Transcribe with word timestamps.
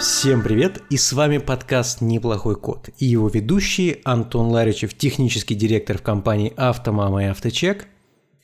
Всем 0.00 0.42
привет! 0.42 0.82
И 0.88 0.96
с 0.96 1.12
вами 1.12 1.36
подкаст 1.36 2.00
«Неплохой 2.00 2.56
код» 2.56 2.88
и 2.96 3.04
его 3.04 3.28
ведущие 3.28 3.98
Антон 4.04 4.46
Ларичев, 4.46 4.94
технический 4.94 5.54
директор 5.54 5.98
в 5.98 6.02
компании 6.02 6.54
«Автомама» 6.56 7.24
и 7.24 7.26
«Авточек». 7.26 7.86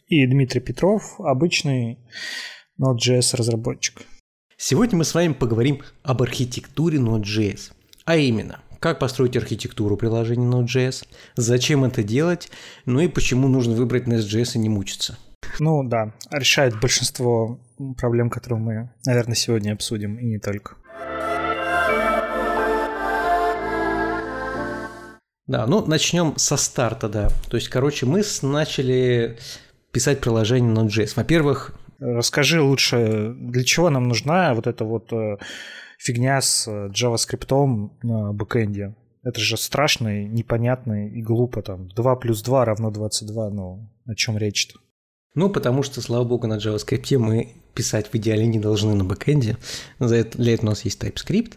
И 0.06 0.26
Дмитрий 0.26 0.60
Петров, 0.60 1.18
обычный 1.18 1.98
Node.js 2.78 3.34
разработчик. 3.34 4.02
Сегодня 4.58 4.98
мы 4.98 5.04
с 5.04 5.14
вами 5.14 5.32
поговорим 5.32 5.80
об 6.02 6.20
архитектуре 6.20 6.98
Node.js. 6.98 7.72
А 8.04 8.18
именно, 8.18 8.60
как 8.78 8.98
построить 8.98 9.38
архитектуру 9.38 9.96
приложения 9.96 10.46
Node.js, 10.46 11.06
зачем 11.36 11.84
это 11.84 12.02
делать, 12.02 12.50
ну 12.84 13.00
и 13.00 13.08
почему 13.08 13.48
нужно 13.48 13.74
выбрать 13.74 14.06
Nest.js 14.06 14.56
и 14.56 14.58
не 14.58 14.68
мучиться. 14.68 15.16
Ну 15.58 15.82
да, 15.88 16.12
решает 16.30 16.78
большинство 16.78 17.58
проблем, 17.96 18.28
которые 18.28 18.60
мы, 18.60 18.90
наверное, 19.06 19.34
сегодня 19.34 19.72
обсудим, 19.72 20.18
и 20.18 20.26
не 20.26 20.38
только. 20.38 20.76
Да, 25.46 25.66
ну 25.66 25.84
начнем 25.86 26.36
со 26.36 26.56
старта, 26.56 27.08
да. 27.08 27.28
То 27.48 27.56
есть, 27.56 27.68
короче, 27.68 28.06
мы 28.06 28.22
начали 28.42 29.38
писать 29.92 30.20
приложение 30.20 30.74
Node.js. 30.74 31.12
Во-первых... 31.16 31.74
Расскажи 31.98 32.60
лучше, 32.60 33.34
для 33.38 33.64
чего 33.64 33.88
нам 33.88 34.06
нужна 34.06 34.52
вот 34.52 34.66
эта 34.66 34.84
вот 34.84 35.10
э, 35.14 35.38
фигня 35.98 36.42
с 36.42 36.68
э, 36.68 36.90
JavaScript 36.90 37.90
на 38.02 38.34
бэкэнде. 38.34 38.94
Это 39.22 39.40
же 39.40 39.56
страшно, 39.56 40.22
и 40.22 40.26
непонятно 40.26 41.08
и 41.08 41.22
глупо 41.22 41.62
там. 41.62 41.88
2 41.88 42.16
плюс 42.16 42.42
2 42.42 42.64
равно 42.66 42.90
22, 42.90 43.50
ну 43.50 43.90
о 44.06 44.14
чем 44.14 44.36
речь-то? 44.36 44.78
Ну, 45.34 45.48
потому 45.48 45.82
что, 45.82 46.02
слава 46.02 46.24
богу, 46.24 46.46
на 46.46 46.58
JavaScript 46.58 47.16
мы 47.18 47.54
писать 47.76 48.08
в 48.12 48.14
идеале 48.16 48.46
не 48.46 48.58
должны 48.58 48.94
на 48.94 49.04
бэкэнде. 49.04 49.56
Для 50.00 50.18
этого 50.18 50.62
у 50.62 50.70
нас 50.70 50.84
есть 50.84 51.00
TypeScript. 51.02 51.52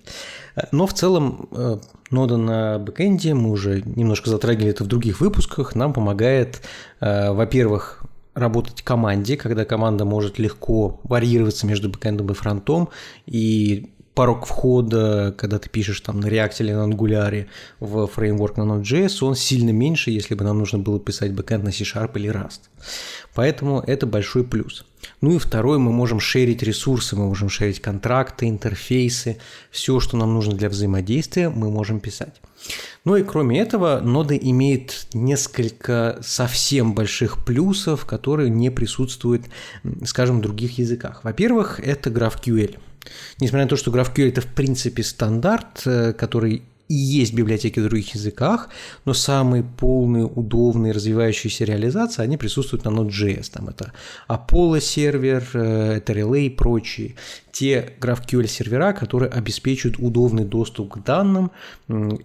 Но 0.71 0.85
в 0.85 0.93
целом 0.93 1.49
э, 1.51 1.79
нода 2.11 2.37
на 2.37 2.77
бэкэнде, 2.79 3.33
мы 3.33 3.49
уже 3.49 3.81
немножко 3.81 4.29
затрагивали 4.29 4.71
это 4.71 4.83
в 4.83 4.87
других 4.87 5.21
выпусках, 5.21 5.73
нам 5.73 5.93
помогает, 5.93 6.61
э, 6.99 7.31
во-первых, 7.31 8.03
работать 8.35 8.81
команде, 8.81 9.37
когда 9.37 9.65
команда 9.65 10.05
может 10.05 10.37
легко 10.37 10.99
варьироваться 11.03 11.65
между 11.65 11.89
бэкэндом 11.89 12.31
и 12.31 12.33
фронтом, 12.33 12.89
и 13.25 13.93
порог 14.13 14.45
входа, 14.45 15.33
когда 15.37 15.59
ты 15.59 15.69
пишешь 15.69 16.01
там 16.01 16.19
на 16.19 16.27
React 16.27 16.55
или 16.59 16.73
на 16.73 16.87
Angular 16.87 17.47
в 17.79 18.07
фреймворк 18.07 18.57
на 18.57 18.63
Node.js, 18.63 19.23
он 19.23 19.35
сильно 19.35 19.69
меньше, 19.71 20.11
если 20.11 20.35
бы 20.35 20.43
нам 20.43 20.59
нужно 20.59 20.79
было 20.79 20.99
писать 20.99 21.33
бэкэнд 21.33 21.63
на 21.63 21.71
C-Sharp 21.71 22.11
или 22.15 22.29
Rust. 22.29 22.61
Поэтому 23.33 23.79
это 23.79 24.05
большой 24.05 24.43
плюс. 24.43 24.85
Ну 25.21 25.31
и 25.31 25.37
второй, 25.37 25.77
мы 25.79 25.91
можем 25.91 26.19
шерить 26.19 26.63
ресурсы, 26.63 27.15
мы 27.15 27.27
можем 27.27 27.49
шерить 27.49 27.81
контракты, 27.81 28.49
интерфейсы, 28.49 29.37
все, 29.71 29.99
что 29.99 30.17
нам 30.17 30.33
нужно 30.33 30.55
для 30.55 30.69
взаимодействия, 30.69 31.49
мы 31.49 31.69
можем 31.69 31.99
писать. 31.99 32.41
Ну 33.05 33.15
и 33.15 33.23
кроме 33.23 33.61
этого, 33.61 34.01
нода 34.01 34.35
имеет 34.35 35.07
несколько 35.13 36.19
совсем 36.21 36.93
больших 36.93 37.45
плюсов, 37.45 38.05
которые 38.05 38.49
не 38.49 38.69
присутствуют, 38.69 39.45
скажем, 40.05 40.39
в 40.39 40.41
других 40.41 40.77
языках. 40.77 41.23
Во-первых, 41.23 41.79
это 41.79 42.09
GraphQL– 42.09 42.77
Несмотря 43.39 43.65
на 43.65 43.69
то, 43.69 43.75
что 43.75 43.91
GraphQL 43.91 44.29
это 44.29 44.41
в 44.41 44.47
принципе 44.47 45.03
стандарт, 45.03 45.83
э, 45.85 46.13
который 46.13 46.63
и 46.89 46.95
есть 46.95 47.33
библиотеки 47.33 47.79
в 47.79 47.83
других 47.83 48.15
языках, 48.15 48.69
но 49.05 49.13
самые 49.13 49.63
полные, 49.63 50.25
удобные, 50.25 50.91
развивающиеся 50.91 51.63
реализации, 51.63 52.23
они 52.23 52.35
присутствуют 52.35 52.83
на 52.83 52.89
Node.js. 52.89 53.51
Там 53.53 53.69
это 53.69 53.93
Apollo 54.27 54.81
сервер, 54.81 55.47
э, 55.53 55.97
это 55.97 56.13
Relay 56.13 56.47
и 56.47 56.49
прочие. 56.49 57.15
Те 57.51 57.93
GraphQL 58.01 58.47
сервера, 58.47 58.93
которые 58.93 59.29
обеспечивают 59.29 59.99
удобный 59.99 60.45
доступ 60.45 60.93
к 60.93 61.03
данным 61.03 61.51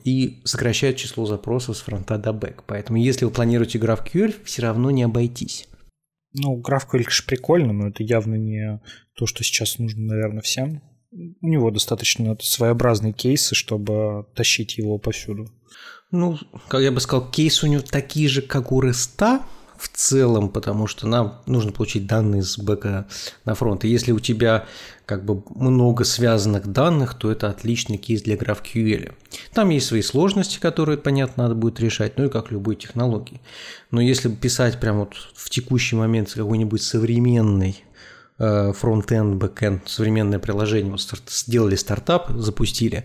и 0.05 0.41
сокращают 0.45 0.97
число 0.97 1.27
запросов 1.27 1.77
с 1.77 1.81
фронта 1.81 2.17
до 2.17 2.33
бэк. 2.33 2.63
Поэтому 2.67 2.99
если 2.99 3.27
вы 3.27 3.31
планируете 3.31 3.79
GraphQL, 3.79 4.35
все 4.45 4.63
равно 4.63 4.91
не 4.91 5.03
обойтись. 5.03 5.69
Ну, 6.35 6.61
GraphQL, 6.61 7.05
конечно, 7.05 7.25
прикольно, 7.27 7.73
но 7.73 7.89
это 7.89 8.03
явно 8.03 8.35
не 8.35 8.81
то, 9.15 9.27
что 9.27 9.45
сейчас 9.45 9.79
нужно, 9.79 10.05
наверное, 10.05 10.43
всем. 10.43 10.83
У 11.13 11.47
него 11.47 11.71
достаточно 11.71 12.37
своеобразные 12.41 13.13
кейсы, 13.13 13.55
чтобы 13.55 14.27
тащить 14.35 14.77
его 14.79 14.99
повсюду. 14.99 15.49
Ну, 16.11 16.39
как 16.69 16.81
я 16.81 16.91
бы 16.91 17.01
сказал, 17.01 17.31
кейсы 17.31 17.67
у 17.67 17.69
него 17.69 17.83
такие 17.83 18.29
же, 18.29 18.43
как 18.43 18.73
у 18.73 18.81
REST 18.81 19.24
а, 19.24 19.45
в 19.85 19.89
целом, 19.89 20.49
потому 20.49 20.87
что 20.87 21.07
нам 21.07 21.41
нужно 21.47 21.71
получить 21.71 22.07
данные 22.07 22.43
с 22.43 22.59
бэка 22.59 23.07
на 23.45 23.55
фронт. 23.55 23.85
И 23.85 23.89
если 23.89 24.13
у 24.13 24.19
тебя 24.19 24.65
как 25.05 25.25
бы 25.27 25.43
много 25.55 26.05
связанных 26.05 26.67
данных, 26.67 27.15
то 27.15 27.31
это 27.31 27.51
отличный 27.51 27.99
кейс 27.99 28.23
для 28.23 28.37
GraphQL. 28.37 29.13
Там 29.53 29.69
есть 29.69 29.87
свои 29.87 30.01
сложности, 30.01 30.59
которые, 30.59 30.97
понятно, 30.97 31.43
надо 31.43 31.55
будет 31.55 31.81
решать, 31.81 32.17
ну 32.17 32.25
и 32.25 32.31
как 32.31 32.51
любой 32.51 32.77
технологии. 32.77 33.43
Но 33.91 34.01
если 34.01 34.31
писать 34.31 34.81
прямо 34.81 35.01
вот 35.01 35.15
в 35.35 35.51
текущий 35.51 35.97
момент 35.97 36.33
какой-нибудь 36.33 36.83
современный 36.83 37.85
э, 38.39 38.73
фронт-энд, 38.73 39.37
бэк-энд, 39.37 39.83
современное 39.87 40.39
приложение, 40.39 40.93
вот 40.93 41.03
старт, 41.03 41.25
сделали 41.29 41.77
стартап, 41.77 42.31
запустили, 42.31 43.05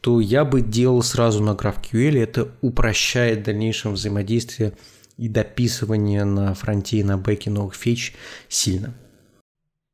то 0.00 0.20
я 0.20 0.44
бы 0.44 0.60
делал 0.60 1.02
сразу 1.02 1.42
на 1.42 1.50
GraphQL, 1.50 2.22
это 2.22 2.48
упрощает 2.60 3.40
в 3.40 3.42
дальнейшем 3.44 3.94
взаимодействие 3.94 4.74
и 5.16 5.28
дописывание 5.28 6.24
на 6.24 6.54
фронте 6.54 6.98
и 6.98 7.04
на 7.04 7.18
бэке 7.18 7.50
новых 7.50 7.74
фич 7.74 8.14
сильно. 8.48 8.94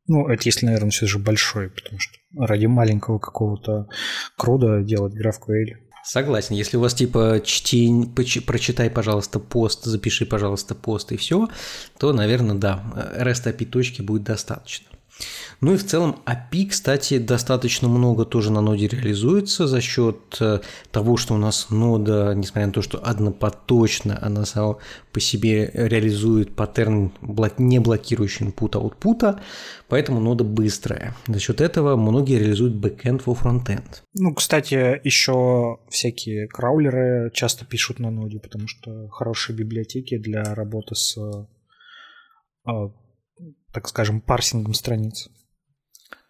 Ну, 0.07 0.27
это 0.27 0.43
если, 0.47 0.67
наверное, 0.67 0.91
все 0.91 1.07
же 1.07 1.19
большой, 1.19 1.69
потому 1.71 1.99
что 1.99 2.19
ради 2.37 2.67
маленького 2.67 3.19
какого-то 3.19 3.89
круда 4.37 4.83
делать 4.83 5.15
GraphQL. 5.15 5.77
Согласен. 6.03 6.55
Если 6.55 6.79
у 6.79 6.81
вас 6.81 6.95
типа 6.95 7.43
чтень, 7.45 8.15
прочитай, 8.15 8.89
пожалуйста, 8.89 9.39
пост, 9.39 9.85
запиши, 9.85 10.25
пожалуйста, 10.25 10.75
пост 10.75 11.13
и 11.13 11.19
все, 11.19 11.49
то, 11.99 12.15
наверное, 12.15 12.57
да, 12.57 12.83
REST 13.19 13.55
API 13.55 13.67
точки 13.67 14.01
будет 14.01 14.23
достаточно. 14.23 14.89
Ну 15.61 15.75
и 15.75 15.77
в 15.77 15.85
целом 15.85 16.23
API, 16.25 16.69
кстати, 16.69 17.19
достаточно 17.19 17.89
много 17.89 18.25
тоже 18.25 18.53
на 18.53 18.61
ноде 18.61 18.87
реализуется 18.87 19.67
за 19.67 19.81
счет 19.81 20.37
э, 20.41 20.61
того, 20.93 21.17
что 21.17 21.35
у 21.35 21.37
нас 21.37 21.71
нода, 21.71 22.33
несмотря 22.35 22.67
на 22.67 22.73
то, 22.73 22.83
что 22.83 22.99
однопоточно, 22.99 24.19
она 24.23 24.45
сама 24.45 24.77
по 25.13 25.19
себе 25.19 25.71
реализует 25.75 26.55
паттерн 26.55 27.13
не 27.59 27.81
блокирующий 27.81 28.47
input-output, 28.47 29.41
поэтому 29.89 30.21
нода 30.21 30.45
быстрая. 30.45 31.17
За 31.27 31.41
счет 31.41 31.61
этого 31.61 31.97
многие 31.97 32.39
реализуют 32.39 32.75
backend 32.75 33.23
во 33.27 33.35
фронтенд. 33.35 34.05
Ну, 34.15 34.35
кстати, 34.35 35.01
еще 35.03 35.79
всякие 35.89 36.47
краулеры 36.47 37.33
часто 37.35 37.65
пишут 37.65 37.99
на 37.99 38.11
ноде, 38.11 38.39
потому 38.39 38.69
что 38.69 39.09
хорошие 39.09 39.57
библиотеки 39.57 40.19
для 40.19 40.55
работы 40.55 40.95
с 40.95 41.17
э, 41.17 42.89
так 43.79 43.89
скажем, 43.89 44.21
парсингом 44.21 44.75
страниц. 44.75 45.29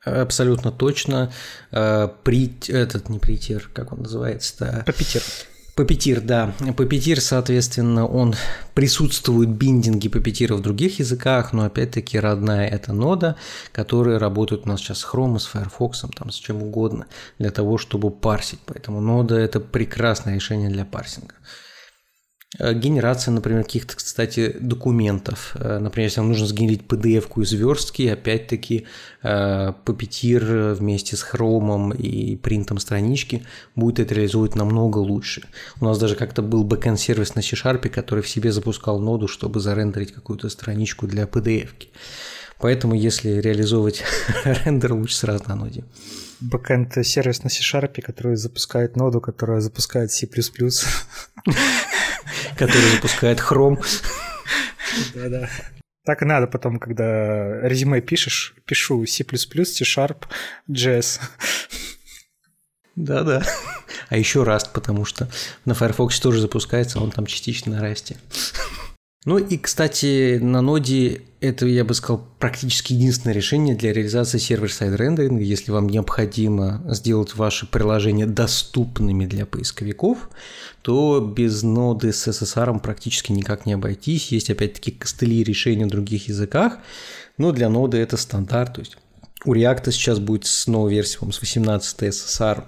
Абсолютно 0.04 0.70
точно. 0.70 1.32
Э, 1.72 2.08
при, 2.22 2.52
этот 2.68 3.08
не 3.08 3.18
притер, 3.18 3.70
как 3.72 3.92
он 3.94 4.02
называется-то? 4.02 4.82
Папитер. 4.84 5.22
Папетир, 5.74 6.20
да. 6.20 6.52
Папетир, 6.76 7.22
соответственно, 7.22 8.06
он 8.06 8.34
присутствует 8.74 9.48
биндинги 9.48 10.08
папетира 10.08 10.56
в 10.56 10.60
других 10.60 10.98
языках, 10.98 11.54
но 11.54 11.64
опять-таки 11.64 12.18
родная 12.18 12.68
это 12.68 12.92
нода, 12.92 13.36
которые 13.72 14.18
работают 14.18 14.66
у 14.66 14.68
нас 14.68 14.80
сейчас 14.80 14.98
с 14.98 15.06
Chrome, 15.06 15.38
с 15.38 15.46
Firefox, 15.46 16.04
там, 16.14 16.30
с 16.30 16.34
чем 16.34 16.62
угодно, 16.62 17.06
для 17.38 17.50
того, 17.50 17.78
чтобы 17.78 18.10
парсить. 18.10 18.60
Поэтому 18.66 19.00
нода– 19.00 19.36
это 19.38 19.58
прекрасное 19.58 20.34
решение 20.34 20.68
для 20.68 20.84
парсинга. 20.84 21.36
Э, 22.56 22.72
генерация, 22.72 23.32
например, 23.32 23.62
каких-то, 23.62 23.96
кстати, 23.96 24.56
документов. 24.58 25.54
Э, 25.54 25.78
например, 25.78 26.06
если 26.06 26.20
вам 26.20 26.30
нужно 26.30 26.46
сгенерить 26.46 26.82
PDF-ку 26.86 27.42
из 27.42 27.52
верстки, 27.52 28.08
опять-таки 28.08 28.86
э, 29.22 29.72
Puppeteer 29.84 30.74
вместе 30.74 31.16
с 31.16 31.22
хромом 31.22 31.92
и 31.92 32.36
принтом 32.36 32.78
странички 32.78 33.44
будет 33.76 34.00
это 34.00 34.14
реализовывать 34.14 34.54
намного 34.54 34.98
лучше. 34.98 35.42
У 35.80 35.84
нас 35.84 35.98
даже 35.98 36.16
как-то 36.16 36.40
был 36.40 36.64
бэкэнд-сервис 36.64 37.34
на 37.34 37.42
C-Sharp, 37.42 37.88
который 37.90 38.22
в 38.22 38.28
себе 38.28 38.50
запускал 38.50 38.98
ноду, 38.98 39.28
чтобы 39.28 39.60
зарендерить 39.60 40.12
какую-то 40.12 40.48
страничку 40.48 41.06
для 41.06 41.24
PDF-ки. 41.24 41.88
Поэтому, 42.60 42.94
если 42.94 43.40
реализовывать 43.40 44.02
рендер, 44.44 44.94
лучше 44.94 45.16
сразу 45.16 45.44
на 45.48 45.54
ноде. 45.54 45.84
Бэкэнд 46.40 47.04
сервис 47.04 47.42
на 47.42 47.50
C-Sharp, 47.50 48.00
который 48.00 48.36
запускает 48.36 48.96
ноду, 48.96 49.20
которая 49.20 49.60
запускает 49.60 50.12
C++ 50.12 50.26
который 52.56 52.90
запускает 52.92 53.40
Chrome. 53.40 53.84
Да-да. 55.14 55.48
Так 56.04 56.22
и 56.22 56.24
надо 56.24 56.46
потом, 56.46 56.78
когда 56.78 57.60
резюме 57.68 58.00
пишешь, 58.00 58.54
пишу 58.64 59.04
C++, 59.06 59.24
C-Sharp, 59.24 60.24
JS. 60.70 61.20
Да-да. 62.96 63.42
А 64.08 64.16
еще 64.16 64.42
Rust, 64.42 64.70
потому 64.72 65.04
что 65.04 65.28
на 65.64 65.74
Firefox 65.74 66.18
тоже 66.20 66.40
запускается, 66.40 66.98
он 67.00 67.10
там 67.10 67.26
частично 67.26 67.76
на 67.76 67.86
Rust. 67.86 68.16
Ну 69.28 69.36
и, 69.36 69.58
кстати, 69.58 70.38
на 70.38 70.62
ноде 70.62 71.20
это, 71.40 71.66
я 71.66 71.84
бы 71.84 71.92
сказал, 71.92 72.26
практически 72.38 72.94
единственное 72.94 73.34
решение 73.34 73.76
для 73.76 73.92
реализации 73.92 74.38
server-side 74.38 74.94
рендеринга. 74.94 75.42
Если 75.42 75.70
вам 75.70 75.86
необходимо 75.86 76.82
сделать 76.86 77.34
ваши 77.34 77.66
приложения 77.66 78.24
доступными 78.24 79.26
для 79.26 79.44
поисковиков, 79.44 80.30
то 80.80 81.20
без 81.20 81.62
ноды 81.62 82.14
с 82.14 82.26
SSR 82.26 82.80
практически 82.80 83.32
никак 83.32 83.66
не 83.66 83.74
обойтись. 83.74 84.32
Есть, 84.32 84.48
опять-таки, 84.48 84.92
костыли 84.92 85.44
решения 85.44 85.84
в 85.84 85.90
других 85.90 86.28
языках, 86.28 86.78
но 87.36 87.52
для 87.52 87.68
ноды 87.68 87.98
это 87.98 88.16
стандарт. 88.16 88.76
То 88.76 88.80
есть 88.80 88.96
у 89.44 89.52
React 89.52 89.90
сейчас 89.90 90.20
будет 90.20 90.46
с 90.46 90.66
новой 90.66 90.94
версией, 90.94 91.30
с 91.30 91.38
18 91.38 92.02
SSR, 92.02 92.64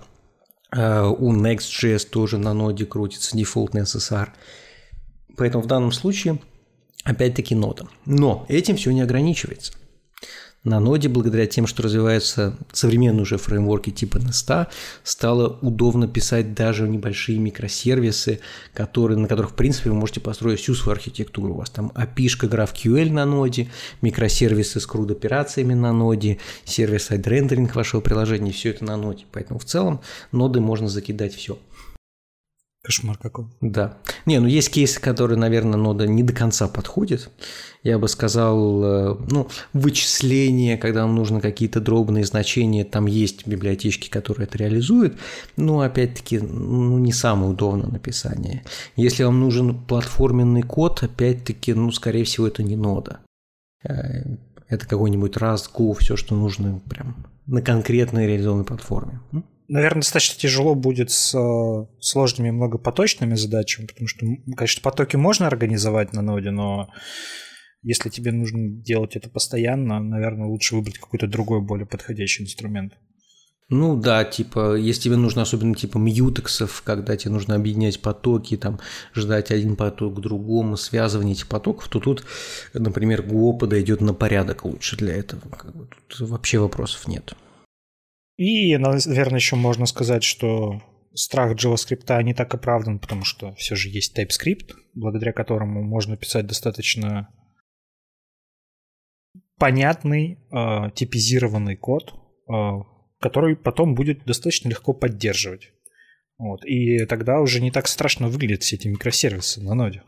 а 0.73 1.09
у 1.09 1.35
Next.js 1.35 2.07
тоже 2.07 2.37
на 2.37 2.53
ноде 2.53 2.85
крутится 2.85 3.35
дефолтный 3.35 3.85
SSR. 3.85 4.29
Поэтому 5.39 5.65
в 5.65 5.67
данном 5.67 5.91
случае 5.91 6.39
опять-таки 7.05 7.55
нода. 7.55 7.89
Но 8.07 8.47
этим 8.49 8.77
все 8.77 8.91
не 8.93 9.01
ограничивается. 9.03 9.73
На 10.63 10.79
ноде, 10.79 11.09
благодаря 11.09 11.47
тем, 11.47 11.67
что 11.67 11.83
развиваются 11.83 12.55
современные 12.71 13.23
уже 13.23 13.39
фреймворки 13.39 13.89
типа 13.89 14.19
Nest, 14.19 14.67
стало 15.03 15.59
удобно 15.63 16.07
писать 16.07 16.53
даже 16.53 16.87
небольшие 16.87 17.39
микросервисы, 17.39 18.41
которые, 18.75 19.17
на 19.17 19.27
которых, 19.27 19.53
в 19.53 19.55
принципе, 19.55 19.89
вы 19.89 19.97
можете 19.97 20.21
построить 20.21 20.61
всю 20.61 20.75
свою 20.75 20.97
архитектуру. 20.97 21.55
У 21.55 21.57
вас 21.57 21.71
там 21.71 21.93
API-шка 21.95 22.47
GraphQL 22.47 23.11
на 23.11 23.25
ноде, 23.25 23.71
микросервисы 24.03 24.81
с 24.81 24.87
CRUD-операциями 24.87 25.73
на 25.73 25.95
ноде, 25.95 26.37
сервис-сайд 26.67 27.27
рендеринг 27.27 27.75
вашего 27.75 28.03
приложения, 28.03 28.53
все 28.53 28.69
это 28.69 28.85
на 28.85 28.99
ноде. 28.99 29.25
Поэтому 29.33 29.59
в 29.59 29.65
целом 29.65 30.03
ноды 30.31 30.61
можно 30.61 30.91
закидать 30.91 31.35
все. 31.35 31.59
Кошмар 32.83 33.19
какой. 33.19 33.45
Да. 33.61 33.99
Не, 34.25 34.39
ну 34.41 34.47
есть 34.47 34.71
кейсы, 34.71 35.01
которые, 35.01 35.39
наверное, 35.39 35.79
нода 35.79 36.07
не 36.07 36.23
до 36.23 36.33
конца 36.33 36.67
подходит. 36.67 37.31
Я 37.83 37.99
бы 37.99 38.09
сказал, 38.09 38.83
э, 38.83 39.17
ну, 39.31 39.49
вычисления, 39.75 40.79
когда 40.79 41.03
вам 41.03 41.15
нужны 41.15 41.43
какие-то 41.43 41.81
дробные 41.81 42.25
значения, 42.25 42.87
там 42.87 43.05
есть 43.05 43.47
библиотечки, 43.47 44.09
которые 44.09 44.47
это 44.47 44.57
реализуют, 44.57 45.19
но, 45.57 45.81
опять-таки, 45.81 46.39
ну, 46.39 46.99
не 46.99 47.13
самое 47.13 47.51
удобное 47.51 47.89
написание. 47.89 48.65
Если 48.97 49.25
вам 49.25 49.41
нужен 49.41 49.79
платформенный 49.79 50.63
код, 50.63 51.03
опять-таки, 51.03 51.75
ну, 51.75 51.93
скорее 51.93 52.25
всего, 52.25 52.47
это 52.47 52.63
не 52.63 52.77
нода. 52.77 53.21
Э, 53.85 54.37
это 54.69 54.87
какой-нибудь 54.87 55.37
Rust, 55.37 55.71
Go, 55.75 55.95
все, 55.99 56.17
что 56.17 56.35
нужно 56.35 56.81
прям 56.89 57.27
на 57.47 57.61
конкретной 57.61 58.27
реализованной 58.27 58.65
платформе 58.65 59.21
наверное, 59.71 60.03
достаточно 60.03 60.39
тяжело 60.39 60.75
будет 60.75 61.11
с 61.11 61.35
э, 61.35 61.87
сложными 62.01 62.51
многопоточными 62.51 63.37
задачами, 63.37 63.87
потому 63.87 64.09
что, 64.09 64.27
конечно, 64.57 64.83
потоки 64.83 65.17
можно 65.17 65.47
организовать 65.47 66.13
на 66.13 66.23
ноде, 66.23 66.51
но 66.51 66.91
если 67.83 68.11
тебе 68.11 68.33
нужно 68.33 68.69
делать 68.69 69.17
это 69.17 69.31
постоянно, 69.31 70.01
наверное, 70.01 70.49
лучше 70.49 70.75
выбрать 70.75 70.99
какой-то 70.99 71.29
другой, 71.29 71.63
более 71.63 71.87
подходящий 71.87 72.43
инструмент. 72.43 72.95
Ну 73.69 73.95
да, 73.97 74.25
типа, 74.25 74.75
если 74.75 75.03
тебе 75.03 75.17
нужно 75.17 75.43
особенно 75.43 75.77
типа 75.77 75.99
мьютексов, 75.99 76.83
когда 76.85 77.17
тебе 77.17 77.31
нужно 77.31 77.55
объединять 77.55 78.01
потоки, 78.01 78.57
там, 78.57 78.81
ждать 79.15 79.53
один 79.53 79.77
поток 79.77 80.17
к 80.17 80.21
другому, 80.21 80.77
связывание 80.77 81.35
этих 81.35 81.47
потоков, 81.47 81.87
то 81.89 82.01
тут, 82.01 82.25
например, 82.75 83.23
Go 83.23 83.57
подойдет 83.57 84.01
на 84.01 84.13
порядок 84.13 84.65
лучше 84.65 84.97
для 84.97 85.15
этого. 85.15 85.43
Тут 86.09 86.29
вообще 86.29 86.59
вопросов 86.59 87.07
нет. 87.07 87.37
И, 88.41 88.75
наверное, 88.79 89.39
еще 89.39 89.55
можно 89.55 89.85
сказать, 89.85 90.25
что 90.25 90.81
страх 91.13 91.55
JavaScript 91.63 92.23
не 92.23 92.33
так 92.33 92.55
оправдан, 92.55 92.99
потому 92.99 93.23
что 93.23 93.55
все 93.57 93.75
же 93.77 93.91
есть 93.91 94.19
TypeScript, 94.19 94.73
благодаря 94.95 95.35
которому 95.35 95.83
можно 95.83 96.17
писать 96.17 96.47
достаточно 96.47 97.29
понятный, 99.59 100.39
э, 100.51 100.91
типизированный 100.95 101.77
код, 101.77 102.15
э, 102.49 102.53
который 103.21 103.57
потом 103.57 103.95
будет 103.95 104.25
достаточно 104.25 104.71
легко 104.71 104.95
поддерживать. 104.95 105.73
Вот. 106.39 106.65
И 106.65 107.05
тогда 107.05 107.41
уже 107.41 107.61
не 107.61 107.71
так 107.71 107.89
страшно 107.89 108.29
выглядят 108.29 108.63
все 108.63 108.77
эти 108.77 108.89
микросервисы 108.89 109.63
на 109.63 109.75
ноде. 109.75 110.03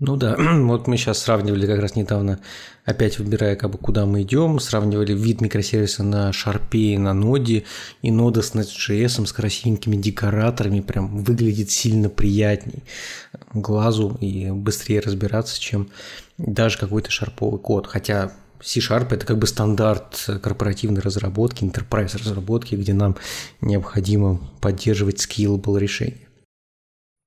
Ну 0.00 0.16
да, 0.16 0.36
вот 0.38 0.86
мы 0.86 0.96
сейчас 0.96 1.18
сравнивали 1.18 1.66
как 1.66 1.80
раз 1.80 1.96
недавно, 1.96 2.38
опять 2.84 3.18
выбирая, 3.18 3.56
как 3.56 3.72
бы, 3.72 3.78
куда 3.78 4.06
мы 4.06 4.22
идем, 4.22 4.60
сравнивали 4.60 5.12
вид 5.12 5.40
микросервиса 5.40 6.04
на 6.04 6.30
Sharp 6.30 6.70
и 6.72 6.96
на 6.96 7.14
ноде, 7.14 7.64
и 8.00 8.12
нода 8.12 8.42
с 8.42 8.54
Next.js 8.54 9.26
с 9.26 9.32
красивенькими 9.32 9.96
декораторами 9.96 10.80
прям 10.80 11.24
выглядит 11.24 11.72
сильно 11.72 12.08
приятней 12.08 12.84
глазу 13.52 14.16
и 14.20 14.52
быстрее 14.52 15.00
разбираться, 15.00 15.60
чем 15.60 15.88
даже 16.36 16.78
какой-то 16.78 17.10
шарповый 17.10 17.58
код. 17.58 17.88
Хотя 17.88 18.32
C-Sharp 18.62 19.12
это 19.12 19.26
как 19.26 19.38
бы 19.38 19.48
стандарт 19.48 20.28
корпоративной 20.40 21.00
разработки, 21.00 21.64
enterprise 21.64 22.16
разработки, 22.16 22.76
где 22.76 22.92
нам 22.92 23.16
необходимо 23.60 24.40
поддерживать 24.60 25.26
scalable 25.26 25.76
решения. 25.76 26.27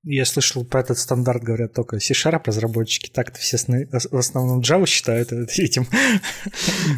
Я 0.04 0.24
слышал 0.24 0.64
про 0.64 0.80
этот 0.80 0.98
стандарт, 0.98 1.44
говорят 1.44 1.74
только 1.74 2.00
C-Sharp 2.00 2.42
разработчики. 2.46 3.08
Так-то 3.08 3.38
все 3.38 3.56
в 3.56 4.16
основном 4.16 4.60
Java 4.60 4.84
считают 4.84 5.32
этим. 5.58 5.86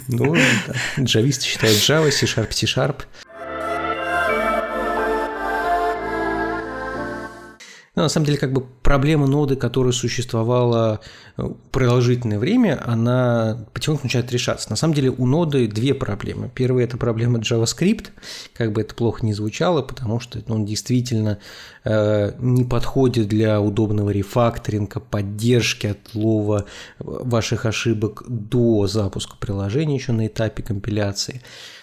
Ну, 0.09 0.35
да. 0.35 1.03
Джависты 1.03 1.45
считают 1.45 1.77
Java, 1.77 2.11
C-Sharp, 2.11 2.51
C-Sharp. 2.51 3.03
Но 7.95 8.03
на 8.03 8.09
самом 8.09 8.27
деле, 8.27 8.39
как 8.39 8.53
бы 8.53 8.65
проблема 8.83 9.27
ноды, 9.27 9.55
которая 9.55 9.93
существовала 9.93 11.01
э, 11.37 11.49
продолжительное 11.71 12.41
время, 12.41 12.83
она 12.85 13.67
потихоньку 13.73 14.05
начинает 14.05 14.33
решаться. 14.33 14.69
На 14.71 14.77
самом 14.77 14.95
деле 14.95 15.11
у 15.11 15.27
ноды 15.27 15.69
две 15.69 15.95
проблемы. 15.95 16.51
Первая– 16.53 16.85
это 16.87 16.97
проблема 16.97 17.39
JavaScript, 17.39 18.07
как 18.53 18.73
бы 18.73 18.81
это 18.81 18.97
плохо 18.97 19.25
не 19.25 19.33
звучало, 19.33 19.83
потому 19.83 20.19
что 20.19 20.43
он 20.49 20.65
действительно 20.65 21.39
э, 21.85 22.33
не 22.39 22.65
подходит 22.65 23.29
для 23.29 23.61
удобного 23.61 24.11
рефакторинга, 24.11 24.99
поддержки 24.99 25.87
отлова 25.87 26.65
ваших 26.99 27.65
ошибок 27.65 28.25
до 28.27 28.89
запуска 28.89 29.37
приложения 29.39 29.95
еще 29.95 30.11
на 30.11 30.27
этапе 30.27 30.65
компиляции. 30.65 31.43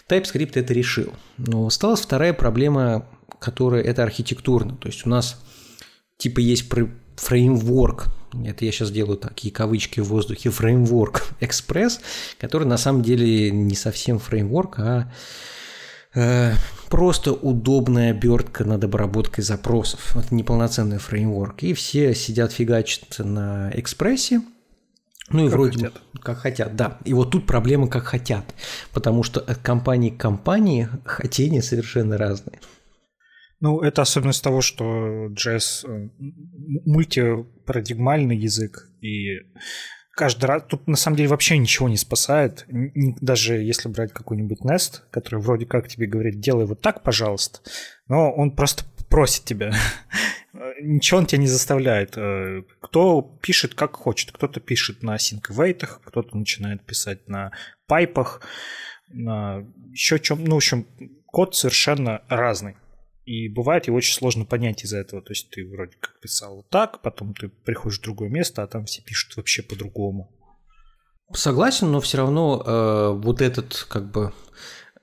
TypeScript 0.09 0.51
это 0.55 0.73
решил. 0.73 1.13
Но 1.37 1.67
осталась 1.67 2.01
вторая 2.01 2.33
проблема, 2.33 3.05
которая 3.39 3.81
это 3.81 4.03
архитектурно. 4.03 4.75
То 4.75 4.89
есть 4.89 5.05
у 5.05 5.09
нас 5.09 5.41
типа 6.21 6.39
есть 6.39 6.69
фреймворк, 7.15 8.07
это 8.45 8.63
я 8.63 8.71
сейчас 8.71 8.91
делаю 8.91 9.17
такие 9.17 9.51
кавычки 9.51 9.99
в 9.99 10.05
воздухе, 10.05 10.51
фреймворк 10.51 11.23
Express, 11.39 11.99
который 12.39 12.67
на 12.67 12.77
самом 12.77 13.01
деле 13.01 13.49
не 13.49 13.75
совсем 13.75 14.19
фреймворк, 14.19 14.79
а 14.79 15.11
э, 16.13 16.53
просто 16.89 17.33
удобная 17.33 18.11
обертка 18.11 18.63
над 18.63 18.83
обработкой 18.83 19.43
запросов. 19.43 20.15
Это 20.15 20.33
неполноценный 20.35 20.99
фреймворк. 20.99 21.63
И 21.63 21.73
все 21.73 22.13
сидят 22.13 22.51
фигачат 22.51 23.17
на 23.19 23.71
экспрессе, 23.73 24.41
ну 25.29 25.45
и 25.45 25.49
как 25.49 25.53
вроде 25.53 25.77
хотят. 25.77 26.01
как 26.21 26.37
хотят, 26.37 26.75
да. 26.75 26.99
И 27.03 27.13
вот 27.13 27.31
тут 27.31 27.47
проблема 27.47 27.87
как 27.87 28.03
хотят, 28.03 28.45
потому 28.93 29.23
что 29.23 29.39
от 29.39 29.57
компании 29.57 30.11
к 30.11 30.17
компании 30.17 30.87
хотения 31.05 31.63
совершенно 31.63 32.17
разные. 32.17 32.59
Ну, 33.61 33.79
это 33.81 34.01
особенность 34.01 34.43
того, 34.43 34.61
что 34.61 35.27
джаз 35.27 35.85
э, 35.87 36.09
мультипарадигмальный 36.85 38.35
язык, 38.35 38.89
и 39.01 39.37
каждый 40.11 40.45
раз... 40.45 40.63
Тут 40.67 40.87
на 40.87 40.97
самом 40.97 41.17
деле 41.17 41.29
вообще 41.29 41.57
ничего 41.57 41.87
не 41.87 41.97
спасает. 41.97 42.65
Даже 42.67 43.55
если 43.55 43.87
брать 43.87 44.13
какой-нибудь 44.13 44.61
Nest, 44.61 45.01
который 45.11 45.39
вроде 45.39 45.65
как 45.65 45.87
тебе 45.87 46.07
говорит, 46.07 46.39
делай 46.39 46.65
вот 46.65 46.81
так, 46.81 47.03
пожалуйста, 47.03 47.59
но 48.07 48.31
он 48.31 48.55
просто 48.55 48.83
просит 49.09 49.45
тебя. 49.45 49.73
ничего 50.81 51.19
он 51.19 51.25
тебя 51.25 51.39
не 51.39 51.47
заставляет. 51.47 52.17
Э, 52.17 52.63
кто 52.79 53.21
пишет 53.41 53.75
как 53.75 53.95
хочет. 53.95 54.31
Кто-то 54.31 54.59
пишет 54.59 55.03
на 55.03 55.15
sync 55.15 55.41
кто-то 56.03 56.37
начинает 56.37 56.83
писать 56.85 57.27
на 57.27 57.51
пайпах, 57.87 58.41
на 59.07 59.65
еще 59.91 60.19
чем... 60.19 60.43
Ну, 60.43 60.53
в 60.53 60.57
общем, 60.57 60.87
код 61.25 61.55
совершенно 61.55 62.21
разный. 62.27 62.75
И 63.25 63.47
бывает 63.49 63.87
его 63.87 63.97
очень 63.97 64.13
сложно 64.13 64.45
понять 64.45 64.83
из-за 64.83 64.97
этого. 64.97 65.21
То 65.21 65.31
есть 65.31 65.49
ты 65.49 65.65
вроде 65.67 65.95
как 65.99 66.19
писал 66.19 66.57
вот 66.57 66.69
так, 66.69 67.01
потом 67.01 67.33
ты 67.33 67.49
приходишь 67.49 67.99
в 67.99 68.03
другое 68.03 68.29
место, 68.29 68.63
а 68.63 68.67
там 68.67 68.85
все 68.85 69.01
пишут 69.01 69.37
вообще 69.37 69.61
по-другому. 69.61 70.31
Согласен, 71.33 71.91
но 71.91 72.01
все 72.01 72.17
равно 72.17 72.61
э, 72.65 73.21
вот 73.23 73.41
этот 73.41 73.85
как 73.89 74.11
бы 74.11 74.33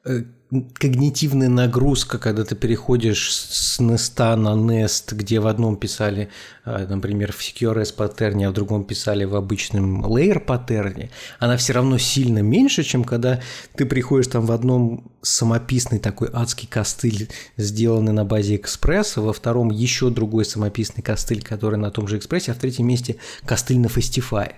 э, 0.04 0.24
когнитивная 0.50 1.50
нагрузка, 1.50 2.18
когда 2.18 2.42
ты 2.44 2.54
переходишь 2.54 3.34
с 3.34 3.80
Nest 3.80 4.36
на 4.36 4.54
Nest, 4.54 5.14
где 5.14 5.40
в 5.40 5.46
одном 5.46 5.76
писали, 5.76 6.30
а, 6.64 6.86
например, 6.86 7.32
в 7.32 7.40
CQRS 7.40 7.94
паттерне, 7.94 8.46
а 8.46 8.50
в 8.50 8.54
другом 8.54 8.84
писали 8.84 9.24
в 9.24 9.36
обычном 9.36 10.06
layer 10.06 10.40
паттерне, 10.40 11.10
она 11.38 11.58
все 11.58 11.74
равно 11.74 11.98
сильно 11.98 12.38
меньше, 12.38 12.82
чем 12.82 13.04
когда 13.04 13.40
ты 13.76 13.84
приходишь 13.84 14.28
там 14.28 14.46
в 14.46 14.52
одном 14.52 15.12
самописный 15.20 15.98
такой 15.98 16.30
адский 16.32 16.66
костыль, 16.66 17.28
сделанный 17.58 18.12
на 18.12 18.24
базе 18.24 18.56
экспресса, 18.56 19.20
во 19.20 19.34
втором 19.34 19.70
еще 19.70 20.08
другой 20.08 20.46
самописный 20.46 21.02
костыль, 21.02 21.42
который 21.42 21.78
на 21.78 21.90
том 21.90 22.08
же 22.08 22.16
экспрессе, 22.16 22.52
а 22.52 22.54
в 22.54 22.58
третьем 22.58 22.86
месте 22.86 23.16
костыль 23.44 23.78
на 23.78 23.88
фестифае. 23.88 24.56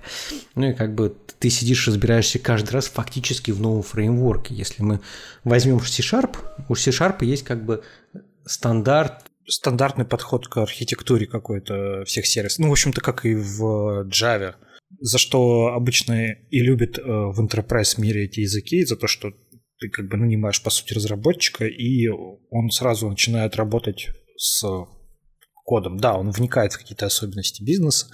Ну 0.54 0.70
и 0.70 0.72
как 0.72 0.94
бы 0.94 1.16
ты 1.40 1.48
сидишь, 1.48 1.88
разбираешься 1.88 2.38
каждый 2.38 2.70
раз 2.72 2.86
фактически 2.86 3.50
в 3.50 3.60
новом 3.60 3.82
фреймворке. 3.82 4.54
Если 4.54 4.82
мы 4.82 5.00
возьмем 5.42 5.79
C-Sharp, 5.88 6.36
у 6.68 6.74
C-Sharp 6.74 7.24
есть 7.24 7.44
как 7.44 7.64
бы 7.64 7.82
стандарт 8.44 9.24
стандартный 9.50 10.04
подход 10.04 10.46
к 10.48 10.58
архитектуре 10.58 11.26
какой-то 11.26 12.04
всех 12.04 12.26
сервисов. 12.26 12.60
Ну, 12.60 12.68
в 12.68 12.72
общем-то, 12.72 13.00
как 13.00 13.26
и 13.26 13.34
в 13.34 14.06
Java. 14.06 14.54
За 15.00 15.18
что 15.18 15.68
обычно 15.74 16.32
и 16.32 16.60
любят 16.60 16.98
э, 16.98 17.02
в 17.02 17.40
enterprise 17.40 18.00
мире 18.00 18.24
эти 18.24 18.40
языки, 18.40 18.84
за 18.84 18.96
то, 18.96 19.06
что 19.06 19.30
ты 19.78 19.88
как 19.88 20.08
бы 20.08 20.16
нанимаешь, 20.16 20.62
по 20.62 20.70
сути, 20.70 20.94
разработчика, 20.94 21.64
и 21.64 22.08
он 22.08 22.70
сразу 22.70 23.08
начинает 23.08 23.56
работать 23.56 24.08
с 24.36 24.64
кодом. 25.64 25.98
Да, 25.98 26.16
он 26.16 26.30
вникает 26.30 26.72
в 26.72 26.78
какие-то 26.78 27.06
особенности 27.06 27.62
бизнеса, 27.62 28.06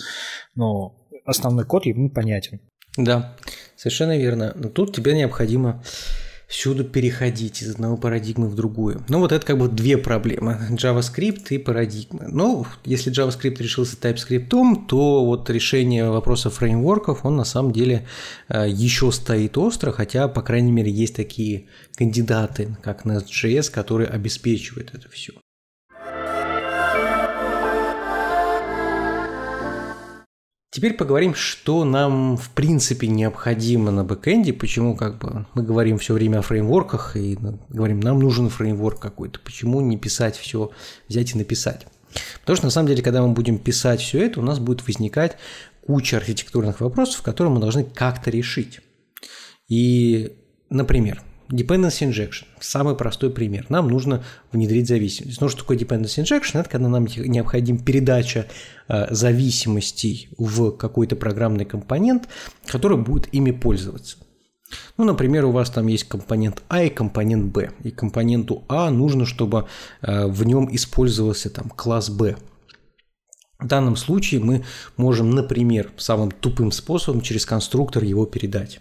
но 0.54 1.08
основной 1.24 1.64
код 1.64 1.86
ему 1.86 2.10
понятен. 2.10 2.60
Да, 2.96 3.36
совершенно 3.76 4.16
верно. 4.16 4.52
Но 4.54 4.68
тут 4.68 4.94
тебе 4.94 5.14
необходимо 5.14 5.82
всюду 6.46 6.84
переходить 6.84 7.62
из 7.62 7.74
одного 7.74 7.96
парадигмы 7.96 8.48
в 8.48 8.54
другую. 8.54 9.04
Ну, 9.08 9.18
вот 9.18 9.32
это 9.32 9.44
как 9.44 9.58
бы 9.58 9.68
две 9.68 9.98
проблемы. 9.98 10.58
JavaScript 10.70 11.48
и 11.50 11.58
парадигмы. 11.58 12.26
Но 12.28 12.66
если 12.84 13.12
JavaScript 13.12 13.60
решился 13.60 13.96
TypeScript, 13.96 14.86
то 14.86 15.24
вот 15.24 15.50
решение 15.50 16.08
вопроса 16.10 16.50
фреймворков, 16.50 17.24
он 17.24 17.36
на 17.36 17.44
самом 17.44 17.72
деле 17.72 18.06
э, 18.48 18.66
еще 18.68 19.10
стоит 19.10 19.58
остро, 19.58 19.90
хотя, 19.92 20.28
по 20.28 20.42
крайней 20.42 20.72
мере, 20.72 20.90
есть 20.90 21.16
такие 21.16 21.66
кандидаты, 21.96 22.76
как 22.82 23.04
Nest.js, 23.04 23.70
которые 23.70 24.08
обеспечивают 24.08 24.94
это 24.94 25.08
все. 25.10 25.32
Теперь 30.76 30.92
поговорим, 30.92 31.34
что 31.34 31.84
нам 31.86 32.36
в 32.36 32.50
принципе 32.50 33.06
необходимо 33.06 33.90
на 33.90 34.04
бэкэнде, 34.04 34.52
почему 34.52 34.94
как 34.94 35.16
бы 35.16 35.46
мы 35.54 35.62
говорим 35.62 35.96
все 35.96 36.12
время 36.12 36.40
о 36.40 36.42
фреймворках 36.42 37.16
и 37.16 37.38
говорим, 37.70 38.00
нам 38.00 38.20
нужен 38.20 38.50
фреймворк 38.50 39.00
какой-то, 39.00 39.40
почему 39.40 39.80
не 39.80 39.96
писать 39.96 40.36
все, 40.36 40.70
взять 41.08 41.34
и 41.34 41.38
написать. 41.38 41.86
Потому 42.42 42.58
что 42.58 42.66
на 42.66 42.70
самом 42.70 42.88
деле, 42.88 43.02
когда 43.02 43.22
мы 43.22 43.32
будем 43.32 43.56
писать 43.56 44.02
все 44.02 44.26
это, 44.26 44.38
у 44.38 44.42
нас 44.42 44.58
будет 44.58 44.86
возникать 44.86 45.38
куча 45.86 46.18
архитектурных 46.18 46.82
вопросов, 46.82 47.22
которые 47.22 47.54
мы 47.54 47.60
должны 47.60 47.82
как-то 47.82 48.28
решить. 48.28 48.80
И, 49.68 50.36
например, 50.68 51.22
Dependency 51.48 52.08
injection. 52.08 52.44
Самый 52.60 52.96
простой 52.96 53.30
пример. 53.30 53.66
Нам 53.68 53.88
нужно 53.88 54.24
внедрить 54.52 54.88
зависимость. 54.88 55.40
Ну, 55.40 55.48
что 55.48 55.60
такое 55.60 55.76
dependency 55.76 56.22
injection? 56.22 56.60
Это 56.60 56.68
когда 56.68 56.88
нам 56.88 57.06
необходима 57.06 57.78
передача 57.78 58.46
э, 58.88 59.14
зависимостей 59.14 60.28
в 60.38 60.72
какой-то 60.72 61.16
программный 61.16 61.64
компонент, 61.64 62.28
который 62.66 62.96
будет 62.98 63.32
ими 63.32 63.52
пользоваться. 63.52 64.16
Ну, 64.96 65.04
например, 65.04 65.44
у 65.44 65.52
вас 65.52 65.70
там 65.70 65.86
есть 65.86 66.04
компонент 66.04 66.62
А 66.68 66.82
и 66.82 66.90
компонент 66.90 67.52
Б. 67.52 67.70
И 67.84 67.90
компоненту 67.90 68.64
А 68.68 68.90
нужно, 68.90 69.24
чтобы 69.24 69.66
э, 70.02 70.26
в 70.26 70.44
нем 70.44 70.68
использовался 70.74 71.50
там 71.50 71.70
класс 71.70 72.10
Б. 72.10 72.36
В 73.58 73.66
данном 73.66 73.96
случае 73.96 74.40
мы 74.40 74.64
можем, 74.96 75.30
например, 75.30 75.90
самым 75.96 76.30
тупым 76.30 76.72
способом 76.72 77.22
через 77.22 77.46
конструктор 77.46 78.04
его 78.04 78.26
передать. 78.26 78.80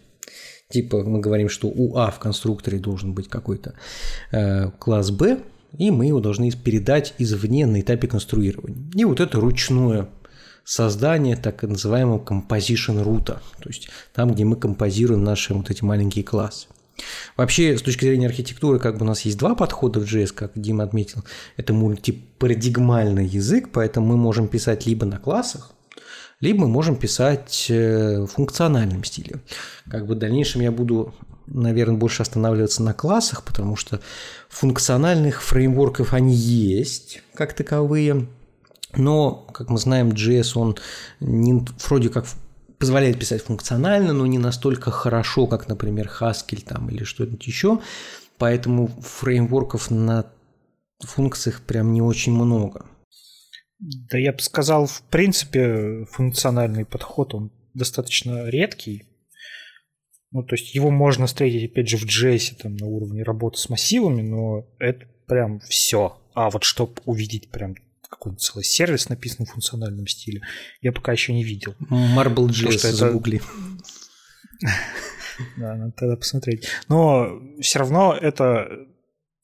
Типа 0.70 1.04
мы 1.04 1.20
говорим, 1.20 1.50
что 1.50 1.68
у 1.68 1.96
А 1.98 2.10
в 2.10 2.20
конструкторе 2.20 2.80
должен 2.80 3.14
быть 3.14 3.30
какой-то 3.30 3.76
э, 4.32 4.72
класс 4.80 5.12
Б, 5.12 5.44
и 5.78 5.92
мы 5.92 6.08
его 6.08 6.20
должны 6.20 6.50
передать 6.52 7.14
извне 7.18 7.66
на 7.66 7.82
этапе 7.82 8.08
конструирования. 8.08 8.90
И 8.96 9.06
вот 9.06 9.20
это 9.20 9.40
ручное 9.40 10.08
создание 10.64 11.36
так 11.36 11.62
называемого 11.64 12.24
composition 12.24 13.04
рута, 13.04 13.42
то 13.62 13.70
есть 13.70 13.90
там, 14.14 14.34
где 14.34 14.44
мы 14.46 14.56
композируем 14.56 15.24
наши 15.24 15.54
вот 15.54 15.70
эти 15.70 15.84
маленькие 15.84 16.24
классы. 16.24 16.68
Вообще, 17.38 17.78
с 17.78 17.82
точки 17.82 18.06
зрения 18.06 18.28
архитектуры, 18.28 18.80
как 18.80 18.98
бы 18.98 19.04
у 19.04 19.08
нас 19.08 19.22
есть 19.22 19.38
два 19.38 19.54
подхода 19.54 20.00
в 20.00 20.04
JS, 20.04 20.34
как 20.34 20.52
Дима 20.56 20.86
отметил. 20.86 21.24
Это 21.58 21.74
мультипарадигмальный 21.74 23.26
язык, 23.26 23.70
поэтому 23.72 24.08
мы 24.08 24.18
можем 24.18 24.48
писать 24.48 24.86
либо 24.86 25.06
на 25.06 25.20
классах, 25.20 25.72
либо 26.40 26.62
мы 26.62 26.68
можем 26.68 26.96
писать 26.96 27.68
э, 27.70 28.22
в 28.22 28.28
функциональном 28.28 29.04
стиле. 29.04 29.42
Как 29.90 30.06
бы 30.06 30.16
в 30.16 30.18
дальнейшем 30.18 30.62
я 30.62 30.72
буду, 30.72 31.14
наверное, 31.48 31.98
больше 31.98 32.22
останавливаться 32.22 32.84
на 32.84 32.94
классах, 32.94 33.44
потому 33.44 33.76
что 33.76 34.00
функциональных 34.50 35.42
фреймворков 35.42 36.14
они 36.14 36.34
есть 36.34 37.22
как 37.34 37.54
таковые, 37.54 38.28
но, 38.98 39.48
как 39.54 39.70
мы 39.70 39.78
знаем, 39.78 40.10
JS, 40.10 40.52
он 40.56 40.78
не, 41.20 41.66
вроде 41.88 42.10
как 42.10 42.26
позволяет 42.78 43.20
писать 43.20 43.44
функционально, 43.44 44.14
но 44.14 44.26
не 44.26 44.38
настолько 44.38 44.92
хорошо, 44.92 45.48
как, 45.48 45.68
например, 45.68 46.12
Haskell 46.20 46.64
там, 46.64 46.90
или 46.90 47.04
что-нибудь 47.04 47.46
еще. 47.48 47.80
Поэтому 48.38 48.88
фреймворков 48.88 49.90
на 49.92 50.26
функциях 51.00 51.62
прям 51.62 51.94
не 51.94 52.02
очень 52.02 52.34
много. 52.34 52.86
Да 54.10 54.18
я 54.18 54.34
бы 54.34 54.40
сказал, 54.40 54.88
в 54.88 55.04
принципе, 55.12 56.06
функциональный 56.10 56.86
подход, 56.86 57.36
он 57.36 57.52
достаточно 57.76 58.50
редкий. 58.50 59.04
Ну, 60.32 60.44
то 60.44 60.56
есть 60.56 60.74
его 60.74 60.90
можно 60.90 61.28
встретить, 61.28 61.72
опять 61.72 61.88
же, 61.88 61.98
в 61.98 62.06
JS 62.06 62.56
там, 62.62 62.76
на 62.76 62.88
уровне 62.88 63.22
работы 63.24 63.58
с 63.60 63.70
массивами, 63.70 64.22
но 64.22 64.68
это 64.80 65.06
прям 65.28 65.60
все. 65.60 66.20
А 66.34 66.50
вот 66.50 66.64
чтобы 66.64 66.94
увидеть 67.06 67.52
прям 67.52 67.76
какой-нибудь 68.10 68.42
целый 68.42 68.64
сервис, 68.64 69.08
написанный 69.10 69.46
в 69.46 69.52
функциональном 69.52 70.08
стиле, 70.08 70.42
я 70.82 70.92
пока 70.92 71.12
еще 71.12 71.34
не 71.34 71.44
видел. 71.44 71.76
Marble.js 71.90 72.76
это... 72.76 72.92
загугли. 72.94 73.42
Да, 75.58 75.76
надо 75.76 75.92
тогда 75.92 76.16
посмотреть. 76.16 76.66
Но 76.88 77.42
все 77.60 77.80
равно 77.80 78.16
это 78.16 78.88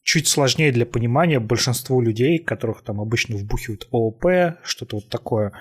чуть 0.04 0.28
сложнее 0.28 0.72
для 0.72 0.86
понимания 0.86 1.40
большинству 1.40 2.02
людей, 2.02 2.40
которых 2.40 2.84
там 2.84 3.00
обычно 3.00 3.38
вбухивают 3.38 3.88
ООП, 3.92 4.58
что-то 4.64 4.98
вот 4.98 5.10
такое. 5.10 5.54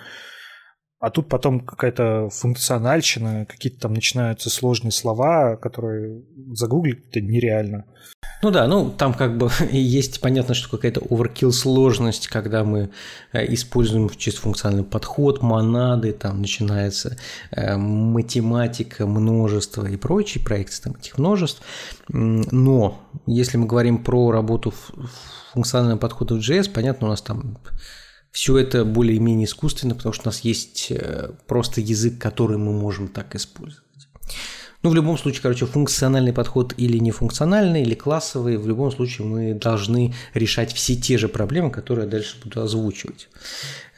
А 1.00 1.08
тут 1.08 1.30
потом 1.30 1.60
какая-то 1.60 2.28
функциональщина, 2.30 3.46
какие-то 3.46 3.80
там 3.80 3.94
начинаются 3.94 4.50
сложные 4.50 4.92
слова, 4.92 5.56
которые 5.56 6.22
загуглить 6.52 7.08
это 7.08 7.22
нереально. 7.22 7.86
Ну 8.42 8.50
да, 8.50 8.66
ну 8.66 8.90
там 8.90 9.14
как 9.14 9.38
бы 9.38 9.50
есть 9.70 10.20
понятно, 10.20 10.52
что 10.52 10.68
какая-то 10.68 11.00
overkill 11.00 11.52
сложность, 11.52 12.28
когда 12.28 12.64
мы 12.64 12.90
э, 13.32 13.50
используем 13.54 14.10
чисто 14.10 14.42
функциональный 14.42 14.84
подход, 14.84 15.40
монады, 15.40 16.12
там 16.12 16.42
начинается 16.42 17.16
э, 17.50 17.78
математика, 17.78 19.06
множество 19.06 19.86
и 19.86 19.96
прочие 19.96 20.44
проекции 20.44 20.82
там 20.82 20.96
этих 20.96 21.16
множеств. 21.16 21.62
Но 22.08 23.00
если 23.26 23.56
мы 23.56 23.66
говорим 23.66 24.04
про 24.04 24.32
работу 24.32 24.74
функционального 25.54 25.98
подхода 25.98 26.34
в 26.34 26.38
JS, 26.38 26.70
понятно, 26.70 27.06
у 27.06 27.10
нас 27.10 27.22
там 27.22 27.58
все 28.30 28.58
это 28.58 28.84
более-менее 28.84 29.46
искусственно, 29.46 29.94
потому 29.94 30.12
что 30.12 30.24
у 30.24 30.28
нас 30.28 30.40
есть 30.40 30.88
э, 30.90 31.30
просто 31.46 31.80
язык, 31.80 32.18
который 32.18 32.58
мы 32.58 32.72
можем 32.72 33.08
так 33.08 33.34
использовать. 33.34 33.84
Ну, 34.82 34.88
в 34.88 34.94
любом 34.94 35.18
случае, 35.18 35.42
короче, 35.42 35.66
функциональный 35.66 36.32
подход 36.32 36.72
или 36.78 36.96
нефункциональный, 36.96 37.82
или 37.82 37.94
классовый, 37.94 38.56
в 38.56 38.66
любом 38.66 38.90
случае 38.90 39.26
мы 39.26 39.52
должны 39.52 40.14
решать 40.32 40.72
все 40.72 40.96
те 40.96 41.18
же 41.18 41.28
проблемы, 41.28 41.70
которые 41.70 42.06
я 42.06 42.10
дальше 42.10 42.36
буду 42.42 42.62
озвучивать. 42.62 43.28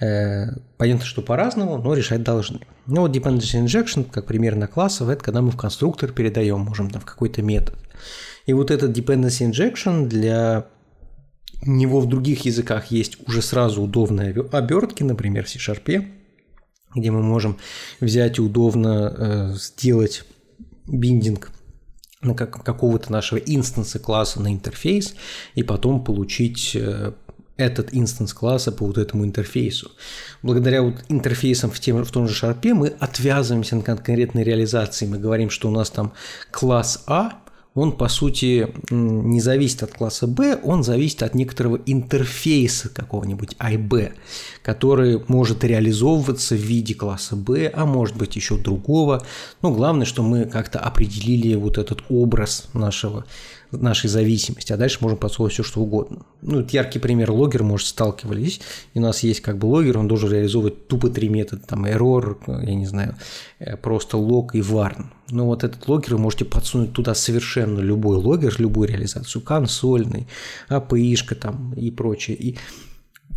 Э, 0.00 0.46
понятно, 0.78 1.04
что 1.04 1.22
по-разному, 1.22 1.78
но 1.78 1.94
решать 1.94 2.24
должны. 2.24 2.66
Ну, 2.86 3.02
вот 3.02 3.14
dependency 3.14 3.64
injection, 3.64 4.04
как 4.10 4.26
примерно 4.26 4.66
классовый, 4.66 5.14
это 5.14 5.22
когда 5.22 5.40
мы 5.40 5.52
в 5.52 5.56
конструктор 5.56 6.10
передаем, 6.10 6.60
можем 6.60 6.90
там 6.90 7.00
в 7.00 7.04
какой-то 7.04 7.42
метод. 7.42 7.76
И 8.46 8.52
вот 8.52 8.72
этот 8.72 8.96
dependency 8.96 9.48
injection 9.48 10.06
для 10.06 10.66
него 11.64 12.00
в 12.00 12.08
других 12.08 12.44
языках 12.44 12.90
есть 12.90 13.16
уже 13.28 13.42
сразу 13.42 13.82
удобные 13.82 14.34
обертки, 14.52 15.02
например, 15.02 15.44
в 15.44 15.48
C-Sharp, 15.48 16.06
где 16.94 17.10
мы 17.10 17.22
можем 17.22 17.56
взять 18.00 18.38
и 18.38 18.42
удобно 18.42 19.14
э, 19.16 19.54
сделать 19.56 20.24
биндинг 20.86 21.50
на 22.20 22.34
как, 22.34 22.64
какого-то 22.64 23.10
нашего 23.10 23.38
инстанса 23.38 23.98
класса 23.98 24.40
на 24.40 24.52
интерфейс 24.52 25.14
и 25.54 25.62
потом 25.62 26.04
получить 26.04 26.74
э, 26.74 27.12
этот 27.56 27.90
инстанс 27.92 28.32
класса 28.32 28.72
по 28.72 28.86
вот 28.86 28.98
этому 28.98 29.24
интерфейсу. 29.24 29.92
Благодаря 30.42 30.82
вот 30.82 31.04
интерфейсам 31.08 31.70
в, 31.70 31.80
тем, 31.80 32.02
в 32.04 32.10
том 32.10 32.28
же 32.28 32.34
шарпе 32.34 32.74
мы 32.74 32.88
отвязываемся 32.88 33.76
на 33.76 33.82
конкретной 33.82 34.42
реализации. 34.42 35.06
Мы 35.06 35.18
говорим, 35.18 35.50
что 35.50 35.68
у 35.68 35.72
нас 35.72 35.90
там 35.90 36.12
класс 36.50 37.04
А, 37.06 37.41
он, 37.74 37.92
по 37.92 38.08
сути, 38.08 38.68
не 38.90 39.40
зависит 39.40 39.82
от 39.82 39.92
класса 39.92 40.26
B, 40.26 40.58
он 40.62 40.84
зависит 40.84 41.22
от 41.22 41.34
некоторого 41.34 41.80
интерфейса 41.86 42.90
какого-нибудь 42.90 43.56
IB, 43.58 44.12
который 44.62 45.22
может 45.28 45.64
реализовываться 45.64 46.54
в 46.54 46.58
виде 46.58 46.94
класса 46.94 47.34
B, 47.34 47.70
а 47.74 47.86
может 47.86 48.16
быть 48.16 48.36
еще 48.36 48.58
другого. 48.58 49.24
Но 49.62 49.72
главное, 49.72 50.04
что 50.04 50.22
мы 50.22 50.44
как-то 50.44 50.80
определили 50.80 51.54
вот 51.54 51.78
этот 51.78 52.02
образ 52.10 52.68
нашего 52.74 53.24
нашей 53.72 54.08
зависимости, 54.08 54.72
а 54.72 54.76
дальше 54.76 54.98
можем 55.00 55.18
подсовывать 55.18 55.54
все, 55.54 55.62
что 55.62 55.80
угодно. 55.80 56.26
Ну, 56.42 56.60
это 56.60 56.70
яркий 56.72 56.98
пример. 56.98 57.30
Логер, 57.30 57.62
может, 57.62 57.88
сталкивались, 57.88 58.60
и 58.94 58.98
у 58.98 59.02
нас 59.02 59.22
есть 59.22 59.40
как 59.40 59.58
бы 59.58 59.66
логер, 59.66 59.98
он 59.98 60.08
должен 60.08 60.30
реализовывать 60.30 60.88
тупо 60.88 61.08
три 61.08 61.28
метода, 61.28 61.62
там, 61.66 61.86
error, 61.86 62.36
я 62.64 62.74
не 62.74 62.86
знаю, 62.86 63.16
э, 63.58 63.76
просто 63.76 64.16
лог 64.18 64.54
и 64.54 64.60
warn. 64.60 65.06
Но 65.30 65.46
вот 65.46 65.64
этот 65.64 65.88
логер 65.88 66.16
вы 66.16 66.20
можете 66.20 66.44
подсунуть 66.44 66.92
туда 66.92 67.14
совершенно 67.14 67.80
любой 67.80 68.16
логер, 68.16 68.54
любую 68.58 68.88
реализацию, 68.88 69.42
консольный, 69.42 70.28
API-шка 70.68 71.34
там 71.34 71.72
и 71.74 71.90
прочее, 71.90 72.36
и 72.36 72.58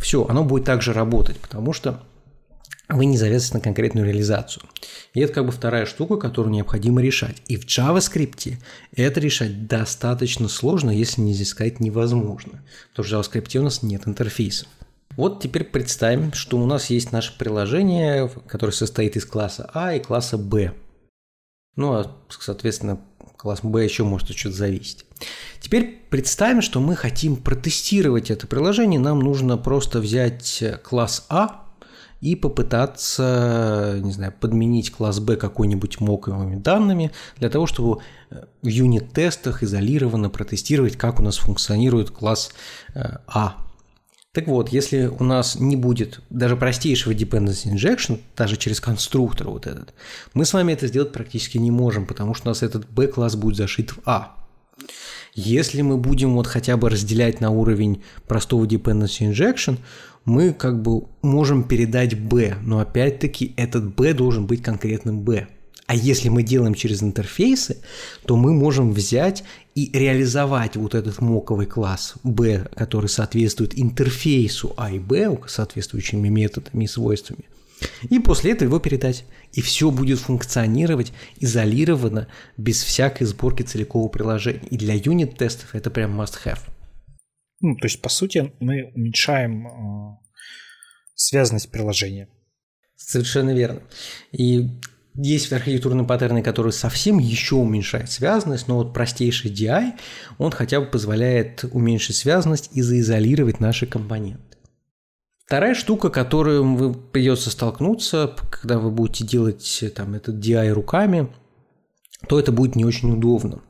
все, 0.00 0.26
оно 0.26 0.44
будет 0.44 0.64
также 0.64 0.92
работать, 0.92 1.38
потому 1.38 1.72
что 1.72 2.02
вы 2.88 3.06
не 3.06 3.16
завязываетесь 3.16 3.54
на 3.54 3.60
конкретную 3.60 4.06
реализацию. 4.06 4.62
И 5.12 5.20
это 5.20 5.32
как 5.32 5.46
бы 5.46 5.52
вторая 5.52 5.86
штука, 5.86 6.16
которую 6.16 6.52
необходимо 6.52 7.02
решать. 7.02 7.42
И 7.48 7.56
в 7.56 7.66
JavaScript 7.66 8.58
это 8.94 9.20
решать 9.20 9.66
достаточно 9.66 10.48
сложно, 10.48 10.90
если 10.90 11.20
не 11.20 11.34
сказать 11.44 11.80
невозможно. 11.80 12.62
Потому 12.90 13.06
что 13.06 13.18
в 13.18 13.20
JavaScript 13.20 13.58
у 13.58 13.62
нас 13.62 13.82
нет 13.82 14.06
интерфейсов. 14.06 14.68
Вот 15.16 15.42
теперь 15.42 15.64
представим, 15.64 16.32
что 16.32 16.58
у 16.58 16.66
нас 16.66 16.90
есть 16.90 17.10
наше 17.10 17.36
приложение, 17.36 18.30
которое 18.46 18.72
состоит 18.72 19.16
из 19.16 19.24
класса 19.24 19.70
А 19.72 19.94
и 19.94 20.00
класса 20.00 20.36
Б. 20.36 20.72
Ну, 21.74 21.92
а, 21.92 22.16
соответственно, 22.28 23.00
класс 23.36 23.60
Б 23.62 23.82
еще 23.82 24.04
может 24.04 24.30
от 24.30 24.36
чего-то 24.36 24.58
зависеть. 24.58 25.06
Теперь 25.60 26.02
представим, 26.10 26.62
что 26.62 26.80
мы 26.80 26.94
хотим 26.96 27.36
протестировать 27.36 28.30
это 28.30 28.46
приложение. 28.46 29.00
Нам 29.00 29.20
нужно 29.20 29.56
просто 29.56 30.00
взять 30.00 30.62
класс 30.82 31.26
А, 31.28 31.65
и 32.26 32.34
попытаться, 32.34 34.00
не 34.02 34.10
знаю, 34.10 34.34
подменить 34.40 34.90
класс 34.90 35.20
B 35.20 35.36
какой-нибудь 35.36 36.00
моковыми 36.00 36.56
данными 36.56 37.12
для 37.36 37.48
того, 37.48 37.66
чтобы 37.68 38.00
в 38.62 38.66
юнит-тестах 38.66 39.62
изолированно 39.62 40.28
протестировать, 40.28 40.96
как 40.96 41.20
у 41.20 41.22
нас 41.22 41.36
функционирует 41.36 42.10
класс 42.10 42.50
э, 42.94 43.18
А. 43.28 43.58
Так 44.32 44.48
вот, 44.48 44.70
если 44.70 45.06
у 45.06 45.22
нас 45.22 45.54
не 45.54 45.76
будет 45.76 46.20
даже 46.28 46.56
простейшего 46.56 47.12
dependency 47.12 47.72
injection, 47.72 48.20
даже 48.36 48.56
через 48.56 48.80
конструктор 48.80 49.48
вот 49.48 49.68
этот, 49.68 49.94
мы 50.34 50.44
с 50.44 50.52
вами 50.52 50.72
это 50.72 50.88
сделать 50.88 51.12
практически 51.12 51.58
не 51.58 51.70
можем, 51.70 52.06
потому 52.06 52.34
что 52.34 52.48
у 52.48 52.50
нас 52.50 52.64
этот 52.64 52.90
B-класс 52.90 53.36
будет 53.36 53.56
зашит 53.56 53.90
в 53.90 53.98
А. 54.04 54.34
Если 55.34 55.80
мы 55.82 55.96
будем 55.96 56.34
вот 56.34 56.48
хотя 56.48 56.76
бы 56.76 56.90
разделять 56.90 57.40
на 57.40 57.50
уровень 57.50 58.02
простого 58.26 58.64
dependency 58.64 59.30
injection, 59.30 59.78
мы 60.26 60.52
как 60.52 60.82
бы 60.82 61.04
можем 61.22 61.64
передать 61.64 62.18
B, 62.18 62.56
но 62.62 62.80
опять-таки 62.80 63.54
этот 63.56 63.94
B 63.94 64.12
должен 64.12 64.46
быть 64.46 64.62
конкретным 64.62 65.22
B. 65.22 65.46
А 65.86 65.94
если 65.94 66.28
мы 66.28 66.42
делаем 66.42 66.74
через 66.74 67.02
интерфейсы, 67.02 67.78
то 68.26 68.36
мы 68.36 68.52
можем 68.52 68.92
взять 68.92 69.44
и 69.76 69.88
реализовать 69.96 70.76
вот 70.76 70.96
этот 70.96 71.20
моковый 71.20 71.66
класс 71.66 72.14
B, 72.24 72.66
который 72.74 73.08
соответствует 73.08 73.78
интерфейсу 73.78 74.74
А 74.76 74.90
и 74.90 74.98
B 74.98 75.38
соответствующими 75.46 76.28
методами 76.28 76.84
и 76.84 76.88
свойствами. 76.88 77.44
И 78.10 78.18
после 78.18 78.52
этого 78.52 78.68
его 78.68 78.78
передать. 78.80 79.24
И 79.52 79.60
все 79.60 79.90
будет 79.90 80.18
функционировать 80.18 81.12
изолированно, 81.38 82.26
без 82.56 82.82
всякой 82.82 83.24
сборки 83.24 83.62
целикового 83.62 84.08
приложения. 84.08 84.66
И 84.70 84.76
для 84.76 84.94
юнит-тестов 84.94 85.74
это 85.74 85.90
прям 85.90 86.20
must-have. 86.20 86.60
Ну, 87.60 87.76
то 87.76 87.86
есть, 87.86 88.02
по 88.02 88.08
сути, 88.08 88.52
мы 88.60 88.92
уменьшаем 88.94 89.66
э, 89.66 90.16
связанность 91.14 91.70
приложения. 91.70 92.28
Совершенно 92.96 93.50
верно. 93.50 93.82
И 94.32 94.68
есть 95.14 95.52
архитектурные 95.52 96.06
паттерны, 96.06 96.42
которые 96.42 96.72
совсем 96.72 97.18
еще 97.18 97.54
уменьшают 97.56 98.10
связанность, 98.10 98.68
но 98.68 98.76
вот 98.76 98.92
простейший 98.92 99.50
DI, 99.50 99.92
он 100.38 100.50
хотя 100.50 100.80
бы 100.80 100.86
позволяет 100.86 101.64
уменьшить 101.72 102.16
связанность 102.16 102.70
и 102.72 102.82
заизолировать 102.82 103.60
наши 103.60 103.86
компоненты. 103.86 104.42
Вторая 105.46 105.74
штука, 105.74 106.10
которую 106.10 106.74
вы 106.74 106.92
придется 106.92 107.50
столкнуться, 107.50 108.34
когда 108.50 108.78
вы 108.78 108.90
будете 108.90 109.24
делать 109.24 109.84
там, 109.94 110.14
этот 110.14 110.44
DI 110.44 110.70
руками, 110.72 111.32
то 112.28 112.38
это 112.38 112.52
будет 112.52 112.76
не 112.76 112.84
очень 112.84 113.12
удобно 113.12 113.62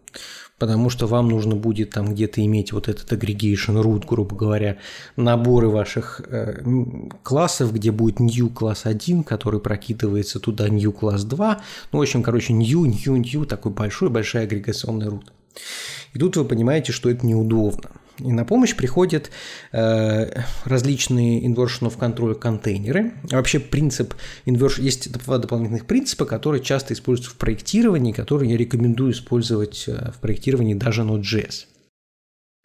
потому 0.59 0.89
что 0.91 1.07
вам 1.07 1.29
нужно 1.29 1.55
будет 1.55 1.91
там 1.91 2.15
где-то 2.15 2.45
иметь 2.45 2.73
вот 2.73 2.89
этот 2.89 3.13
aggregation 3.13 3.83
root, 3.83 4.07
грубо 4.07 4.37
говоря, 4.37 4.79
наборы 5.17 5.69
ваших 5.69 6.23
э, 6.27 6.62
классов, 7.23 7.73
где 7.73 7.90
будет 7.90 8.21
new 8.21 8.49
класс 8.49 8.87
1, 8.87 9.25
который 9.25 9.61
прокидывается 9.61 10.40
туда 10.40 10.69
new 10.69 10.92
класс 10.92 11.25
2. 11.25 11.61
Ну, 11.92 11.99
в 11.99 12.03
общем, 12.03 12.23
короче, 12.23 12.53
new, 12.53 12.87
new, 12.87 13.16
new, 13.16 13.45
такой 13.45 13.73
большой-большой 13.73 14.42
агрегационный 14.42 15.09
root. 15.09 15.27
И 16.14 16.19
тут 16.19 16.37
вы 16.37 16.45
понимаете, 16.45 16.92
что 16.92 17.11
это 17.11 17.27
неудобно. 17.27 17.90
И 18.18 18.33
на 18.33 18.44
помощь 18.44 18.74
приходят 18.74 19.31
э, 19.72 20.42
различные 20.64 21.46
inversion 21.46 21.83
of 21.83 21.98
control 21.98 22.35
контейнеры. 22.35 23.12
Вообще 23.24 23.61
принцип 23.61 24.14
inversion, 24.46 24.83
есть 24.83 25.12
два 25.12 25.38
дополнительных 25.38 25.87
принципа, 25.87 26.24
которые 26.24 26.62
часто 26.62 26.94
используются 26.94 27.35
в 27.35 27.38
проектировании, 27.38 28.12
которые 28.12 28.52
я 28.52 28.57
рекомендую 28.57 29.12
использовать 29.12 29.85
э, 29.87 30.12
в 30.12 30.20
проектировании 30.20 30.74
даже 30.74 31.02
Node.js. 31.02 31.66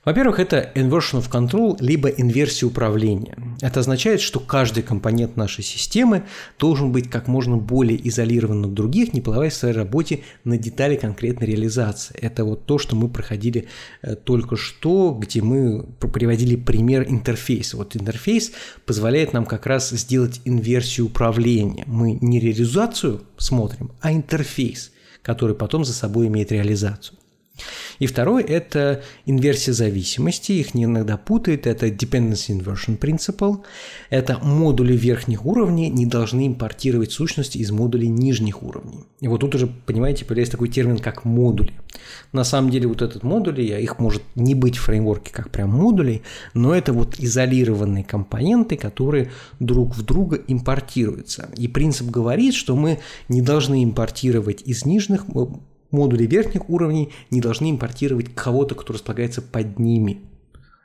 Во-первых, 0.03 0.39
это 0.39 0.71
inversion 0.73 1.21
of 1.21 1.29
control, 1.29 1.77
либо 1.79 2.09
инверсия 2.09 2.67
управления. 2.67 3.37
Это 3.61 3.81
означает, 3.81 4.19
что 4.19 4.39
каждый 4.39 4.81
компонент 4.81 5.37
нашей 5.37 5.63
системы 5.63 6.23
должен 6.57 6.91
быть 6.91 7.07
как 7.07 7.27
можно 7.27 7.57
более 7.57 8.07
изолирован 8.09 8.65
от 8.65 8.73
других, 8.73 9.13
не 9.13 9.21
плавая 9.21 9.51
в 9.51 9.53
своей 9.53 9.75
работе 9.75 10.23
на 10.43 10.57
детали 10.57 10.95
конкретной 10.95 11.45
реализации. 11.45 12.17
Это 12.19 12.45
вот 12.45 12.65
то, 12.65 12.79
что 12.79 12.95
мы 12.95 13.09
проходили 13.09 13.67
э, 14.01 14.15
только 14.15 14.55
что, 14.55 15.15
где 15.21 15.43
мы 15.43 15.83
приводили 15.83 16.55
пример 16.55 17.05
интерфейса. 17.07 17.77
Вот 17.77 17.95
интерфейс 17.95 18.53
позволяет 18.87 19.33
нам 19.33 19.45
как 19.45 19.67
раз 19.67 19.91
сделать 19.91 20.41
инверсию 20.45 21.07
управления. 21.07 21.83
Мы 21.85 22.17
не 22.21 22.39
реализацию 22.39 23.21
смотрим, 23.37 23.91
а 24.01 24.11
интерфейс, 24.11 24.91
который 25.21 25.55
потом 25.55 25.85
за 25.85 25.93
собой 25.93 26.25
имеет 26.25 26.51
реализацию. 26.51 27.20
И 27.99 28.07
второй– 28.07 28.43
это 28.47 29.03
инверсия 29.25 29.73
зависимости, 29.73 30.53
их 30.53 30.73
не 30.73 30.85
иногда 30.85 31.17
путают, 31.17 31.67
это 31.67 31.87
Dependency 31.87 32.57
Inversion 32.57 32.97
Principle. 32.97 33.61
Это 34.09 34.39
модули 34.39 34.97
верхних 34.97 35.45
уровней 35.45 35.89
не 35.89 36.05
должны 36.05 36.47
импортировать 36.47 37.11
сущности 37.11 37.59
из 37.59 37.69
модулей 37.71 38.07
нижних 38.07 38.63
уровней. 38.63 39.05
И 39.19 39.27
вот 39.27 39.41
тут 39.41 39.53
уже, 39.53 39.67
понимаете, 39.67 40.25
появляется 40.25 40.53
такой 40.53 40.69
термин, 40.69 40.97
как 40.97 41.25
модули. 41.25 41.73
На 42.31 42.43
самом 42.43 42.71
деле 42.71 42.87
вот 42.87 43.01
этот 43.03 43.23
модули, 43.23 43.61
их 43.61 43.99
может 43.99 44.23
не 44.33 44.55
быть 44.55 44.77
в 44.77 44.81
фреймворке 44.81 45.31
как 45.31 45.51
прям 45.51 45.69
модулей, 45.69 46.23
но 46.53 46.73
это 46.73 46.93
вот 46.93 47.19
изолированные 47.19 48.03
компоненты, 48.03 48.77
которые 48.77 49.31
друг 49.59 49.95
в 49.95 50.03
друга 50.03 50.39
импортируются. 50.47 51.49
И 51.55 51.67
принцип 51.67 52.07
говорит, 52.07 52.55
что 52.55 52.75
мы 52.75 52.99
не 53.29 53.41
должны 53.41 53.83
импортировать 53.83 54.63
из 54.63 54.85
нижних 54.85 55.27
модули 55.91 56.25
верхних 56.25 56.69
уровней 56.69 57.11
не 57.29 57.41
должны 57.41 57.69
импортировать 57.69 58.33
кого-то, 58.33 58.75
кто 58.75 58.93
располагается 58.93 59.41
под 59.41 59.79
ними. 59.79 60.21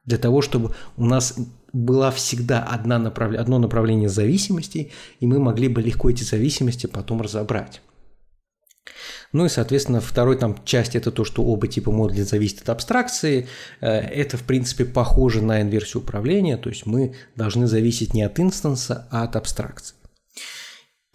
Для 0.04 0.18
того, 0.18 0.40
чтобы 0.40 0.74
у 0.96 1.04
нас 1.04 1.36
была 1.72 2.10
всегда 2.10 2.62
одна 2.62 2.98
направ... 2.98 3.34
одно 3.34 3.58
направление 3.58 4.08
зависимостей, 4.08 4.92
и 5.20 5.26
мы 5.26 5.38
могли 5.38 5.68
бы 5.68 5.82
легко 5.82 6.10
эти 6.10 6.22
зависимости 6.22 6.86
потом 6.86 7.20
разобрать. 7.20 7.82
Ну 9.32 9.44
и, 9.44 9.48
соответственно, 9.48 10.00
второй 10.00 10.38
там 10.38 10.56
часть 10.64 10.94
это 10.94 11.10
то, 11.10 11.24
что 11.24 11.42
оба 11.42 11.66
типа 11.66 11.90
модулей 11.90 12.22
зависят 12.22 12.62
от 12.62 12.70
абстракции. 12.70 13.48
Э, 13.80 13.88
это, 13.88 14.36
в 14.36 14.44
принципе, 14.44 14.84
похоже 14.84 15.42
на 15.42 15.60
инверсию 15.60 16.02
управления, 16.02 16.56
то 16.56 16.68
есть 16.68 16.86
мы 16.86 17.14
должны 17.34 17.66
зависеть 17.66 18.14
не 18.14 18.22
от 18.22 18.38
инстанса, 18.38 19.08
а 19.10 19.24
от 19.24 19.36
абстракции. 19.36 19.96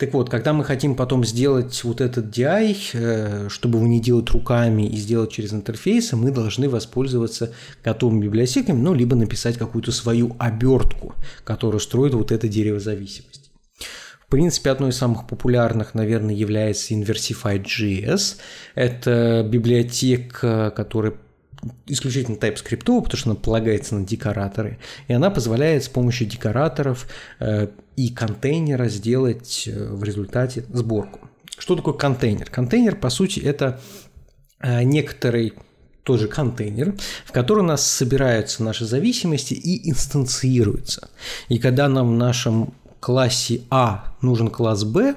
Так 0.01 0.15
вот, 0.15 0.31
когда 0.31 0.51
мы 0.51 0.63
хотим 0.63 0.95
потом 0.95 1.23
сделать 1.23 1.83
вот 1.83 2.01
этот 2.01 2.35
DI, 2.35 2.75
э, 2.93 3.49
чтобы 3.49 3.77
его 3.77 3.87
не 3.87 4.01
делать 4.01 4.31
руками 4.31 4.87
и 4.87 4.97
сделать 4.97 5.31
через 5.31 5.53
интерфейсы, 5.53 6.15
мы 6.15 6.31
должны 6.31 6.67
воспользоваться 6.69 7.53
готовыми 7.83 8.23
библиотеками, 8.23 8.81
ну, 8.81 8.95
либо 8.95 9.15
написать 9.15 9.59
какую-то 9.59 9.91
свою 9.91 10.35
обертку, 10.39 11.13
которая 11.43 11.79
строит 11.79 12.15
вот 12.15 12.31
это 12.31 12.47
дерево 12.47 12.79
зависимости. 12.79 13.51
В 14.25 14.31
принципе, 14.31 14.71
одной 14.71 14.89
из 14.89 14.97
самых 14.97 15.27
популярных, 15.27 15.93
наверное, 15.93 16.33
является 16.33 16.95
Inversify.js. 16.95 18.37
Это 18.73 19.47
библиотека, 19.47 20.73
которая 20.75 21.13
исключительно 21.85 22.37
TypeScript, 22.37 22.85
потому 22.85 23.17
что 23.17 23.29
она 23.29 23.39
полагается 23.39 23.95
на 23.95 24.05
декораторы, 24.05 24.79
и 25.07 25.13
она 25.13 25.29
позволяет 25.29 25.83
с 25.83 25.89
помощью 25.89 26.27
декораторов 26.27 27.07
э, 27.39 27.67
и 27.95 28.09
контейнера 28.09 28.87
сделать 28.89 29.67
э, 29.67 29.93
в 29.93 30.03
результате 30.03 30.65
сборку. 30.69 31.19
Что 31.57 31.75
такое 31.75 31.93
контейнер? 31.93 32.49
Контейнер, 32.49 32.95
по 32.95 33.09
сути, 33.09 33.39
это 33.39 33.79
э, 34.59 34.83
некоторый 34.83 35.53
тот 36.03 36.19
же 36.19 36.27
контейнер, 36.27 36.95
в 37.25 37.31
который 37.31 37.59
у 37.59 37.67
нас 37.67 37.85
собираются 37.85 38.63
наши 38.63 38.85
зависимости 38.85 39.53
и 39.53 39.89
инстанцируются. 39.89 41.09
И 41.47 41.59
когда 41.59 41.87
нам 41.87 42.09
в 42.09 42.17
нашем 42.17 42.73
классе 42.99 43.61
А 43.69 44.15
нужен 44.21 44.49
класс 44.49 44.83
Б, 44.83 45.15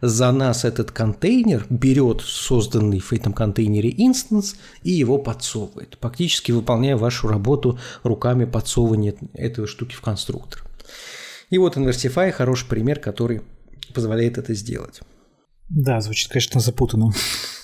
за 0.00 0.30
нас 0.30 0.64
этот 0.64 0.92
контейнер 0.92 1.66
берет 1.70 2.20
созданный 2.20 3.00
в 3.00 3.12
этом 3.12 3.32
контейнере 3.32 3.92
инстанс 3.96 4.56
и 4.82 4.92
его 4.92 5.18
подсовывает, 5.18 5.96
фактически 6.00 6.52
выполняя 6.52 6.96
вашу 6.96 7.28
работу 7.28 7.78
руками 8.02 8.44
подсовывания 8.44 9.14
этой 9.32 9.66
штуки 9.66 9.94
в 9.94 10.00
конструктор. 10.00 10.67
И 11.50 11.58
вот 11.58 11.76
Inversify 11.76 12.30
хороший 12.32 12.68
пример, 12.68 13.00
который 13.00 13.42
позволяет 13.94 14.38
это 14.38 14.54
сделать. 14.54 15.00
Да, 15.68 16.00
звучит, 16.00 16.30
конечно, 16.30 16.60
запутанно. 16.60 17.12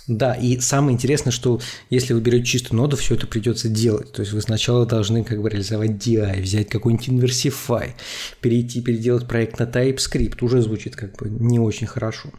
Да, 0.07 0.35
и 0.35 0.59
самое 0.61 0.95
интересное, 0.95 1.31
что 1.31 1.61
если 1.89 2.13
вы 2.13 2.21
берете 2.21 2.45
чистую 2.45 2.79
ноду, 2.79 2.97
все 2.97 3.15
это 3.15 3.27
придется 3.27 3.71
делать. 3.71 4.13
То 4.13 4.21
есть 4.21 4.33
вы 4.33 4.43
сначала 4.43 4.85
должны 4.85 5.25
как 5.25 5.41
бы 5.41 5.49
реализовать 5.49 5.93
DI, 5.93 6.43
взять 6.43 6.69
какой-нибудь 6.69 7.09
Inversify, 7.09 7.93
перейти, 8.41 8.83
переделать 8.83 9.27
проект 9.27 9.59
на 9.59 9.65
TypeScript. 9.65 10.45
Уже 10.45 10.61
звучит 10.61 10.95
как 10.95 11.17
бы 11.17 11.31
не 11.31 11.59
очень 11.59 11.87
хорошо. 11.87 12.31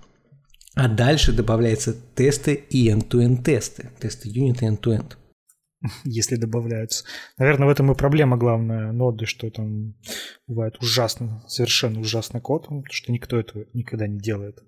А 0.75 0.87
дальше 0.87 1.31
добавляются 1.31 1.95
тесты 2.13 2.53
и 2.53 2.89
end-to-end 2.89 3.43
тесты. 3.43 3.89
Тесты 3.99 4.29
юнит 4.29 4.61
и 4.61 4.65
end-to-end. 4.65 5.13
Если 6.03 6.35
добавляются. 6.35 7.05
Наверное, 7.37 7.67
в 7.67 7.71
этом 7.71 7.91
и 7.91 7.95
проблема 7.95 8.37
главная 8.37 8.91
ноды, 8.91 9.25
что 9.25 9.49
там 9.49 9.95
бывает 10.47 10.77
ужасно, 10.81 11.43
совершенно 11.47 11.99
ужасно 11.99 12.41
код, 12.41 12.63
потому 12.63 12.83
что 12.89 13.11
никто 13.11 13.39
этого 13.39 13.65
никогда 13.73 14.07
не 14.07 14.19
делает. 14.19 14.63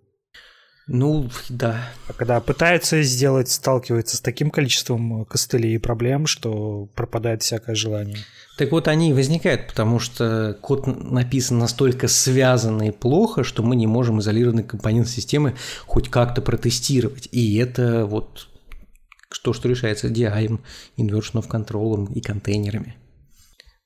Ну, 0.89 1.29
да. 1.49 1.89
А 2.07 2.13
когда 2.13 2.39
пытается 2.39 3.01
сделать, 3.01 3.49
сталкивается 3.49 4.15
с 4.15 4.21
таким 4.21 4.49
количеством 4.49 5.25
костылей 5.25 5.75
и 5.75 5.79
проблем, 5.79 6.27
что 6.27 6.85
пропадает 6.95 7.43
всякое 7.43 7.75
желание. 7.75 8.19
Так 8.57 8.71
вот, 8.71 8.87
они 8.87 9.09
и 9.09 9.13
возникают, 9.13 9.67
потому 9.67 9.99
что 9.99 10.57
код 10.61 10.87
написан 10.87 11.59
настолько 11.59 12.07
связанно 12.07 12.87
и 12.87 12.91
плохо, 12.91 13.43
что 13.43 13.63
мы 13.63 13.75
не 13.75 13.85
можем 13.85 14.21
изолированный 14.21 14.63
компонент 14.63 15.09
системы 15.09 15.55
хоть 15.85 16.09
как-то 16.09 16.41
протестировать. 16.41 17.27
И 17.33 17.57
это 17.57 18.05
вот 18.05 18.47
то, 19.43 19.53
что 19.53 19.69
решается 19.69 20.07
DI, 20.07 20.59
inversion 20.97 21.33
of 21.33 21.49
control 21.49 22.11
и 22.13 22.21
контейнерами. 22.21 22.95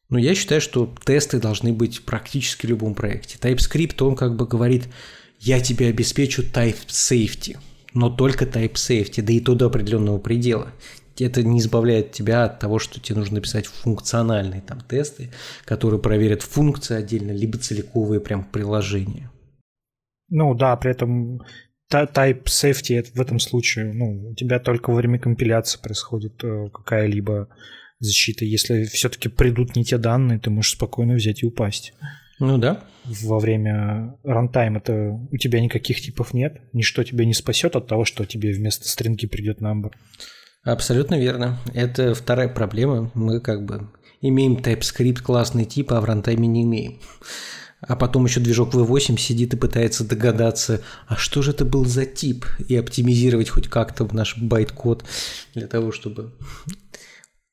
Но 0.10 0.20
я 0.20 0.36
считаю, 0.36 0.62
что 0.62 0.94
тесты 1.06 1.40
должны 1.40 1.74
быть 1.74 2.04
практически 2.04 2.66
в 2.66 2.70
любом 2.70 2.96
проекте. 2.96 3.38
TypeScript, 3.38 4.04
он 4.04 4.16
как 4.16 4.36
бы 4.36 4.46
говорит– 4.46 4.88
я 5.42 5.60
тебе 5.60 5.88
обеспечу 5.88 6.44
type 6.44 6.86
safety, 6.88 7.58
но 7.96 8.12
только 8.12 8.46
type 8.46 8.74
safety, 8.74 9.24
да 9.24 9.34
и 9.34 9.40
то 9.40 9.56
до 9.56 9.66
определенного 9.66 10.20
предела. 10.20 10.72
Это 11.20 11.42
не 11.44 11.60
избавляет 11.60 12.12
тебя 12.12 12.46
от 12.46 12.60
того, 12.60 12.78
что 12.78 13.00
тебе 13.00 13.18
нужно 13.18 13.36
написать 13.36 13.66
функциональные 13.66 14.62
там 14.62 14.82
тесты, 14.82 15.32
которые 15.66 16.00
проверят 16.00 16.44
функции 16.44 16.96
отдельно, 16.96 17.32
либо 17.32 17.58
целиковые 17.58 18.22
прям 18.22 18.44
приложения. 18.44 19.32
Ну 20.30 20.54
да, 20.54 20.76
при 20.78 20.92
этом 20.92 21.42
type 21.92 22.44
safety 22.46 23.04
в 23.14 23.22
этом 23.22 23.40
случае, 23.40 23.94
ну, 23.94 24.30
у 24.30 24.36
тебя 24.36 24.60
только 24.60 24.90
во 24.90 24.96
время 24.96 25.20
компиляции 25.20 25.80
происходит 25.82 26.44
э, 26.44 26.70
какая-либо 26.74 27.50
защита. 28.00 28.46
Если 28.46 28.86
все-таки 28.86 29.30
придут 29.30 29.76
не 29.76 29.84
те 29.84 29.98
данные, 29.98 30.40
ты 30.40 30.50
можешь 30.50 30.74
спокойно 30.74 31.14
взять 31.14 31.44
и 31.44 31.46
упасть. 31.46 31.94
Ну 32.40 32.58
да. 32.58 32.84
Во 33.06 33.40
время 33.40 34.16
рантайма 34.24 34.80
это 34.80 35.20
у 35.32 35.38
тебя 35.38 35.62
никаких 35.62 36.02
типов 36.02 36.34
нет, 36.34 36.62
ничто 36.74 37.04
тебя 37.04 37.26
не 37.26 37.34
спасет 37.34 37.76
от 37.76 37.88
того, 37.88 38.04
что 38.06 38.26
тебе 38.26 38.52
вместо 38.52 38.88
стринги 38.88 39.28
придет 39.28 39.62
number. 39.62 39.92
Абсолютно 40.64 41.20
верно. 41.20 41.60
Это 41.74 42.14
вторая 42.14 42.48
проблема. 42.48 43.12
Мы 43.14 43.40
как 43.42 43.66
бы 43.66 43.92
имеем 44.22 44.58
TypeScript 44.58 45.22
классный 45.22 45.66
тип, 45.66 45.92
а 45.92 46.02
в 46.02 46.06
runtime 46.06 46.42
е 46.43 46.48
не 46.48 46.64
имеем. 46.64 47.00
А 47.82 47.96
потом 47.96 48.26
еще 48.26 48.40
движок 48.40 48.74
V8 48.76 49.18
сидит 49.18 49.54
и 49.54 49.58
пытается 49.58 50.08
догадаться, 50.08 50.82
а 51.08 51.16
что 51.16 51.42
же 51.42 51.52
это 51.52 51.66
был 51.66 51.84
за 51.86 52.06
тип, 52.06 52.46
и 52.68 52.76
оптимизировать 52.76 53.50
хоть 53.50 53.68
как-то 53.68 54.08
наш 54.14 54.38
байт-код 54.38 55.04
для 55.56 55.68
того, 55.68 55.92
чтобы 55.92 56.34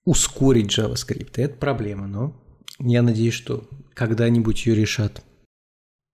ускорить 0.04 0.76
JavaScript. 0.76 1.32
Это 1.36 1.54
проблема, 1.54 2.06
но 2.06 2.40
я 2.78 3.02
надеюсь, 3.02 3.34
что 3.34 3.68
когда-нибудь 3.94 4.66
ее 4.66 4.74
решат. 4.74 5.22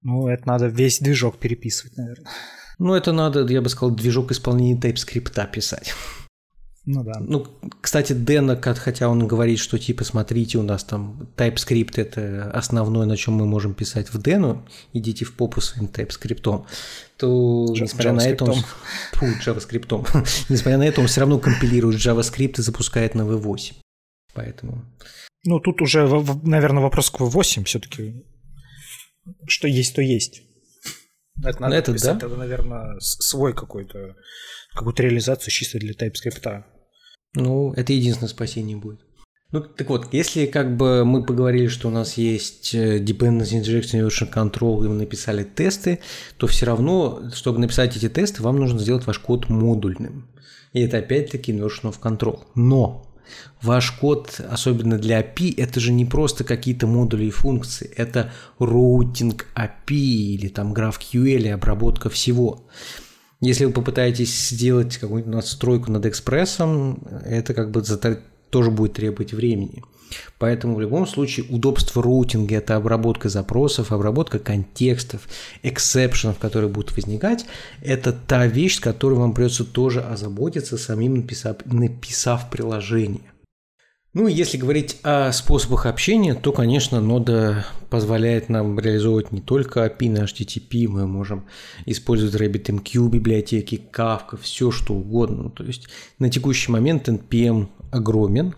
Ну, 0.03 0.29
это 0.29 0.47
надо 0.47 0.67
весь 0.67 1.01
движок 1.01 1.39
переписывать, 1.39 1.97
наверное. 1.97 2.31
Ну, 2.79 2.95
это 2.95 3.13
надо, 3.13 3.47
я 3.47 3.63
бы 3.63 3.69
сказал, 3.69 3.95
движок 3.95 4.31
исполнения 4.33 4.79
TypeScript 4.79 5.51
писать. 5.51 5.95
Ну 6.87 7.03
да. 7.03 7.15
Ну, 7.19 7.47
кстати, 7.81 8.13
Дэна, 8.13 8.61
хотя 8.61 9.09
он 9.09 9.27
говорит, 9.27 9.59
что 9.59 9.79
типа, 9.79 10.05
смотрите, 10.05 10.59
у 10.59 10.63
нас 10.63 10.85
там 10.85 11.29
TypeScript 11.37 11.93
это 11.97 12.51
основное, 12.53 13.07
на 13.07 13.17
чем 13.17 13.35
мы 13.35 13.47
можем 13.47 13.73
писать 13.75 14.13
в 14.13 14.19
Дэну, 14.19 14.67
идите 14.93 15.25
в 15.25 15.35
попу 15.35 15.63
своим 15.63 15.89
TypeScript, 15.89 16.67
то 17.17 17.67
несмотря 17.71 18.13
на 18.13 18.21
это 18.21 18.45
он... 18.45 18.63
Фу, 19.13 19.27
JavaScript. 19.45 19.89
несмотря 20.51 20.77
на 20.77 20.87
это 20.87 21.01
он 21.01 21.07
все 21.07 21.21
равно 21.21 21.39
компилирует 21.39 21.97
JavaScript 21.97 22.59
и 22.59 22.63
запускает 22.63 23.15
на 23.15 23.23
V8. 23.23 23.75
Поэтому 24.35 24.85
ну, 25.45 25.61
тут 25.61 25.83
уже, 25.83 26.07
наверное, 26.43 26.83
вопрос 26.83 27.11
к 27.11 27.21
V8 27.21 27.65
все-таки. 27.65 28.25
Что 29.47 29.69
есть, 29.69 29.95
то 29.95 30.01
есть. 30.01 30.43
Это 31.43 31.61
надо 31.61 31.77
это, 31.77 31.93
писать, 31.93 32.19
да? 32.19 32.27
это, 32.27 32.37
наверное, 32.37 32.99
свой 33.01 33.55
какой-то, 33.55 34.17
какую-то 34.75 35.03
реализацию 35.03 35.51
чисто 35.51 35.79
для 35.79 35.93
TypeScript. 35.93 36.65
Ну, 37.35 37.73
это 37.75 37.93
единственное 37.93 38.29
спасение 38.29 38.77
будет. 38.77 39.01
Ну, 39.53 39.61
так 39.61 39.89
вот, 39.89 40.13
если 40.13 40.47
как 40.47 40.77
бы 40.77 41.05
мы 41.05 41.25
поговорили, 41.25 41.69
что 41.69 41.89
у 41.89 41.91
нас 41.91 42.15
есть 42.15 42.75
э, 42.75 42.99
Dependency 42.99 43.61
Injection 43.61 44.07
Version 44.07 44.33
Control, 44.33 44.85
и 44.85 44.89
мы 44.89 44.95
написали 44.97 45.45
тесты, 45.45 46.01
то 46.39 46.47
все 46.49 46.67
равно, 46.67 47.23
чтобы 47.33 47.61
написать 47.61 47.97
эти 47.97 48.09
тесты, 48.09 48.43
вам 48.43 48.59
нужно 48.59 48.81
сделать 48.81 49.07
ваш 49.07 49.21
код 49.21 49.49
модульным. 49.49 50.29
И 50.73 50.81
это 50.81 50.99
опять-таки 50.99 51.53
Inversion 51.53 51.93
of 51.93 52.01
Control. 52.01 52.41
Но 52.57 53.15
Ваш 53.63 53.93
код, 53.93 54.41
особенно 54.51 54.99
для 54.99 55.21
API, 55.21 55.55
это 55.57 55.81
же 55.81 55.93
не 55.93 56.05
просто 56.05 56.45
какие-то 56.45 56.87
модули 56.87 57.25
и 57.25 57.31
функции, 57.31 57.91
это 57.97 58.33
роутинг 58.59 59.47
API 59.55 60.35
или 60.35 60.49
там 60.49 60.75
GraphQL 60.75 61.43
и 61.43 61.49
обработка 61.49 62.11
всего. 62.11 62.67
Если 63.45 63.67
вы 63.67 63.73
попытаетесь 63.73 64.49
сделать 64.49 64.97
какую-нибудь 64.97 65.35
надстройку 65.35 65.93
над 65.93 66.07
экспрессом, 66.07 67.07
это 67.27 67.53
как 67.53 67.71
бы 67.71 67.83
тоже 68.49 68.71
будет 68.71 68.95
требовать 68.95 69.35
времени. 69.35 69.83
Поэтому 70.39 70.77
в 70.77 70.81
любом 70.81 71.07
случае 71.07 71.45
удобство 71.51 72.03
роутинга– 72.03 72.55
это 72.57 72.77
обработка 72.77 73.29
запросов, 73.29 73.93
обработка 73.93 74.39
контекстов, 74.39 75.29
exception 75.63 76.20
ов, 76.20 76.39
которые 76.39 76.71
будут 76.71 76.97
возникать. 76.97 77.45
Это 77.83 78.13
та 78.13 78.47
вещь, 78.47 78.77
с 78.77 78.81
которой 78.81 79.19
вам 79.19 79.35
придется 79.35 79.65
тоже 79.65 80.01
озаботиться, 80.01 80.79
самим 80.79 81.17
написав, 81.17 81.57
написав 81.67 82.49
приложение. 82.49 83.34
Ну 84.15 84.29
и 84.29 84.33
если 84.33 84.57
говорить 84.57 84.99
о 85.03 85.33
способах 85.33 85.87
общения, 85.87 86.37
то, 86.37 86.53
конечно, 86.53 87.01
нода 87.01 87.67
позволяет 87.91 88.49
нам 88.49 88.79
реализовывать 88.79 89.33
не 89.33 89.41
только 89.41 89.85
API 89.85 90.09
на 90.09 90.19
HTTP, 90.19 90.87
мы 90.87 91.09
можем 91.09 91.47
использовать 91.85 92.41
RabbitMQ, 92.41 93.09
библиотеки, 93.09 93.83
Kafka, 93.93 94.39
все 94.41 94.71
что 94.71 94.95
угодно. 94.95 95.51
То 95.51 95.65
есть 95.65 95.89
на 96.21 96.31
текущий 96.31 96.71
момент 96.71 97.09
NPM 97.09 97.67
огромен, 97.91 98.55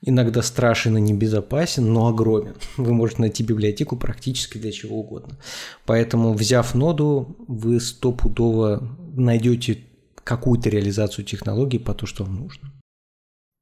иногда 0.00 0.40
страшен 0.40 0.96
и 0.96 1.00
небезопасен, 1.02 1.92
но 1.92 2.08
огромен. 2.08 2.54
Вы 2.78 2.94
можете 2.94 3.20
найти 3.20 3.42
библиотеку 3.42 3.96
практически 3.96 4.56
для 4.56 4.72
чего 4.72 5.00
угодно. 5.00 5.36
Поэтому, 5.84 6.32
взяв 6.32 6.74
ноду, 6.74 7.36
вы 7.48 7.80
стопудово 7.80 8.96
найдете 9.14 9.80
какую-то 10.24 10.70
реализацию 10.70 11.26
технологии 11.26 11.76
по 11.76 11.92
то, 11.92 12.06
что 12.06 12.24
вам 12.24 12.36
нужно. 12.36 12.79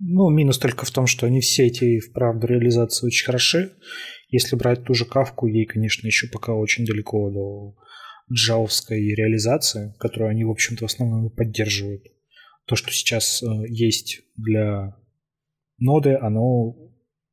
Ну, 0.00 0.30
минус 0.30 0.58
только 0.58 0.86
в 0.86 0.90
том, 0.90 1.06
что 1.06 1.26
они 1.26 1.40
все 1.40 1.66
эти, 1.66 1.98
вправду, 1.98 2.46
реализации 2.46 3.06
очень 3.06 3.26
хороши. 3.26 3.72
Если 4.28 4.54
брать 4.54 4.84
ту 4.84 4.94
же 4.94 5.04
кавку, 5.04 5.46
ей, 5.46 5.66
конечно, 5.66 6.06
еще 6.06 6.28
пока 6.28 6.54
очень 6.54 6.84
далеко 6.84 7.30
до 7.30 7.76
джавовской 8.32 9.00
реализации, 9.14 9.94
которую 9.98 10.30
они, 10.30 10.44
в 10.44 10.50
общем-то, 10.50 10.86
в 10.86 10.90
основном 10.90 11.30
поддерживают. 11.30 12.04
То, 12.66 12.76
что 12.76 12.90
сейчас 12.90 13.42
э, 13.42 13.46
есть 13.68 14.20
для 14.36 14.94
ноды, 15.78 16.14
оно 16.20 16.76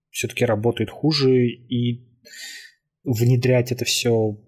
все-таки 0.10 0.46
работает 0.46 0.90
хуже, 0.90 1.46
и 1.46 2.08
внедрять 3.04 3.72
это 3.72 3.86
все 3.86 4.40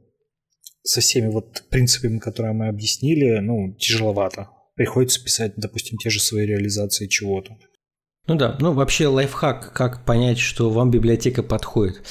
со 0.83 1.01
всеми 1.01 1.27
вот 1.27 1.65
принципами, 1.69 2.17
которые 2.17 2.53
мы 2.53 2.69
объяснили, 2.69 3.39
ну, 3.39 3.75
тяжеловато. 3.75 4.49
Приходится 4.75 5.21
писать, 5.23 5.53
допустим, 5.57 5.97
те 5.97 6.09
же 6.09 6.21
свои 6.21 6.45
реализации 6.45 7.07
чего-то. 7.07 7.57
Ну 8.27 8.35
да, 8.35 8.57
ну 8.59 8.73
вообще 8.73 9.07
лайфхак, 9.07 9.71
как 9.71 10.03
понять, 10.03 10.37
что 10.37 10.69
вам 10.69 10.91
библиотека 10.91 11.43
подходит. 11.43 12.01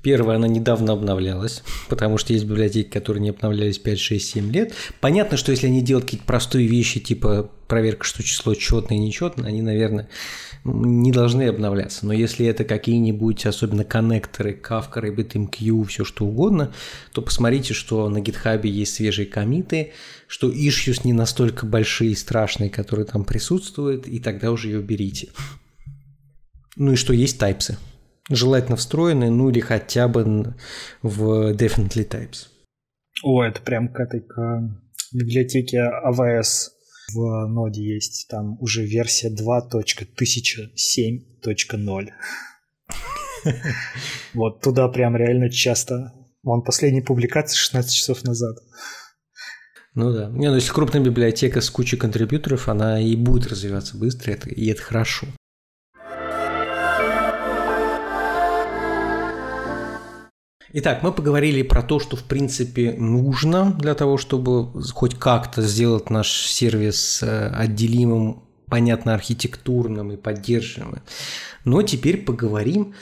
Первое, 0.00 0.36
она 0.36 0.48
недавно 0.48 0.92
обновлялась, 0.94 1.62
потому 1.88 2.18
что 2.18 2.32
есть 2.32 2.46
библиотеки, 2.46 2.88
которые 2.88 3.20
не 3.20 3.30
обновлялись 3.30 3.78
5, 3.78 3.98
6, 3.98 4.30
7 4.30 4.52
лет. 4.52 4.72
Понятно, 5.00 5.36
что 5.36 5.50
если 5.50 5.66
они 5.66 5.82
делают 5.82 6.06
какие-то 6.06 6.24
простые 6.24 6.66
вещи, 6.68 7.00
типа 7.00 7.50
проверка, 7.66 8.04
что 8.04 8.22
число 8.22 8.54
четное 8.54 8.96
и 8.96 9.00
нечетное, 9.00 9.48
они, 9.48 9.60
наверное, 9.60 10.08
не 10.64 11.12
должны 11.12 11.48
обновляться. 11.48 12.06
Но 12.06 12.12
если 12.12 12.46
это 12.46 12.64
какие-нибудь, 12.64 13.44
особенно 13.44 13.84
коннекторы, 13.84 14.58
Kafka, 14.58 15.02
RabbitMQ, 15.02 15.84
все 15.86 16.04
что 16.04 16.24
угодно, 16.24 16.72
то 17.12 17.20
посмотрите, 17.20 17.74
что 17.74 18.08
на 18.08 18.18
GitHub 18.18 18.66
есть 18.66 18.94
свежие 18.94 19.26
комиты, 19.26 19.92
что 20.28 20.52
issues 20.52 21.00
не 21.04 21.12
настолько 21.12 21.66
большие 21.66 22.12
и 22.12 22.14
страшные, 22.14 22.70
которые 22.70 23.06
там 23.06 23.24
присутствуют, 23.24 24.06
и 24.06 24.20
тогда 24.20 24.52
уже 24.52 24.68
ее 24.68 24.82
берите. 24.82 25.30
Ну 26.76 26.92
и 26.92 26.96
что 26.96 27.12
есть 27.12 27.38
тайпсы. 27.38 27.76
Желательно 28.30 28.76
встроенные, 28.76 29.30
ну 29.30 29.48
или 29.48 29.60
хотя 29.60 30.06
бы 30.06 30.54
в 31.02 31.54
Definitely 31.54 32.06
Types. 32.06 32.48
О, 33.24 33.42
это 33.42 33.62
прям 33.62 33.88
к 33.88 33.98
этой 33.98 34.20
к 34.20 34.78
библиотеке 35.12 35.90
AWS 36.06 36.68
в 37.14 37.46
ноде 37.46 37.94
есть. 37.94 38.26
Там 38.28 38.58
уже 38.60 38.84
версия 38.84 39.34
2.1007.0. 39.34 42.08
Вот 44.34 44.60
туда 44.60 44.88
прям 44.88 45.16
реально 45.16 45.48
часто. 45.50 46.12
Вон 46.42 46.62
последняя 46.62 47.02
публикация 47.02 47.56
16 47.56 47.92
часов 47.92 48.24
назад. 48.24 48.58
Ну 49.94 50.12
да. 50.12 50.28
Не, 50.28 50.48
ну 50.48 50.54
если 50.54 50.72
крупная 50.72 51.00
библиотека 51.00 51.60
с 51.60 51.70
кучей 51.70 51.96
контрибьюторов, 51.96 52.68
она 52.68 53.00
и 53.00 53.16
будет 53.16 53.48
развиваться 53.48 53.96
быстро, 53.96 54.32
это, 54.32 54.48
и 54.48 54.66
это 54.66 54.82
хорошо. 54.82 55.26
Итак, 60.70 61.02
мы 61.02 61.12
поговорили 61.12 61.62
про 61.62 61.82
то, 61.82 61.98
что 61.98 62.16
в 62.16 62.24
принципе 62.24 62.92
нужно 62.92 63.72
для 63.72 63.94
того, 63.94 64.18
чтобы 64.18 64.82
хоть 64.92 65.14
как-то 65.14 65.62
сделать 65.62 66.10
наш 66.10 66.30
сервис 66.30 67.22
э, 67.22 67.48
отделимым, 67.48 68.42
понятно, 68.66 69.14
архитектурным 69.14 70.12
и 70.12 70.16
поддерживаемым. 70.16 71.00
Но 71.64 71.82
теперь 71.82 72.18
поговорим 72.18 72.94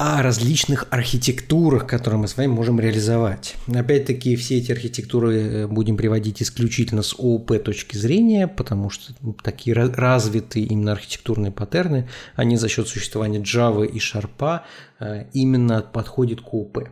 о 0.00 0.22
различных 0.22 0.86
архитектурах, 0.88 1.86
которые 1.86 2.20
мы 2.20 2.26
с 2.26 2.34
вами 2.34 2.46
можем 2.46 2.80
реализовать. 2.80 3.56
Опять-таки, 3.66 4.34
все 4.34 4.56
эти 4.56 4.72
архитектуры 4.72 5.36
э, 5.36 5.66
будем 5.66 5.98
приводить 5.98 6.40
исключительно 6.40 7.02
с 7.02 7.12
ООП 7.12 7.62
точки 7.62 7.98
зрения, 7.98 8.48
потому 8.48 8.88
что 8.88 9.12
такие 9.44 9.74
развитые 9.74 10.64
именно 10.64 10.92
архитектурные 10.92 11.52
паттерны, 11.52 12.08
они 12.34 12.56
за 12.56 12.70
счет 12.70 12.88
существования 12.88 13.40
Java 13.40 13.86
и 13.86 13.98
Sharp 13.98 14.62
э, 15.00 15.26
именно 15.34 15.82
подходят 15.82 16.40
к 16.40 16.46
ООП. 16.46 16.88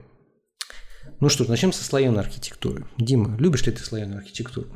Ну 1.21 1.31
что 1.31 1.44
ж, 1.44 1.49
начнем 1.49 1.73
со 1.73 1.85
слоеной 1.85 2.21
архитектуры. 2.21 2.85
Дима, 2.99 3.38
любишь 3.38 3.64
ли 3.64 3.73
ты 3.73 3.83
слоеную 3.83 4.18
архитектуру? 4.18 4.66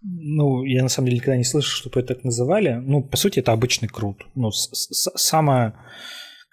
Ну, 0.00 0.64
я 0.64 0.82
на 0.82 0.88
самом 0.88 1.08
деле 1.08 1.18
никогда 1.18 1.36
не 1.36 1.44
слышал, 1.44 1.76
чтобы 1.76 2.00
это 2.00 2.14
так 2.14 2.24
называли. 2.24 2.80
Ну, 2.82 3.02
по 3.02 3.18
сути, 3.18 3.40
это 3.40 3.52
обычный 3.52 3.88
крут. 3.88 4.22
Ну, 4.34 4.50
самая 4.50 5.74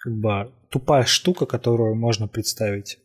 как 0.04 0.12
бы 0.12 0.52
тупая 0.68 1.04
штука, 1.04 1.46
которую 1.46 1.94
можно 1.94 2.28
представить. 2.28 2.98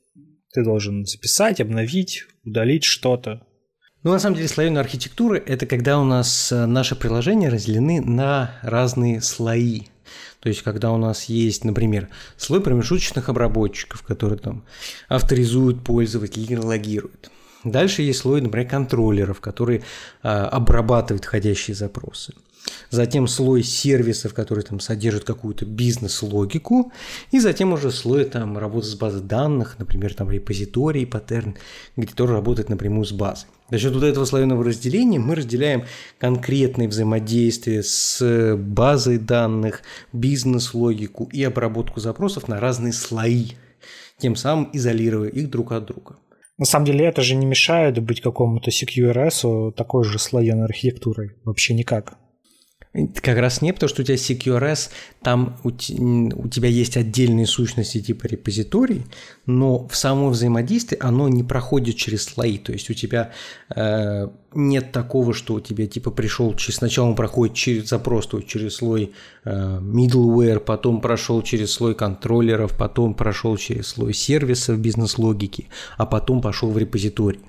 Ты 0.53 0.65
должен 0.65 1.05
записать, 1.05 1.61
обновить, 1.61 2.25
удалить 2.43 2.83
что-то. 2.83 3.41
Ну, 4.03 4.11
на 4.11 4.19
самом 4.19 4.35
деле, 4.35 4.49
слоеная 4.49 4.81
архитектура– 4.81 5.35
это 5.45 5.65
когда 5.65 5.99
у 5.99 6.03
нас 6.03 6.51
э, 6.51 6.65
наши 6.65 6.95
приложения 6.97 7.47
разделены 7.47 8.01
на 8.01 8.59
разные 8.63 9.21
слои. 9.21 9.83
То 10.41 10.49
есть, 10.49 10.61
когда 10.61 10.91
у 10.91 10.97
нас 10.97 11.25
есть, 11.25 11.63
например, 11.63 12.09
слой 12.35 12.61
промежуточных 12.61 13.29
обработчиков, 13.29 14.01
которые 14.03 14.39
там 14.39 14.65
авторизуют 15.07 15.83
пользователя 15.85 16.43
или 16.43 16.55
логируют. 16.55 17.31
Дальше 17.63 18.03
есть 18.03 18.19
слой, 18.19 18.41
например, 18.41 18.67
контроллеров, 18.69 19.41
которые 19.41 19.83
а, 20.23 20.47
обрабатывают 20.47 21.25
входящие 21.25 21.75
запросы. 21.75 22.33
Затем 22.89 23.27
слой 23.27 23.63
сервисов, 23.63 24.33
которые 24.33 24.63
там 24.63 24.79
содержат 24.79 25.23
какую-то 25.23 25.65
бизнес-логику. 25.65 26.91
И 27.31 27.39
затем 27.39 27.73
уже 27.73 27.91
слой 27.91 28.25
там 28.25 28.57
работы 28.57 28.87
с 28.87 28.95
базой 28.95 29.21
данных, 29.21 29.75
например, 29.77 30.13
там 30.13 30.29
репозиторий, 30.29 31.05
паттерн, 31.05 31.55
где 31.95 32.13
тоже 32.13 32.33
работает 32.33 32.69
напрямую 32.69 33.05
с 33.05 33.11
базой. 33.11 33.47
За 33.69 33.77
счет 33.77 33.93
вот 33.93 34.03
этого 34.03 34.25
слоеного 34.25 34.63
разделения 34.63 35.19
мы 35.19 35.35
разделяем 35.35 35.85
конкретные 36.17 36.87
взаимодействия 36.87 37.83
с 37.83 38.55
базой 38.57 39.19
данных, 39.19 39.81
бизнес-логику 40.11 41.29
и 41.31 41.43
обработку 41.43 41.99
запросов 41.99 42.47
на 42.47 42.59
разные 42.59 42.93
слои, 42.93 43.51
тем 44.17 44.35
самым 44.35 44.69
изолируя 44.73 45.29
их 45.29 45.49
друг 45.49 45.71
от 45.71 45.85
друга. 45.85 46.15
На 46.59 46.65
самом 46.65 46.85
деле 46.85 47.05
это 47.05 47.21
же 47.21 47.35
не 47.35 47.45
мешает 47.45 47.97
быть 48.03 48.21
какому-то 48.21 48.69
CQRS 48.69 49.71
такой 49.71 50.03
же 50.03 50.19
слоеной 50.19 50.65
архитектурой. 50.65 51.31
Вообще 51.45 51.73
никак. 51.73 52.17
Как 53.21 53.37
раз 53.37 53.61
нет, 53.61 53.75
потому 53.75 53.89
что 53.89 54.01
у 54.01 54.05
тебя 54.05 54.15
CQRS, 54.15 54.89
там 55.21 55.57
у, 55.63 55.69
у 55.69 56.47
тебя 56.47 56.69
есть 56.69 56.97
отдельные 56.97 57.45
сущности 57.45 58.01
типа 58.01 58.27
репозиторий, 58.27 59.05
но 59.45 59.87
в 59.87 59.95
само 59.95 60.29
взаимодействие 60.29 60.99
оно 61.01 61.29
не 61.29 61.43
проходит 61.43 61.95
через 61.95 62.23
слои. 62.23 62.57
То 62.57 62.71
есть 62.71 62.89
у 62.89 62.93
тебя 62.93 63.31
э, 63.75 64.27
нет 64.53 64.91
такого, 64.91 65.33
что 65.33 65.55
у 65.55 65.59
тебя 65.59 65.87
типа 65.87 66.11
пришел, 66.11 66.55
сначала 66.57 67.07
он 67.07 67.15
проходит 67.15 67.55
через 67.55 67.89
запрос, 67.89 68.27
то 68.27 68.41
через 68.41 68.75
слой 68.75 69.11
э, 69.45 69.79
middleware, 69.81 70.59
потом 70.59 71.01
прошел 71.01 71.41
через 71.41 71.71
слой 71.71 71.95
контроллеров, 71.95 72.77
потом 72.77 73.13
прошел 73.13 73.57
через 73.57 73.87
слой 73.87 74.13
сервисов 74.13 74.79
бизнес-логики, 74.79 75.67
а 75.97 76.05
потом 76.05 76.41
пошел 76.41 76.71
в 76.71 76.77
репозиторий. 76.77 77.41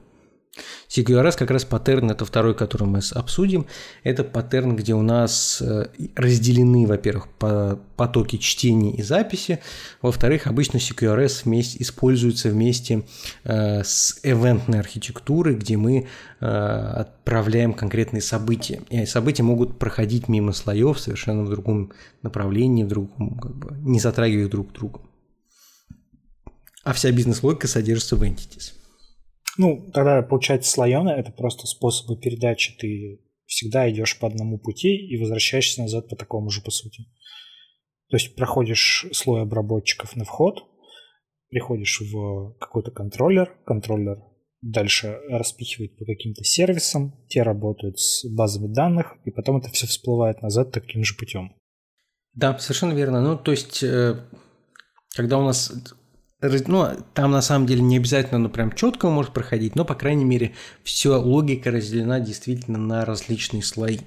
CQRS 0.89 1.39
как 1.39 1.51
раз 1.51 1.65
паттерн, 1.65 2.11
это 2.11 2.25
второй, 2.25 2.55
который 2.55 2.89
мы 2.89 3.01
обсудим. 3.13 3.67
Это 4.03 4.25
паттерн, 4.25 4.75
где 4.75 4.95
у 4.95 5.03
нас 5.03 5.63
э, 5.63 5.87
разделены, 6.17 6.87
во-первых, 6.87 7.29
потоки 7.97 8.37
чтения 8.37 8.95
и 8.97 9.03
записи. 9.03 9.61
Во-вторых, 10.03 10.49
обычно 10.49 10.79
CQRS 10.79 11.43
вместе, 11.45 11.81
используется 11.81 12.49
вместе 12.49 13.05
э, 13.45 13.85
с 13.85 14.19
эвентной 14.25 14.81
архитектурой, 14.81 15.55
где 15.55 15.77
мы 15.77 16.09
э, 16.41 16.47
отправляем 16.47 17.73
конкретные 17.73 18.23
события. 18.23 18.83
И 18.91 19.07
события 19.07 19.45
могут 19.45 19.79
проходить 19.79 20.27
мимо 20.29 20.53
слоев 20.53 20.99
совершенно 20.99 21.45
в 21.45 21.51
другом 21.51 21.93
направлении, 22.23 22.83
в 22.83 22.89
другом, 22.89 23.39
как 23.39 23.55
бы, 23.55 23.77
не 23.79 24.01
затрагивая 24.01 24.49
друг 24.49 24.73
друга. 24.73 25.01
А 26.83 26.93
вся 26.95 27.13
бизнес-логика 27.13 27.69
содержится 27.69 28.17
в 28.17 28.23
entities. 28.23 28.80
Ну, 29.63 29.91
тогда 29.93 30.23
получается 30.23 30.71
слоеное, 30.71 31.17
это 31.17 31.33
просто 31.33 31.67
способы 31.67 32.19
передачи. 32.19 32.75
Ты 32.79 33.21
всегда 33.45 33.91
идешь 33.91 34.19
по 34.19 34.27
одному 34.27 34.59
пути 34.59 34.97
и 34.97 35.19
возвращаешься 35.19 35.83
назад 35.83 36.09
по 36.09 36.17
такому 36.17 36.49
же, 36.49 36.63
по 36.63 36.71
сути. 36.71 37.05
То 38.09 38.17
есть 38.17 38.35
проходишь 38.37 39.05
слой 39.13 39.43
обработчиков 39.43 40.17
на 40.17 40.25
вход, 40.25 40.65
приходишь 41.51 42.01
в 42.01 42.55
какой-то 42.59 42.91
контроллер, 42.91 43.55
контроллер 43.67 44.17
дальше 44.63 45.19
распихивает 45.29 45.95
по 45.99 46.07
каким-то 46.07 46.43
сервисам, 46.43 47.23
те 47.29 47.43
работают 47.43 48.01
с 48.01 48.25
базами 48.35 48.73
данных, 48.73 49.19
и 49.27 49.31
потом 49.31 49.59
это 49.59 49.69
все 49.69 49.87
всплывает 49.87 50.41
назад 50.41 50.73
таким 50.73 51.05
же 51.05 51.15
путем. 51.19 51.55
Да, 52.33 52.59
совершенно 52.59 52.95
верно. 52.95 53.21
Ну, 53.21 53.37
то 53.37 53.51
есть, 53.51 53.83
э, 53.83 54.27
когда 55.15 55.37
у 55.37 55.45
нас 55.45 55.71
ну, 56.43 56.89
там 57.15 57.33
на 57.33 57.43
самом 57.43 57.67
деле 57.67 57.83
не 57.83 57.99
обязательно, 57.99 58.39
ну, 58.39 58.49
прям 58.49 58.73
четко 58.73 59.09
может 59.09 59.33
проходить, 59.33 59.77
но, 59.77 59.85
по 59.85 59.95
крайней 59.95 60.25
мере, 60.25 60.55
все 60.83 61.21
логика 61.21 61.71
разделена 61.71 62.21
действительно 62.21 62.79
на 62.79 63.05
различные 63.05 63.63
слои. 63.63 63.99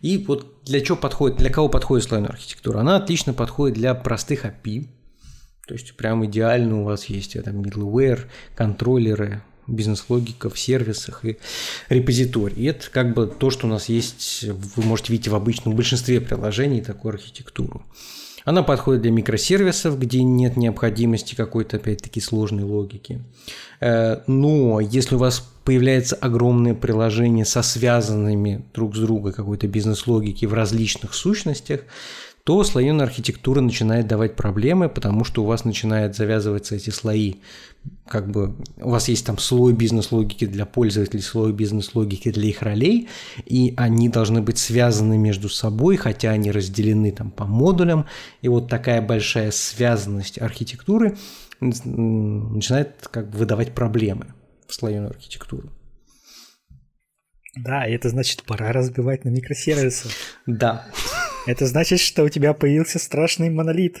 И 0.00 0.18
вот 0.18 0.62
для 0.64 0.80
чего 0.80 0.96
подходит, 0.96 1.38
для 1.38 1.50
кого 1.50 1.68
подходит 1.68 2.06
слойная 2.06 2.30
архитектура? 2.30 2.80
Она 2.80 2.96
отлично 2.96 3.32
подходит 3.32 3.76
для 3.76 3.94
простых 3.94 4.44
API, 4.44 4.88
то 5.66 5.74
есть 5.74 5.96
прям 5.96 6.24
идеально 6.26 6.82
у 6.82 6.84
вас 6.84 7.06
есть 7.06 7.42
там 7.42 7.62
middleware, 7.62 8.26
контроллеры, 8.54 9.42
бизнес-логика 9.66 10.50
в 10.50 10.58
сервисах 10.58 11.24
и 11.24 11.38
репозиторий. 11.88 12.56
И 12.56 12.64
это 12.66 12.90
как 12.90 13.14
бы 13.14 13.26
то, 13.26 13.50
что 13.50 13.66
у 13.66 13.70
нас 13.70 13.88
есть, 13.88 14.44
вы 14.44 14.82
можете 14.82 15.12
видеть 15.12 15.28
в 15.28 15.34
обычном 15.34 15.74
большинстве 15.74 16.20
приложений 16.20 16.82
такую 16.82 17.14
архитектуру. 17.14 17.82
Она 18.44 18.62
подходит 18.62 19.02
для 19.02 19.10
микросервисов, 19.10 19.98
где 19.98 20.22
нет 20.22 20.56
необходимости 20.56 21.34
какой-то, 21.34 21.78
опять-таки, 21.78 22.20
сложной 22.20 22.64
логики. 22.64 23.22
Э, 23.80 24.20
но 24.26 24.80
если 24.80 25.14
у 25.14 25.18
вас 25.18 25.48
появляется 25.64 26.14
огромное 26.16 26.74
приложение 26.74 27.46
со 27.46 27.62
связанными 27.62 28.64
друг 28.74 28.94
с 28.94 28.98
другом 28.98 29.32
какой-то 29.32 29.66
бизнес-логики 29.66 30.44
в 30.44 30.52
различных 30.52 31.14
сущностях, 31.14 31.80
то 32.44 32.62
слоеная 32.62 33.06
архитектура 33.06 33.62
начинает 33.62 34.06
давать 34.06 34.36
проблемы, 34.36 34.90
потому 34.90 35.24
что 35.24 35.42
у 35.42 35.46
вас 35.46 35.64
начинают 35.64 36.14
завязываться 36.14 36.76
эти 36.76 36.90
слои. 36.90 37.36
Как 38.06 38.30
бы 38.30 38.54
у 38.76 38.90
вас 38.90 39.08
есть 39.08 39.24
там 39.24 39.38
слой 39.38 39.72
бизнес-логики 39.72 40.44
для 40.44 40.66
пользователей, 40.66 41.22
слой 41.22 41.54
бизнес-логики 41.54 42.30
для 42.30 42.48
их 42.48 42.60
ролей, 42.60 43.08
и 43.46 43.72
они 43.78 44.10
должны 44.10 44.42
быть 44.42 44.58
связаны 44.58 45.16
между 45.16 45.48
собой, 45.48 45.96
хотя 45.96 46.30
они 46.30 46.50
разделены 46.50 47.12
там 47.12 47.30
по 47.30 47.46
модулям. 47.46 48.06
И 48.42 48.48
вот 48.48 48.68
такая 48.68 49.00
большая 49.00 49.50
связанность 49.50 50.38
архитектуры 50.38 51.16
начинает 51.60 53.08
как 53.10 53.30
бы 53.30 53.38
выдавать 53.38 53.74
проблемы 53.74 54.34
в 54.68 54.74
слоеную 54.74 55.10
архитектуру. 55.10 55.70
Да, 57.56 57.86
и 57.86 57.92
это 57.94 58.08
значит, 58.08 58.42
пора 58.42 58.72
разбивать 58.72 59.24
на 59.24 59.28
микросервисы. 59.28 60.08
Да. 60.46 60.86
Это 61.46 61.66
значит, 61.66 62.00
что 62.00 62.24
у 62.24 62.28
тебя 62.28 62.54
появился 62.54 62.98
страшный 62.98 63.50
монолит. 63.50 63.98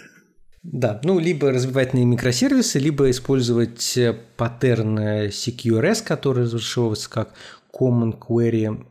Да, 0.62 1.00
ну, 1.04 1.18
либо 1.18 1.50
разбивать 1.50 1.92
на 1.92 2.04
микросервисы, 2.04 2.78
либо 2.78 3.10
использовать 3.10 3.98
э, 3.98 4.16
паттерн 4.36 4.98
CQRS, 5.28 6.02
который 6.04 6.44
разрешивается 6.44 7.10
как 7.10 7.34
Common 7.78 8.18
Query, 8.18 8.82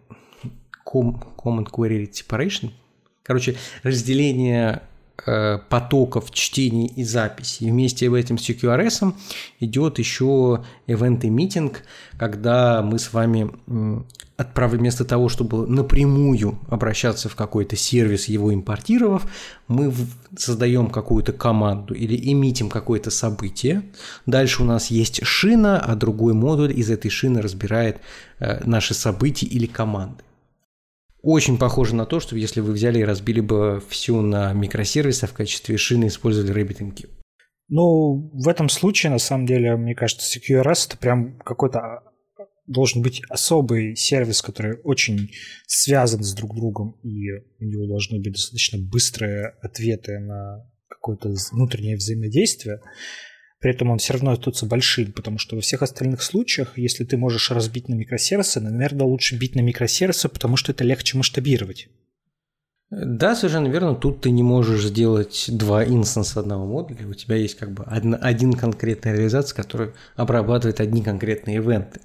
Common 0.85 1.65
Query 1.65 2.11
Separation. 2.11 2.69
Короче, 3.23 3.55
разделение 3.81 4.83
Э, 5.25 5.59
потоков 5.69 6.31
чтений 6.31 6.87
и 6.87 7.03
записи. 7.03 7.63
И 7.63 7.71
вместе 7.71 8.09
в 8.09 8.13
этом 8.15 8.37
с 8.39 8.49
QRS 8.49 9.13
идет 9.59 9.99
еще 9.99 10.65
event 10.87 11.21
и 11.23 11.29
митинг, 11.29 11.83
когда 12.17 12.81
мы 12.81 12.97
с 12.97 13.13
вами 13.13 13.51
отправим 14.37 14.79
вместо 14.79 15.05
того, 15.05 15.29
чтобы 15.29 15.67
напрямую 15.67 16.59
обращаться 16.69 17.29
в 17.29 17.35
какой-то 17.35 17.75
сервис, 17.75 18.27
его 18.27 18.53
импортировав, 18.53 19.25
мы 19.67 19.93
создаем 20.37 20.89
какую-то 20.89 21.33
команду 21.33 21.93
или 21.93 22.15
эмитим 22.31 22.69
какое-то 22.69 23.11
событие. 23.11 23.83
Дальше 24.25 24.63
у 24.63 24.65
нас 24.65 24.87
есть 24.91 25.25
шина, 25.25 25.79
а 25.79 25.95
другой 25.95 26.33
модуль 26.33 26.77
из 26.77 26.89
этой 26.89 27.09
шины 27.09 27.41
разбирает 27.41 27.99
э, 28.39 28.63
наши 28.65 28.93
события 28.93 29.45
или 29.45 29.65
команды 29.65 30.23
очень 31.23 31.57
похоже 31.57 31.95
на 31.95 32.05
то, 32.05 32.19
что 32.19 32.35
если 32.35 32.59
вы 32.59 32.73
взяли 32.73 32.99
и 32.99 33.05
разбили 33.05 33.39
бы 33.39 33.81
всю 33.87 34.21
на 34.21 34.51
микросервисы 34.51 35.25
в 35.25 35.33
качестве 35.33 35.77
шины 35.77 36.07
использовали 36.07 36.53
RabbitMQ. 36.53 37.09
Ну, 37.69 38.29
в 38.33 38.47
этом 38.49 38.67
случае, 38.67 39.13
на 39.13 39.19
самом 39.19 39.45
деле, 39.45 39.77
мне 39.77 39.95
кажется, 39.95 40.27
CQRS 40.27 40.87
это 40.89 40.97
прям 40.97 41.39
какой-то 41.39 42.03
должен 42.67 43.01
быть 43.01 43.21
особый 43.29 43.95
сервис, 43.95 44.41
который 44.41 44.77
очень 44.83 45.31
связан 45.67 46.23
с 46.23 46.33
друг 46.33 46.55
другом, 46.55 46.99
и 47.03 47.31
у 47.59 47.63
него 47.63 47.87
должны 47.87 48.19
быть 48.19 48.33
достаточно 48.33 48.79
быстрые 48.79 49.53
ответы 49.61 50.19
на 50.19 50.69
какое-то 50.89 51.33
внутреннее 51.51 51.97
взаимодействие. 51.97 52.79
При 53.59 53.71
этом 53.71 53.91
он 53.91 53.97
все 53.97 54.13
равно 54.13 54.31
остается 54.31 54.65
большим, 54.65 55.13
потому 55.13 55.37
что 55.37 55.55
во 55.55 55.61
всех 55.61 55.81
остальных 55.81 56.21
случаях, 56.21 56.77
если 56.77 57.05
ты 57.05 57.17
можешь 57.17 57.51
разбить 57.51 57.87
на 57.87 57.93
микросервисы, 57.93 58.59
наверное, 58.59 59.05
лучше 59.05 59.37
бить 59.37 59.55
на 59.55 59.61
микросервисы, 59.61 60.29
потому 60.29 60.57
что 60.57 60.71
это 60.71 60.83
легче 60.83 61.17
масштабировать. 61.17 61.87
Да, 62.95 63.35
совершенно 63.35 63.67
верно. 63.67 63.95
Тут 63.95 64.21
ты 64.21 64.29
не 64.29 64.43
можешь 64.43 64.85
сделать 64.85 65.45
два 65.49 65.83
инстанса 65.83 66.41
одного 66.41 66.65
модуля. 66.65 67.07
У 67.07 67.13
тебя 67.13 67.35
есть 67.35 67.57
как 67.57 67.71
бы 67.71 67.83
один, 67.85 68.17
один 68.21 68.53
конкретная 68.53 69.13
реализация, 69.13 69.55
которая 69.55 69.93
обрабатывает 70.15 70.79
одни 70.79 71.01
конкретные 71.01 71.57
ивенты. 71.57 72.01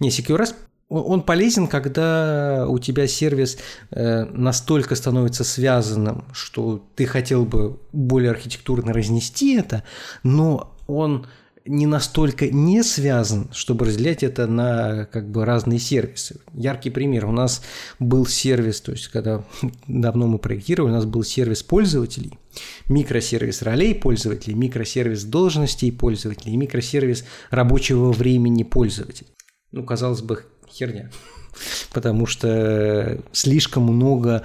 Не, 0.00 0.08
CQRS 0.08 0.54
он 0.88 1.22
полезен, 1.22 1.66
когда 1.66 2.64
у 2.68 2.78
тебя 2.78 3.08
сервис 3.08 3.58
э, 3.90 4.24
настолько 4.24 4.94
становится 4.94 5.42
связанным, 5.42 6.24
что 6.32 6.86
ты 6.94 7.06
хотел 7.06 7.44
бы 7.44 7.80
более 7.92 8.30
архитектурно 8.30 8.92
разнести 8.92 9.56
это, 9.56 9.82
но 10.22 10.72
он 10.86 11.26
не 11.66 11.86
настолько 11.86 12.48
не 12.48 12.82
связан, 12.82 13.48
чтобы 13.52 13.86
разделять 13.86 14.22
это 14.22 14.46
на 14.46 15.06
как 15.06 15.30
бы 15.30 15.44
разные 15.44 15.78
сервисы. 15.78 16.40
Яркий 16.52 16.90
пример. 16.90 17.26
У 17.26 17.32
нас 17.32 17.62
был 17.98 18.26
сервис, 18.26 18.80
то 18.80 18.92
есть 18.92 19.08
когда 19.08 19.44
давно 19.86 20.26
мы 20.26 20.38
проектировали, 20.38 20.92
у 20.92 20.94
нас 20.94 21.04
был 21.04 21.22
сервис 21.22 21.62
пользователей, 21.62 22.38
микросервис 22.88 23.62
ролей 23.62 23.94
пользователей, 23.94 24.54
микросервис 24.54 25.24
должностей 25.24 25.92
пользователей 25.92 26.56
микросервис 26.56 27.24
рабочего 27.50 28.12
времени 28.12 28.62
пользователей. 28.62 29.30
Ну, 29.72 29.84
казалось 29.84 30.22
бы, 30.22 30.44
херня, 30.70 31.10
потому 31.92 32.26
что 32.26 33.20
слишком 33.32 33.84
много 33.84 34.44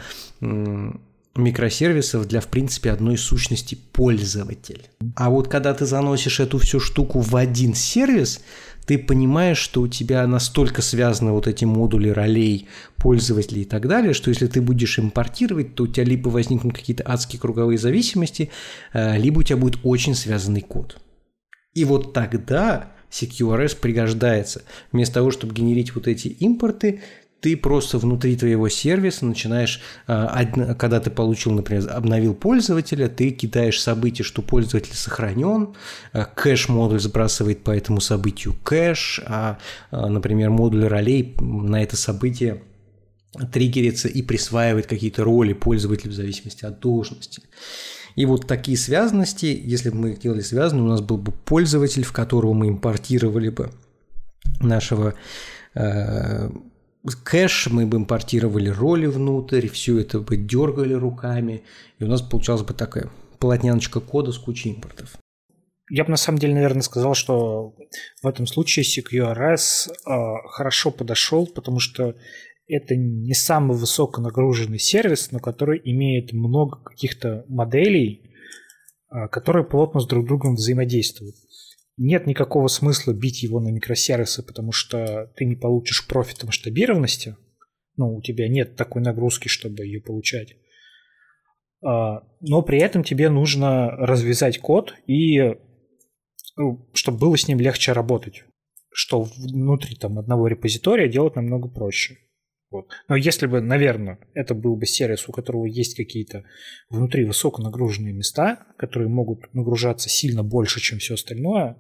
микросервисов 1.36 2.28
для, 2.28 2.42
в 2.42 2.48
принципе, 2.48 2.92
одной 2.92 3.18
сущности 3.18 3.76
пользователь. 3.94 4.90
А 5.16 5.30
вот 5.30 5.48
когда 5.48 5.74
ты 5.74 5.86
заносишь 5.86 6.40
эту 6.40 6.58
всю 6.58 6.80
штуку 6.80 7.20
в 7.20 7.36
один 7.36 7.74
сервис, 7.74 8.42
ты 8.86 8.98
понимаешь, 8.98 9.58
что 9.58 9.82
у 9.82 9.88
тебя 9.88 10.26
настолько 10.28 10.82
связаны 10.82 11.32
вот 11.32 11.48
эти 11.48 11.66
модули 11.66 12.10
ролей, 12.10 12.68
пользователей 12.98 13.62
и 13.62 13.66
так 13.66 13.88
далее, 13.88 14.14
что 14.14 14.30
если 14.30 14.48
ты 14.48 14.62
будешь 14.62 15.00
импортировать, 15.00 15.76
то 15.76 15.84
у 15.84 15.88
тебя 15.88 16.04
либо 16.04 16.30
возникнут 16.30 16.76
какие-то 16.76 17.04
адские 17.06 17.40
круговые 17.40 17.78
зависимости, 17.78 18.50
э, 18.94 19.18
либо 19.18 19.40
у 19.40 19.44
тебя 19.44 19.58
будет 19.58 19.80
очень 19.84 20.16
связанный 20.16 20.62
код. 20.62 20.98
И 21.74 21.86
вот 21.86 22.14
тогда 22.14 22.92
CQRS 23.12 23.78
пригождается. 23.78 24.64
Вместо 24.92 25.16
того, 25.16 25.32
чтобы 25.32 25.54
генерить 25.54 25.94
вот 25.96 26.08
эти 26.08 26.28
импорты, 26.28 27.02
ты 27.42 27.58
просто 27.58 27.98
внутри 27.98 28.38
твоего 28.38 28.70
сервиса 28.70 29.26
начинаешь, 29.26 29.82
а, 30.08 30.46
когда 30.76 31.00
ты 31.00 31.10
получил, 31.10 31.52
например, 31.52 31.90
обновил 31.92 32.36
пользователя, 32.36 33.10
ты 33.10 33.32
кидаешь 33.32 33.82
событие, 33.82 34.24
что 34.24 34.42
пользователь 34.42 34.96
сохранен, 34.96 35.74
а, 36.14 36.26
кэш-модуль 36.26 37.00
сбрасывает 37.00 37.64
по 37.64 37.72
этому 37.72 38.00
событию 38.00 38.56
кэш, 38.64 39.22
а, 39.26 39.58
например, 39.92 40.52
модуль 40.52 40.86
ролей 40.86 41.36
на 41.40 41.82
это 41.82 41.98
событие 41.98 42.64
триггерится 43.52 44.08
и 44.08 44.22
присваивает 44.22 44.86
какие-то 44.86 45.24
роли 45.24 45.54
пользователю 45.54 46.12
в 46.12 46.16
зависимости 46.16 46.66
от 46.66 46.80
должности. 46.80 47.42
И 48.16 48.26
вот 48.26 48.46
такие 48.46 48.78
связанности, 48.78 49.46
если 49.46 49.90
бы 49.90 49.96
мы 49.96 50.10
их 50.12 50.20
делали 50.20 50.42
связанными, 50.42 50.86
у 50.86 50.90
нас 50.90 51.02
был 51.02 51.18
бы 51.18 51.32
пользователь, 51.32 52.04
в 52.04 52.12
которого 52.12 52.54
мы 52.54 52.68
импортировали 52.68 53.50
бы 53.50 53.72
нашего 54.60 55.14
э, 55.76 56.50
кэш, 57.10 57.68
мы 57.72 57.86
бы 57.86 57.98
импортировали 57.98 58.70
роли 58.70 59.08
внутрь, 59.08 59.68
все 59.68 60.00
это 60.00 60.20
бы 60.20 60.38
дергали 60.38 60.94
руками, 60.94 61.64
и 62.00 62.04
у 62.04 62.08
нас 62.08 62.22
получалась 62.22 62.62
бы 62.62 62.74
такая 62.74 63.10
полотняночка 63.40 64.00
кода 64.00 64.32
с 64.32 64.38
кучей 64.38 64.70
импортов. 64.70 65.18
Я 65.90 66.06
бы 66.06 66.12
на 66.12 66.18
самом 66.18 66.38
деле, 66.38 66.54
наверное, 66.54 66.84
сказал, 66.84 67.16
что 67.16 67.76
в 68.22 68.28
этом 68.28 68.48
случае 68.48 68.86
CQRS 68.86 69.90
э, 69.90 70.14
хорошо 70.50 70.92
подошел, 70.92 71.48
потому 71.48 71.80
что 71.80 72.16
это 72.68 72.96
не 72.96 73.34
самый 73.34 73.78
высоконагруженный 73.78 74.80
сервис, 74.80 75.32
но 75.32 75.40
который 75.40 75.82
имеет 75.84 76.32
много 76.32 76.82
каких-то 76.82 77.44
моделей, 77.50 78.32
э, 79.12 79.28
которые 79.28 79.66
плотно 79.66 80.00
с 80.00 80.08
друг 80.08 80.26
другом 80.28 80.56
взаимодействуют 80.56 81.36
нет 82.02 82.26
никакого 82.26 82.68
смысла 82.68 83.14
бить 83.14 83.44
его 83.44 83.60
на 83.60 83.70
микросервисы, 83.70 84.44
потому 84.44 84.72
что 84.72 85.32
ты 85.36 85.46
не 85.46 85.56
получишь 85.56 86.08
профита 86.08 86.48
масштабированности. 86.48 87.38
Ну, 87.96 88.16
у 88.16 88.22
тебя 88.22 88.48
нет 88.50 88.76
такой 88.76 89.02
нагрузки, 89.02 89.48
чтобы 89.48 89.86
ее 89.86 90.02
получать. 90.02 90.56
А, 91.84 92.24
но 92.40 92.64
при 92.64 92.80
этом 92.80 93.04
тебе 93.04 93.30
нужно 93.30 93.92
развязать 93.92 94.60
код 94.60 94.96
и 95.06 95.56
ну, 96.58 96.90
чтобы 96.94 97.20
было 97.20 97.38
с 97.38 97.48
ним 97.48 97.60
легче 97.60 97.92
работать, 97.92 98.46
что 98.92 99.22
внутри 99.22 99.96
там 99.96 100.18
одного 100.18 100.48
репозитория 100.48 101.08
делать 101.08 101.36
намного 101.36 101.70
проще. 101.70 102.18
Вот. 102.72 102.88
Но 103.10 103.16
если 103.16 103.48
бы, 103.48 103.62
наверное, 103.62 104.20
это 104.34 104.56
был 104.56 104.76
бы 104.76 104.86
сервис, 104.86 105.28
у 105.28 105.34
которого 105.34 105.66
есть 105.66 105.96
какие-то 105.96 106.46
внутри 106.90 107.26
высоконагруженные 107.26 108.14
места, 108.14 108.66
которые 108.78 109.10
могут 109.10 109.54
нагружаться 109.54 110.10
сильно 110.10 110.42
больше, 110.42 110.80
чем 110.80 111.00
все 111.00 111.16
остальное, 111.16 111.78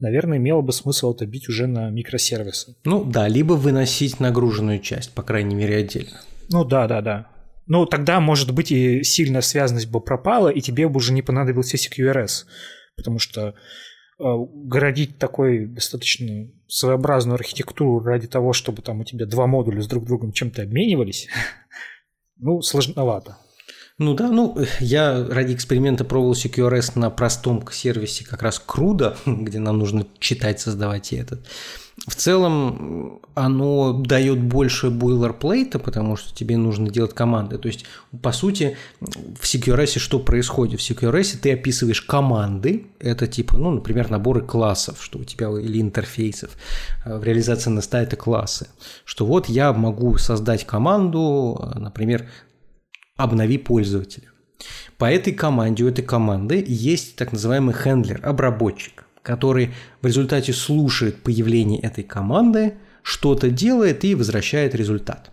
наверное, 0.00 0.38
имело 0.38 0.60
бы 0.60 0.72
смысл 0.72 1.14
это 1.14 1.26
бить 1.26 1.48
уже 1.48 1.66
на 1.66 1.90
микросервисы. 1.90 2.76
Ну 2.84 3.04
да, 3.04 3.28
либо 3.28 3.54
выносить 3.54 4.20
нагруженную 4.20 4.80
часть, 4.80 5.12
по 5.12 5.22
крайней 5.22 5.54
мере, 5.54 5.76
отдельно. 5.76 6.20
Ну 6.50 6.64
да, 6.64 6.86
да, 6.88 7.00
да. 7.00 7.28
Ну 7.66 7.86
тогда, 7.86 8.20
может 8.20 8.52
быть, 8.52 8.72
и 8.72 9.02
сильная 9.02 9.40
связанность 9.40 9.90
бы 9.90 10.00
пропала, 10.00 10.48
и 10.48 10.60
тебе 10.60 10.88
бы 10.88 10.98
уже 10.98 11.12
не 11.12 11.22
понадобился 11.22 11.76
CQRS, 11.76 12.44
потому 12.96 13.18
что 13.18 13.48
э, 13.48 13.52
городить 14.18 15.18
такой 15.18 15.66
достаточно 15.66 16.48
своеобразную 16.66 17.36
архитектуру 17.36 18.04
ради 18.04 18.26
того, 18.26 18.52
чтобы 18.52 18.82
там 18.82 19.00
у 19.00 19.04
тебя 19.04 19.26
два 19.26 19.46
модуля 19.46 19.80
с 19.80 19.86
друг 19.86 20.04
другом 20.04 20.32
чем-то 20.32 20.62
обменивались, 20.62 21.28
ну, 22.38 22.60
сложновато. 22.62 23.38
Ну 23.98 24.14
да, 24.14 24.30
ну 24.30 24.56
я 24.80 25.26
ради 25.28 25.54
эксперимента 25.54 26.04
пробовал 26.04 26.32
CQRS 26.32 26.98
на 26.98 27.10
простом 27.10 27.64
сервисе 27.70 28.24
как 28.24 28.42
раз 28.42 28.62
CRUDO, 28.66 29.16
где 29.44 29.58
нам 29.58 29.78
нужно 29.78 30.06
читать, 30.18 30.60
создавать 30.60 31.12
и 31.12 31.16
этот. 31.16 31.46
В 32.06 32.14
целом 32.14 33.20
оно 33.34 33.92
дает 33.92 34.40
больше 34.40 34.90
бойлерплейта, 34.90 35.78
потому 35.78 36.16
что 36.16 36.34
тебе 36.34 36.56
нужно 36.56 36.88
делать 36.90 37.14
команды. 37.14 37.58
То 37.58 37.68
есть, 37.68 37.84
по 38.22 38.32
сути, 38.32 38.76
в 39.00 39.44
CQRS 39.44 39.98
что 39.98 40.18
происходит? 40.18 40.80
В 40.80 40.90
CQRS 40.90 41.38
ты 41.40 41.52
описываешь 41.52 42.00
команды, 42.00 42.86
это 42.98 43.26
типа, 43.26 43.58
ну, 43.58 43.70
например, 43.70 44.10
наборы 44.10 44.40
классов, 44.40 44.98
что 45.00 45.18
у 45.18 45.24
тебя 45.24 45.48
или 45.50 45.80
интерфейсов. 45.80 46.56
А 47.04 47.18
в 47.18 47.24
реализации 47.24 47.70
наста 47.70 48.02
это 48.02 48.16
классы. 48.16 48.68
Что 49.04 49.26
вот 49.26 49.48
я 49.48 49.72
могу 49.72 50.16
создать 50.16 50.66
команду, 50.66 51.72
например, 51.76 52.26
обнови 53.22 53.58
пользователя. 53.58 54.28
По 54.98 55.10
этой 55.10 55.32
команде, 55.32 55.84
у 55.84 55.88
этой 55.88 56.04
команды 56.04 56.64
есть 56.66 57.16
так 57.16 57.32
называемый 57.32 57.74
хендлер, 57.74 58.20
обработчик 58.22 59.06
который 59.22 59.70
в 60.00 60.06
результате 60.06 60.52
слушает 60.52 61.22
появление 61.22 61.80
этой 61.80 62.04
команды, 62.04 62.74
что-то 63.02 63.50
делает 63.50 64.04
и 64.04 64.14
возвращает 64.14 64.74
результат. 64.74 65.30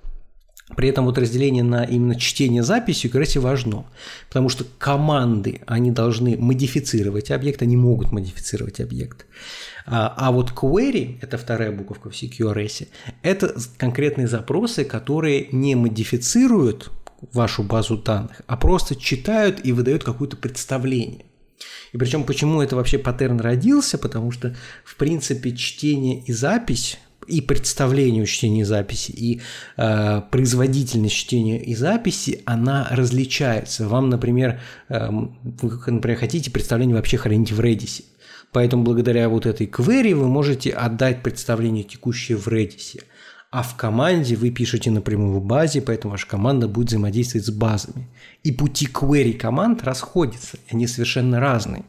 При 0.75 0.87
этом 0.87 1.05
вот 1.05 1.17
разделение 1.17 1.63
на 1.63 1.83
именно 1.83 2.15
чтение 2.15 2.61
записи 2.61 3.07
QRS 3.07 3.39
важно, 3.39 3.85
потому 4.27 4.49
что 4.49 4.65
команды, 4.77 5.61
они 5.65 5.89
должны 5.89 6.37
модифицировать 6.37 7.31
объект, 7.31 7.63
они 7.63 7.75
могут 7.75 8.11
модифицировать 8.11 8.79
объект. 8.79 9.25
А, 9.87 10.13
а 10.15 10.31
вот 10.31 10.51
query, 10.51 11.17
это 11.21 11.39
вторая 11.39 11.71
буковка 11.71 12.11
в 12.11 12.13
CQRS, 12.13 12.87
это 13.23 13.55
конкретные 13.77 14.27
запросы, 14.27 14.85
которые 14.85 15.47
не 15.51 15.73
модифицируют 15.73 16.91
вашу 17.33 17.63
базу 17.63 17.97
данных, 17.97 18.41
а 18.47 18.57
просто 18.57 18.95
читают 18.95 19.59
и 19.63 19.71
выдают 19.71 20.03
какое-то 20.03 20.37
представление. 20.37 21.25
И 21.91 21.97
причем 21.97 22.23
почему 22.23 22.61
это 22.61 22.75
вообще 22.75 22.97
паттерн 22.97 23.39
родился? 23.39 23.97
Потому 23.97 24.31
что, 24.31 24.55
в 24.83 24.95
принципе, 24.95 25.55
чтение 25.55 26.23
и 26.23 26.31
запись 26.31 26.99
и 27.27 27.41
представление 27.41 28.23
о 28.23 28.25
чтении 28.25 28.61
и 28.61 28.65
записи, 28.65 29.11
и 29.11 29.41
э, 29.77 30.21
производительность 30.31 31.15
чтения 31.15 31.61
и 31.61 31.75
записи, 31.75 32.41
она 32.45 32.87
различается. 32.89 33.87
Вам, 33.87 34.09
например, 34.09 34.59
э, 34.87 35.09
вы, 35.11 35.91
например, 35.91 36.17
хотите 36.17 36.49
представление 36.49 36.95
вообще 36.95 37.17
хранить 37.17 37.51
в 37.51 37.59
Redis. 37.59 38.03
Поэтому 38.51 38.83
благодаря 38.83 39.29
вот 39.29 39.45
этой 39.45 39.67
query 39.67 40.15
вы 40.15 40.27
можете 40.27 40.71
отдать 40.71 41.21
представление 41.21 41.83
текущее 41.83 42.35
в 42.35 42.47
Redis 42.47 42.99
а 43.51 43.63
в 43.63 43.75
команде 43.75 44.35
вы 44.35 44.51
пишете 44.51 44.91
напрямую 44.91 45.39
в 45.39 45.43
базе, 45.43 45.81
поэтому 45.81 46.11
ваша 46.11 46.27
команда 46.27 46.67
будет 46.67 46.89
взаимодействовать 46.89 47.47
с 47.47 47.49
базами. 47.49 48.07
И 48.43 48.51
пути 48.51 48.87
query 48.87 49.33
команд 49.33 49.83
расходятся, 49.83 50.57
они 50.69 50.85
совершенно 50.85 51.39
разные. 51.39 51.83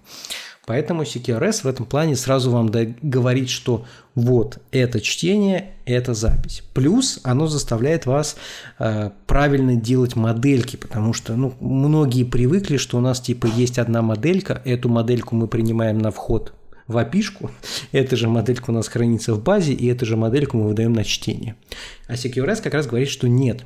Поэтому 0.66 1.02
CQRS 1.02 1.62
в 1.62 1.66
этом 1.66 1.84
плане 1.84 2.16
сразу 2.16 2.50
вам 2.50 2.70
говорит, 3.02 3.50
что 3.50 3.84
вот 4.14 4.58
это 4.70 5.00
чтение, 5.00 5.72
это 5.84 6.14
запись. 6.14 6.62
Плюс 6.74 7.20
оно 7.24 7.46
заставляет 7.46 8.06
вас 8.06 8.36
э, 8.78 9.10
правильно 9.26 9.74
делать 9.74 10.16
модельки, 10.16 10.76
потому 10.76 11.12
что 11.12 11.34
ну, 11.34 11.54
многие 11.60 12.24
привыкли, 12.24 12.76
что 12.76 12.98
у 12.98 13.00
нас 13.00 13.20
типа 13.20 13.46
есть 13.46 13.78
одна 13.78 14.00
моделька, 14.00 14.62
эту 14.64 14.88
модельку 14.88 15.34
мы 15.34 15.48
принимаем 15.48 15.98
на 15.98 16.10
вход 16.10 16.52
в 16.86 16.96
опишку. 16.96 17.50
Эта 17.92 18.16
же 18.16 18.28
моделька 18.28 18.70
у 18.70 18.72
нас 18.72 18.88
хранится 18.88 19.34
в 19.34 19.42
базе, 19.42 19.72
и 19.72 19.86
эту 19.86 20.06
же 20.06 20.16
модельку 20.16 20.56
мы 20.56 20.68
выдаем 20.68 20.92
на 20.92 21.04
чтение. 21.04 21.56
А 22.08 22.14
SecureS 22.14 22.62
как 22.62 22.74
раз 22.74 22.86
говорит, 22.86 23.08
что 23.08 23.28
нет. 23.28 23.64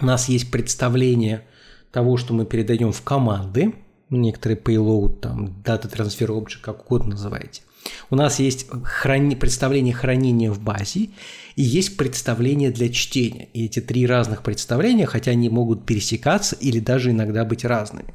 У 0.00 0.04
нас 0.04 0.28
есть 0.28 0.50
представление 0.50 1.44
того, 1.90 2.16
что 2.16 2.34
мы 2.34 2.44
передаем 2.44 2.92
в 2.92 3.02
команды, 3.02 3.72
некоторые 4.10 4.58
payload, 4.58 5.20
там, 5.20 5.46
data 5.64 5.90
transfer 5.90 6.28
object, 6.28 6.60
как 6.60 6.84
угодно 6.86 7.12
называете. 7.12 7.62
У 8.10 8.16
нас 8.16 8.38
есть 8.40 8.66
храни... 8.82 9.36
представление 9.36 9.94
хранения 9.94 10.50
в 10.50 10.60
базе 10.60 11.10
и 11.54 11.62
есть 11.62 11.96
представление 11.96 12.70
для 12.70 12.88
чтения. 12.88 13.48
И 13.52 13.64
эти 13.66 13.80
три 13.80 14.06
разных 14.06 14.42
представления, 14.42 15.06
хотя 15.06 15.30
они 15.30 15.48
могут 15.48 15.86
пересекаться 15.86 16.56
или 16.56 16.80
даже 16.80 17.10
иногда 17.10 17.44
быть 17.44 17.64
разными 17.64 18.14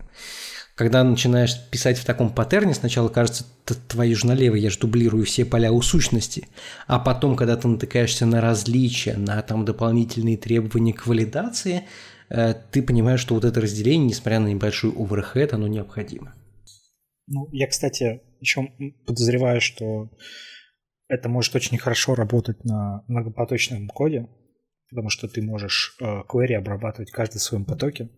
когда 0.81 1.03
начинаешь 1.03 1.63
писать 1.69 1.99
в 1.99 2.05
таком 2.05 2.33
паттерне, 2.33 2.73
сначала 2.73 3.07
кажется, 3.07 3.45
твою 3.87 4.15
же 4.15 4.25
налево, 4.25 4.55
я 4.55 4.71
же 4.71 4.79
дублирую 4.79 5.25
все 5.25 5.45
поля 5.45 5.71
у 5.71 5.79
сущности, 5.83 6.47
а 6.87 6.97
потом, 6.97 7.35
когда 7.35 7.55
ты 7.55 7.67
натыкаешься 7.67 8.25
на 8.25 8.41
различия, 8.41 9.15
на 9.15 9.39
там 9.43 9.63
дополнительные 9.63 10.37
требования 10.37 10.93
к 10.93 11.05
валидации, 11.05 11.83
э, 12.29 12.55
ты 12.71 12.81
понимаешь, 12.81 13.19
что 13.19 13.35
вот 13.35 13.45
это 13.45 13.61
разделение, 13.61 14.07
несмотря 14.07 14.39
на 14.39 14.47
небольшой 14.47 14.91
оверхед, 14.91 15.53
оно 15.53 15.67
необходимо. 15.67 16.33
Ну, 17.27 17.47
я, 17.51 17.67
кстати, 17.67 18.21
еще 18.39 18.67
подозреваю, 19.05 19.61
что 19.61 20.09
это 21.07 21.29
может 21.29 21.55
очень 21.55 21.77
хорошо 21.77 22.15
работать 22.15 22.65
на 22.65 23.03
многопоточном 23.07 23.87
коде, 23.87 24.29
потому 24.89 25.09
что 25.11 25.27
ты 25.27 25.43
можешь 25.43 25.95
э, 26.01 26.23
query 26.27 26.55
обрабатывать 26.55 27.11
каждый 27.11 27.37
в 27.37 27.43
своем 27.43 27.65
потоке, 27.65 28.09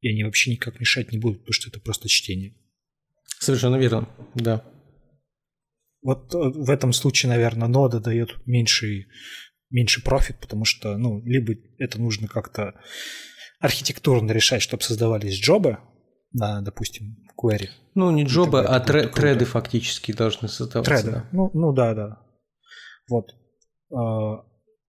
и 0.00 0.08
они 0.08 0.24
вообще 0.24 0.50
никак 0.50 0.80
мешать 0.80 1.12
не 1.12 1.18
будут, 1.18 1.40
потому 1.40 1.52
что 1.52 1.68
это 1.68 1.80
просто 1.80 2.08
чтение. 2.08 2.54
Совершенно 3.40 3.76
верно, 3.76 4.08
да. 4.34 4.64
Вот 6.02 6.34
э, 6.34 6.38
в 6.38 6.70
этом 6.70 6.92
случае, 6.92 7.30
наверное, 7.30 7.68
нода 7.68 8.00
дает 8.00 8.36
меньший, 8.46 9.08
меньший 9.70 10.02
профит, 10.02 10.38
потому 10.40 10.64
что, 10.64 10.96
ну, 10.96 11.22
либо 11.24 11.54
это 11.78 12.00
нужно 12.00 12.28
как-то 12.28 12.74
архитектурно 13.58 14.30
решать, 14.32 14.62
чтобы 14.62 14.82
создавались 14.82 15.34
джобы 15.34 15.78
на, 16.32 16.60
допустим, 16.60 17.16
query. 17.36 17.70
Ну, 17.94 18.10
не 18.10 18.24
джобы, 18.24 18.64
а 18.64 18.80
тре- 18.80 19.08
треды 19.08 19.44
фактически 19.44 20.12
должны 20.12 20.48
создаваться. 20.48 21.02
Треды, 21.02 21.10
да. 21.10 21.28
Ну, 21.32 21.50
ну 21.54 21.72
да, 21.72 21.94
да. 21.94 22.22
Вот. 23.08 23.34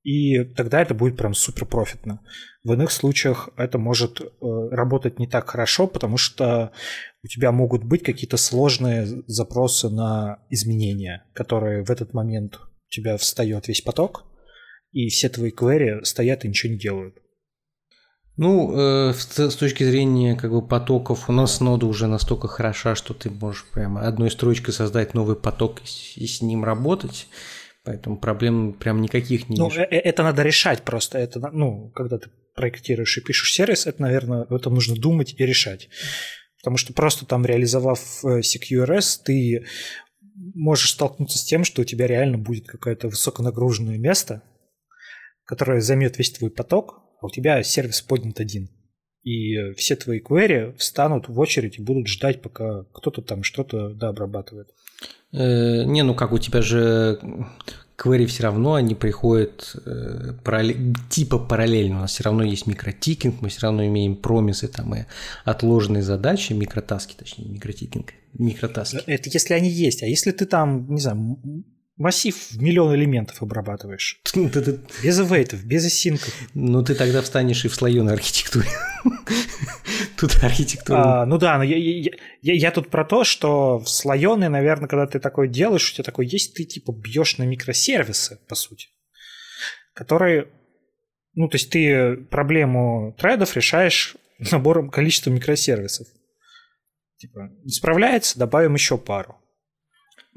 И 0.07 0.45
тогда 0.45 0.81
это 0.81 0.93
будет 0.93 1.17
прям 1.17 1.33
супер 1.33 1.65
профитно. 1.65 2.21
В 2.63 2.71
иных 2.71 2.91
случаях 2.91 3.49
это 3.57 3.77
может 3.77 4.21
э, 4.21 4.25
работать 4.71 5.19
не 5.19 5.27
так 5.27 5.49
хорошо, 5.49 5.85
потому 5.85 6.15
что 6.15 6.71
у 7.25 7.27
тебя 7.27 7.51
могут 7.51 7.83
быть 7.83 8.03
какие-то 8.03 8.37
сложные 8.37 9.05
запросы 9.27 9.89
на 9.89 10.39
изменения, 10.49 11.25
которые 11.33 11.83
в 11.83 11.91
этот 11.91 12.13
момент 12.13 12.55
у 12.55 12.89
тебя 12.89 13.17
встает 13.17 13.67
весь 13.67 13.81
поток, 13.81 14.23
и 14.93 15.09
все 15.09 15.27
твои 15.27 15.51
query 15.51 16.05
стоят 16.05 16.45
и 16.45 16.47
ничего 16.47 16.71
не 16.71 16.79
делают. 16.79 17.17
Ну, 18.37 19.09
э, 19.09 19.13
с 19.13 19.55
точки 19.57 19.83
зрения 19.83 20.37
как 20.37 20.51
бы 20.51 20.65
потоков, 20.65 21.29
у 21.29 21.33
нас 21.33 21.59
нода 21.59 21.85
уже 21.85 22.07
настолько 22.07 22.47
хороша, 22.47 22.95
что 22.95 23.13
ты 23.13 23.29
можешь 23.29 23.65
прямо 23.73 24.07
одной 24.07 24.31
строчкой 24.31 24.73
создать 24.73 25.13
новый 25.13 25.35
поток 25.35 25.81
и 26.15 26.25
с 26.25 26.41
ним 26.41 26.63
работать. 26.63 27.27
Поэтому 27.87 28.17
проблем 28.17 28.73
прям 28.73 29.01
никаких 29.01 29.47
не 29.47 29.57
ну, 29.57 29.69
вижу. 29.69 29.79
Э, 29.79 29.87
э, 29.89 29.95
это 29.99 30.21
надо 30.21 30.43
решать 30.43 30.83
просто. 30.83 31.17
Это, 31.19 31.39
ну, 31.53 31.89
когда 31.95 32.17
ты 32.17 32.29
проектируешь 32.53 33.17
и 33.17 33.21
пишешь 33.21 33.53
сервис, 33.53 33.87
это, 33.87 34.01
наверное, 34.01 34.45
это 34.49 34.69
нужно 34.69 34.97
думать 34.97 35.33
и 35.37 35.45
решать. 35.45 35.87
Потому 36.57 36.75
что 36.75 36.91
просто 36.91 37.25
там 37.25 37.45
реализовав 37.45 38.25
э, 38.25 38.41
CQRS, 38.41 39.21
ты 39.23 39.65
можешь 40.35 40.91
столкнуться 40.91 41.37
с 41.37 41.45
тем, 41.45 41.63
что 41.63 41.81
у 41.81 41.85
тебя 41.85 42.07
реально 42.07 42.37
будет 42.37 42.67
какое-то 42.67 43.07
высоконагруженное 43.07 43.97
место, 43.97 44.43
которое 45.45 45.79
займет 45.79 46.17
весь 46.17 46.31
твой 46.31 46.51
поток, 46.51 46.99
а 47.21 47.27
у 47.27 47.29
тебя 47.29 47.63
сервис 47.63 48.01
поднят 48.01 48.41
один. 48.41 48.69
И 49.23 49.71
все 49.77 49.95
твои 49.95 50.19
query 50.19 50.75
встанут 50.75 51.29
в 51.29 51.39
очередь 51.39 51.79
и 51.79 51.81
будут 51.81 52.07
ждать, 52.07 52.41
пока 52.41 52.83
кто-то 52.93 53.21
там 53.21 53.43
что-то 53.43 53.93
да, 53.93 54.09
обрабатывает. 54.09 54.67
Э, 55.33 55.83
не, 55.83 56.03
ну 56.03 56.15
как 56.15 56.31
у 56.31 56.37
тебя 56.37 56.61
же 56.61 57.19
query 57.97 58.25
все 58.27 58.43
равно, 58.43 58.75
они 58.75 58.95
приходят 58.95 59.75
э, 59.85 60.33
типа 61.09 61.39
параллельно. 61.39 61.97
У 61.97 62.01
нас 62.01 62.11
все 62.11 62.23
равно 62.23 62.43
есть 62.43 62.67
микротикинг, 62.67 63.41
мы 63.41 63.49
все 63.49 63.61
равно 63.61 63.85
имеем 63.85 64.15
промисы 64.15 64.67
там 64.67 64.95
и 64.95 65.05
отложенные 65.43 66.03
задачи, 66.03 66.53
микротаски, 66.53 67.15
точнее, 67.15 67.45
микротикинг, 67.49 68.13
микротаски. 68.33 68.97
Это 69.07 69.29
если 69.29 69.53
они 69.53 69.69
есть. 69.69 70.03
А 70.03 70.05
если 70.05 70.31
ты 70.31 70.45
там, 70.45 70.93
не 70.93 71.01
знаю, 71.01 71.37
массив 71.97 72.35
в 72.35 72.61
миллион 72.61 72.95
элементов 72.95 73.41
обрабатываешь. 73.41 74.21
Без 75.03 75.19
авейтов, 75.19 75.63
без 75.63 75.85
осинков. 75.85 76.33
Ну, 76.53 76.83
ты 76.83 76.95
тогда 76.95 77.21
встанешь 77.21 77.65
и 77.65 77.67
в 77.67 77.75
слоеной 77.75 78.13
архитектуре. 78.13 78.67
Тут 80.17 80.43
архитектура. 80.43 81.21
А, 81.21 81.25
ну 81.25 81.37
да, 81.37 81.57
но 81.57 81.63
я, 81.63 81.77
я, 81.77 82.11
я, 82.41 82.53
я 82.53 82.71
тут 82.71 82.89
про 82.89 83.05
то, 83.05 83.23
что 83.23 83.77
в 83.79 83.87
слоеной, 83.87 84.49
наверное, 84.49 84.87
когда 84.87 85.05
ты 85.05 85.19
такое 85.19 85.47
делаешь, 85.47 85.91
у 85.91 85.93
тебя 85.93 86.03
такой 86.03 86.25
есть, 86.25 86.55
ты 86.55 86.63
типа 86.63 86.91
бьешь 86.91 87.37
на 87.37 87.43
микросервисы, 87.43 88.39
по 88.47 88.55
сути, 88.55 88.87
которые, 89.93 90.47
ну, 91.35 91.47
то 91.47 91.55
есть 91.55 91.69
ты 91.69 92.15
проблему 92.15 93.15
тредов 93.19 93.55
решаешь 93.55 94.15
набором 94.51 94.89
количества 94.89 95.29
микросервисов. 95.29 96.07
Типа, 97.17 97.51
не 97.63 97.71
справляется, 97.71 98.39
добавим 98.39 98.73
еще 98.73 98.97
пару. 98.97 99.37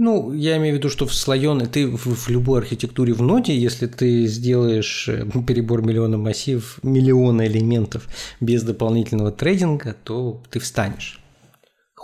Ну, 0.02 0.32
я 0.32 0.56
имею 0.56 0.76
в 0.76 0.78
виду, 0.78 0.88
что 0.88 1.04
в 1.04 1.12
слоеной, 1.12 1.66
ты 1.66 1.86
в, 1.86 1.98
в 1.98 2.30
любой 2.30 2.60
архитектуре 2.60 3.12
в 3.12 3.20
ноде, 3.20 3.54
если 3.54 3.86
ты 3.86 4.26
сделаешь 4.28 5.06
э, 5.10 5.26
перебор 5.46 5.82
миллиона 5.82 6.16
массив, 6.16 6.78
миллиона 6.82 7.46
элементов 7.46 8.08
без 8.40 8.62
дополнительного 8.62 9.30
трейдинга, 9.30 9.94
то 10.02 10.42
ты 10.48 10.58
встанешь. 10.58 11.19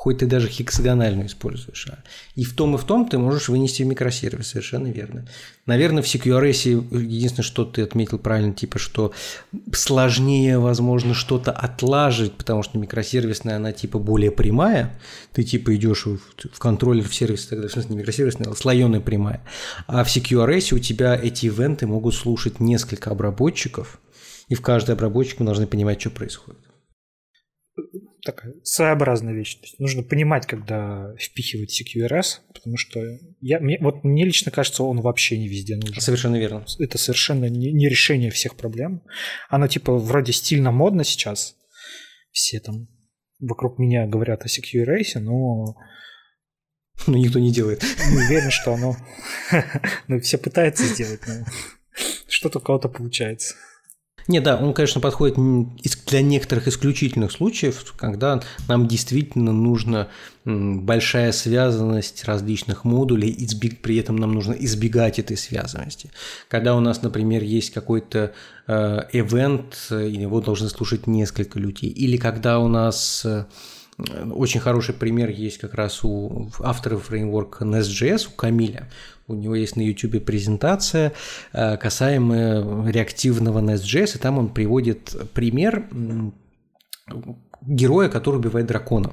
Хоть 0.07 0.18
ты 0.18 0.26
даже 0.26 0.46
хексагональную 0.46 1.26
используешь. 1.26 1.88
А 1.90 1.98
и 2.36 2.44
в 2.44 2.54
том, 2.54 2.76
и 2.76 2.78
в 2.78 2.84
том 2.84 3.09
ты 3.09 3.18
можешь 3.18 3.48
вынести 3.48 3.82
в 3.82 3.86
микросервис, 3.86 4.46
совершенно 4.46 4.86
верно. 4.86 5.26
Наверное, 5.66 6.00
в 6.00 6.07
CQRS 6.07 6.96
единственное, 6.96 7.44
что 7.44 7.64
ты 7.64 7.82
отметил 7.82 8.20
правильно, 8.20 8.54
типа, 8.54 8.78
что 8.78 9.12
сложнее, 9.72 10.61
возможно, 10.61 11.12
что-то 11.12 11.50
отлаживать, 11.50 12.34
потому 12.34 12.62
что 12.62 12.78
микросервисная, 12.78 13.57
она 13.57 13.72
типа 13.72 13.98
более 13.98 14.30
прямая. 14.30 14.96
Ты 15.32 15.42
типа 15.42 15.74
идешь 15.74 16.07
в, 16.07 16.20
в 16.52 16.59
контроллер 16.61 17.02
в 17.02 17.12
сервис, 17.12 17.48
тогда, 17.48 17.66
в 17.66 17.72
смысле, 17.72 17.90
не 17.90 17.96
микросервисная, 17.96 18.52
а 18.52 18.54
слоеная 18.54 19.00
прямая. 19.00 19.42
А 19.88 20.04
в 20.04 20.07
CQRS 20.07 20.72
у 20.72 20.78
тебя 20.78 21.16
эти 21.20 21.46
ивенты 21.46 21.88
могут 21.88 22.14
слушать 22.14 22.61
несколько 22.61 23.11
обработчиков, 23.11 23.98
и 24.46 24.54
в 24.54 24.61
каждый 24.61 24.92
обработчик 24.92 25.40
мы 25.40 25.46
должны 25.46 25.66
понимать, 25.66 26.00
что 26.00 26.11
происходит 26.11 26.66
такая 28.27 28.55
своеобразная 28.62 29.33
вещь. 29.33 29.55
То 29.55 29.62
есть 29.62 29.79
нужно 29.79 30.03
понимать, 30.03 30.47
когда 30.47 31.14
впихивать 31.18 31.81
CQRS, 31.81 32.41
потому 32.53 32.77
что 32.77 33.01
я, 33.41 33.61
мне, 33.61 33.79
вот 33.81 34.05
мне 34.05 34.24
лично 34.24 34.51
кажется, 34.51 34.83
он 34.83 35.01
вообще 35.01 35.39
не 35.39 35.49
везде 35.49 35.77
нужен. 35.77 36.01
Совершенно 36.01 36.37
верно. 36.37 36.66
Это 36.79 36.99
совершенно 36.99 37.47
не, 37.47 37.72
не 37.72 37.89
решение 37.89 38.31
всех 38.31 38.57
проблем. 38.57 39.03
Оно 39.49 39.68
типа 39.68 39.97
вроде 39.97 40.33
стильно 40.33 40.70
модно 40.70 41.05
сейчас. 41.05 41.57
Все 42.33 42.61
там 42.61 42.89
вокруг 43.39 43.79
меня 43.79 44.07
говорят 44.07 44.43
о 44.43 44.49
CQRS, 44.49 45.20
но... 45.20 45.77
Но 47.07 47.16
никто 47.16 47.39
не 47.39 47.53
делает. 47.53 47.83
Не 48.11 48.16
уверен, 48.16 48.51
что 48.51 48.74
оно... 48.74 48.97
ну, 50.09 50.18
все 50.20 50.39
пытаются 50.39 50.85
сделать, 50.85 51.20
но 51.27 51.45
что-то 52.29 52.59
у 52.59 52.62
кого-то 52.62 52.89
получается. 52.89 53.55
Не, 54.29 54.41
да, 54.41 54.57
он, 54.57 54.74
конечно, 54.74 55.01
подходит 55.01 55.37
для 56.07 56.20
некоторых 56.20 56.66
исключительных 56.66 57.31
случаев, 57.31 57.95
когда 57.97 58.43
нам 58.66 58.89
действительно 58.89 59.53
нужна 59.53 60.09
большая 60.45 61.33
связанность 61.33 62.24
различных 62.24 62.85
модулей, 62.85 63.31
и 63.31 63.47
при 63.70 63.99
этом 63.99 64.16
нам 64.16 64.33
нужно 64.33 64.53
избегать 64.53 65.18
этой 65.18 65.37
связанности. 65.37 66.11
Когда 66.49 66.74
у 66.74 66.81
нас, 66.81 67.03
например, 67.03 67.43
есть 67.43 67.70
какой-то 67.70 68.33
э, 68.66 69.01
event, 69.12 69.74
и 69.91 70.20
его 70.20 70.41
должны 70.41 70.68
слушать 70.68 71.07
несколько 71.07 71.59
людей, 71.59 71.91
или 71.91 72.16
когда 72.16 72.59
у 72.59 72.68
нас 72.68 73.24
э, 73.24 73.45
очень 74.33 74.61
хороший 74.61 74.95
пример 74.95 75.31
есть 75.31 75.59
как 75.59 75.74
раз 75.74 76.05
у 76.05 76.51
автора 76.61 76.99
фреймворка 76.99 77.64
Nest.js, 77.64 78.29
у 78.29 78.37
Камиля. 78.37 78.91
У 79.29 79.35
него 79.35 79.55
есть 79.55 79.77
на 79.77 79.83
YouTube 79.83 80.24
презентация 80.24 81.12
э, 81.53 81.77
касаемо 81.77 82.89
реактивного 82.89 83.61
Nest.js, 83.61 84.16
и 84.16 84.18
там 84.18 84.39
он 84.39 84.49
приводит 84.49 85.16
пример 85.35 85.89
героя, 87.62 88.09
который 88.09 88.37
убивает 88.37 88.66
дракона. 88.66 89.09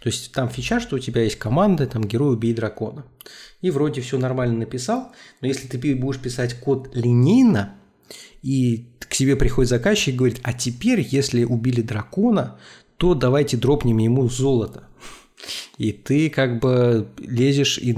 То 0.00 0.06
есть 0.06 0.32
там 0.32 0.48
фича, 0.48 0.80
что 0.80 0.96
у 0.96 0.98
тебя 0.98 1.22
есть 1.22 1.38
команда, 1.38 1.86
там 1.86 2.04
герой 2.04 2.34
убей 2.34 2.52
дракона. 2.52 3.06
И 3.62 3.70
вроде 3.70 4.00
все 4.00 4.18
нормально 4.18 4.58
написал, 4.58 5.12
но 5.40 5.48
если 5.48 5.66
ты 5.66 5.94
будешь 5.94 6.20
писать 6.20 6.54
код 6.60 6.90
линейно, 6.94 7.74
и 8.42 8.90
к 8.98 9.14
себе 9.14 9.36
приходит 9.36 9.70
заказчик 9.70 10.14
и 10.14 10.16
говорит, 10.18 10.40
а 10.42 10.52
теперь, 10.52 11.00
если 11.00 11.44
убили 11.44 11.80
дракона, 11.80 12.58
то 12.98 13.14
давайте 13.14 13.56
дропнем 13.56 13.98
ему 13.98 14.28
золото. 14.28 14.84
И 15.76 15.92
ты 15.92 16.30
как 16.30 16.60
бы 16.60 17.08
лезешь 17.18 17.78
и 17.78 17.94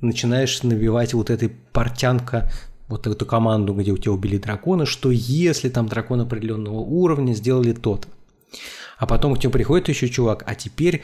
начинаешь 0.00 0.62
набивать 0.62 1.12
вот 1.12 1.30
этой 1.30 1.48
портянка 1.48 2.50
вот 2.88 3.06
эту 3.06 3.26
команду, 3.26 3.74
где 3.74 3.92
у 3.92 3.98
тебя 3.98 4.12
убили 4.12 4.38
дракона, 4.38 4.86
что 4.86 5.10
если 5.10 5.68
там 5.68 5.88
дракон 5.88 6.20
определенного 6.20 6.78
уровня 6.78 7.34
сделали 7.34 7.72
то-то. 7.72 8.08
А 8.98 9.06
потом 9.06 9.34
к 9.34 9.38
тебе 9.38 9.50
приходит 9.50 9.88
еще 9.88 10.08
чувак, 10.08 10.44
а 10.46 10.54
теперь 10.54 11.02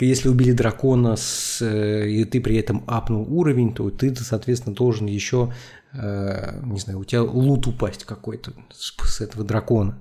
если 0.00 0.28
убили 0.28 0.52
дракона, 0.52 1.16
с, 1.16 1.62
э, 1.62 2.08
и 2.08 2.24
ты 2.24 2.40
при 2.40 2.56
этом 2.56 2.82
апнул 2.86 3.26
уровень, 3.28 3.72
то 3.74 3.90
ты, 3.90 4.14
соответственно, 4.16 4.74
должен 4.74 5.06
еще, 5.06 5.52
э, 5.92 6.60
не 6.64 6.80
знаю, 6.80 7.00
у 7.00 7.04
тебя 7.04 7.22
лут 7.22 7.66
упасть 7.66 8.04
какой-то 8.04 8.52
с 8.72 9.20
этого 9.20 9.44
дракона. 9.44 9.98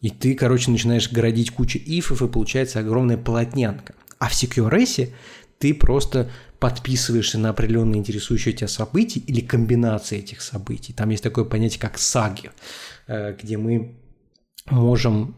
И 0.00 0.10
ты, 0.10 0.34
короче, 0.34 0.70
начинаешь 0.70 1.12
городить 1.12 1.50
кучу 1.50 1.78
ифов, 1.78 2.22
и 2.22 2.28
получается 2.28 2.80
огромная 2.80 3.18
полотнянка. 3.18 3.94
А 4.20 4.28
в 4.28 4.32
CQRS 4.32 5.12
ты 5.58 5.74
просто 5.74 6.30
подписываешься 6.60 7.38
на 7.38 7.50
определенные 7.50 7.98
интересующие 7.98 8.54
тебя 8.54 8.68
события 8.68 9.18
или 9.20 9.40
комбинации 9.40 10.18
этих 10.18 10.42
событий. 10.42 10.92
Там 10.92 11.08
есть 11.08 11.22
такое 11.22 11.44
понятие, 11.44 11.80
как 11.80 11.98
саги, 11.98 12.50
э, 13.08 13.34
где 13.42 13.56
мы 13.56 13.96
можем 14.70 15.34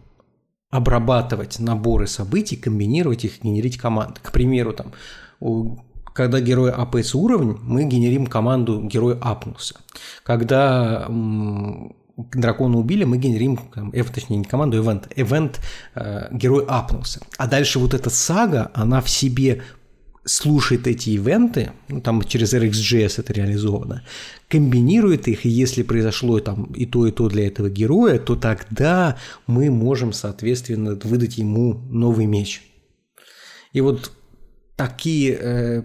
обрабатывать 0.71 1.61
наборы 1.61 2.07
событий, 2.07 2.57
комбинировать 2.57 3.25
их, 3.25 3.43
генерить 3.43 3.79
команды. 3.79 4.21
К 4.21 4.33
примеру, 4.33 4.73
там, 4.73 4.93
когда 6.13 6.41
герой 6.41 6.73
апается 6.73 7.19
уровень, 7.19 7.59
мы 7.63 7.85
генерим 7.85 8.27
команду 8.27 8.83
герой 8.83 9.17
апнулся. 9.21 9.77
Когда 10.25 11.07
дракона 12.17 12.79
убили, 12.79 13.05
мы 13.05 13.19
генерим, 13.19 13.59
эв, 13.93 14.11
точнее, 14.11 14.39
не 14.39 14.45
команду, 14.45 14.79
ивент, 14.79 15.09
ивент 15.17 15.61
э, 15.95 16.29
герой 16.33 16.65
апнулся. 16.67 17.21
А 17.39 17.47
дальше 17.47 17.79
вот 17.79 17.95
эта 17.95 18.11
сага, 18.11 18.71
она 18.75 19.01
в 19.01 19.09
себе 19.09 19.63
слушает 20.25 20.87
эти 20.87 21.11
ивенты, 21.11 21.73
ну, 21.89 22.01
там 22.01 22.23
через 22.23 22.55
RxJS 22.55 23.15
это 23.19 23.33
реализовано, 23.33 24.05
комбинирует 24.49 25.27
их, 25.27 25.45
и 25.45 25.49
если 25.49 25.83
произошло 25.83 26.39
там 26.39 26.65
и 26.75 26.87
то, 26.87 27.07
и 27.07 27.11
то 27.11 27.29
для 27.29 27.47
этого 27.47 27.69
героя, 27.69 28.19
то 28.19 28.37
тогда 28.37 29.19
мы 29.47 29.71
можем, 29.71 30.13
соответственно, 30.13 30.99
выдать 31.03 31.39
ему 31.39 31.75
новый 31.91 32.27
меч. 32.27 32.63
И 33.73 33.81
вот 33.81 34.13
такие 34.77 35.39
э, 35.41 35.83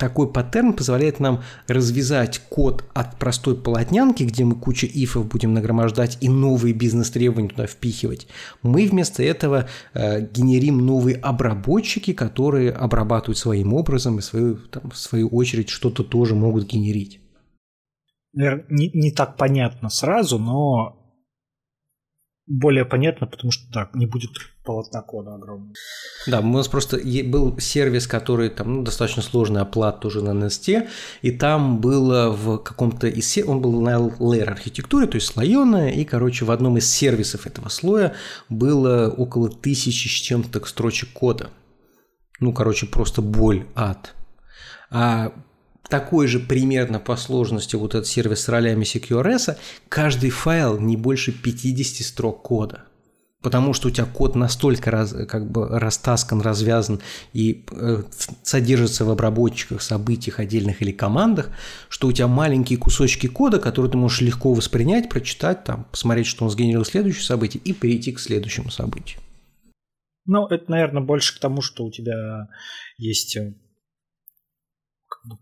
такой 0.00 0.32
паттерн 0.32 0.72
позволяет 0.72 1.20
нам 1.20 1.42
развязать 1.68 2.40
код 2.48 2.84
от 2.94 3.18
простой 3.18 3.54
полотнянки, 3.54 4.22
где 4.22 4.44
мы 4.44 4.56
кучу 4.56 4.86
ифов 4.86 5.28
будем 5.28 5.52
нагромождать 5.52 6.16
и 6.22 6.28
новые 6.30 6.72
бизнес-требования 6.72 7.50
туда 7.50 7.66
впихивать. 7.66 8.26
Мы 8.62 8.88
вместо 8.88 9.22
этого 9.22 9.68
э, 9.92 10.26
генерим 10.26 10.78
новые 10.78 11.16
обработчики, 11.16 12.14
которые 12.14 12.72
обрабатывают 12.72 13.36
своим 13.36 13.74
образом 13.74 14.18
и 14.18 14.22
свою, 14.22 14.56
там, 14.56 14.90
в 14.90 14.96
свою 14.96 15.28
очередь 15.28 15.68
что-то 15.68 16.02
тоже 16.02 16.34
могут 16.34 16.66
генерить. 16.66 17.20
Не, 18.32 18.64
не 18.70 19.10
так 19.10 19.36
понятно 19.36 19.90
сразу, 19.90 20.38
но 20.38 20.96
более 22.46 22.86
понятно, 22.86 23.26
потому 23.26 23.50
что 23.50 23.70
так, 23.70 23.94
не 23.94 24.06
будет 24.06 24.30
полотна 24.70 25.02
кода 25.02 25.34
огромного. 25.34 25.74
Да, 26.28 26.38
у 26.38 26.52
нас 26.52 26.68
просто 26.68 27.00
был 27.24 27.58
сервис, 27.58 28.06
который 28.06 28.50
там 28.50 28.76
ну, 28.76 28.82
достаточно 28.82 29.20
сложный 29.20 29.62
оплат 29.62 29.98
тоже 29.98 30.22
на 30.22 30.30
NST, 30.30 30.88
и 31.22 31.32
там 31.32 31.80
было 31.80 32.30
в 32.30 32.58
каком-то 32.58 33.08
из 33.08 33.36
он 33.38 33.60
был 33.60 33.80
на 33.80 33.96
layer 33.96 34.44
архитектуре, 34.44 35.08
то 35.08 35.16
есть 35.16 35.26
слоеная, 35.26 35.90
и, 35.90 36.04
короче, 36.04 36.44
в 36.44 36.52
одном 36.52 36.78
из 36.78 36.88
сервисов 36.88 37.48
этого 37.48 37.68
слоя 37.68 38.14
было 38.48 39.12
около 39.16 39.48
тысячи 39.48 40.06
с 40.06 40.22
чем-то 40.22 40.64
строчек 40.66 41.08
кода. 41.12 41.50
Ну, 42.38 42.52
короче, 42.52 42.86
просто 42.86 43.22
боль, 43.22 43.66
ад. 43.74 44.14
А 44.88 45.32
такой 45.88 46.28
же 46.28 46.38
примерно 46.38 47.00
по 47.00 47.16
сложности 47.16 47.74
вот 47.74 47.96
этот 47.96 48.06
сервис 48.06 48.42
с 48.42 48.48
ролями 48.48 48.84
CQRS, 48.84 49.56
каждый 49.88 50.30
файл 50.30 50.78
не 50.78 50.96
больше 50.96 51.32
50 51.32 52.06
строк 52.06 52.42
кода. 52.42 52.84
Потому 53.42 53.72
что 53.72 53.88
у 53.88 53.90
тебя 53.90 54.04
код 54.04 54.34
настолько 54.34 54.90
раз, 54.90 55.14
как 55.26 55.50
бы 55.50 55.66
растаскан, 55.66 56.42
развязан 56.42 57.00
и 57.32 57.64
э, 57.70 58.02
содержится 58.42 59.06
в 59.06 59.10
обработчиках, 59.10 59.80
событиях 59.80 60.40
отдельных 60.40 60.82
или 60.82 60.92
командах, 60.92 61.50
что 61.88 62.08
у 62.08 62.12
тебя 62.12 62.28
маленькие 62.28 62.78
кусочки 62.78 63.28
кода, 63.28 63.58
которые 63.58 63.90
ты 63.90 63.96
можешь 63.96 64.20
легко 64.20 64.52
воспринять, 64.52 65.08
прочитать, 65.08 65.64
там, 65.64 65.86
посмотреть, 65.90 66.26
что 66.26 66.44
он 66.44 66.50
сгенерил 66.50 66.84
следующее 66.84 67.24
событие 67.24 67.62
и 67.64 67.72
перейти 67.72 68.12
к 68.12 68.20
следующему 68.20 68.70
событию. 68.70 69.20
Ну, 70.26 70.46
это, 70.46 70.70
наверное, 70.70 71.02
больше 71.02 71.34
к 71.34 71.40
тому, 71.40 71.62
что 71.62 71.84
у 71.84 71.90
тебя 71.90 72.48
есть 72.98 73.38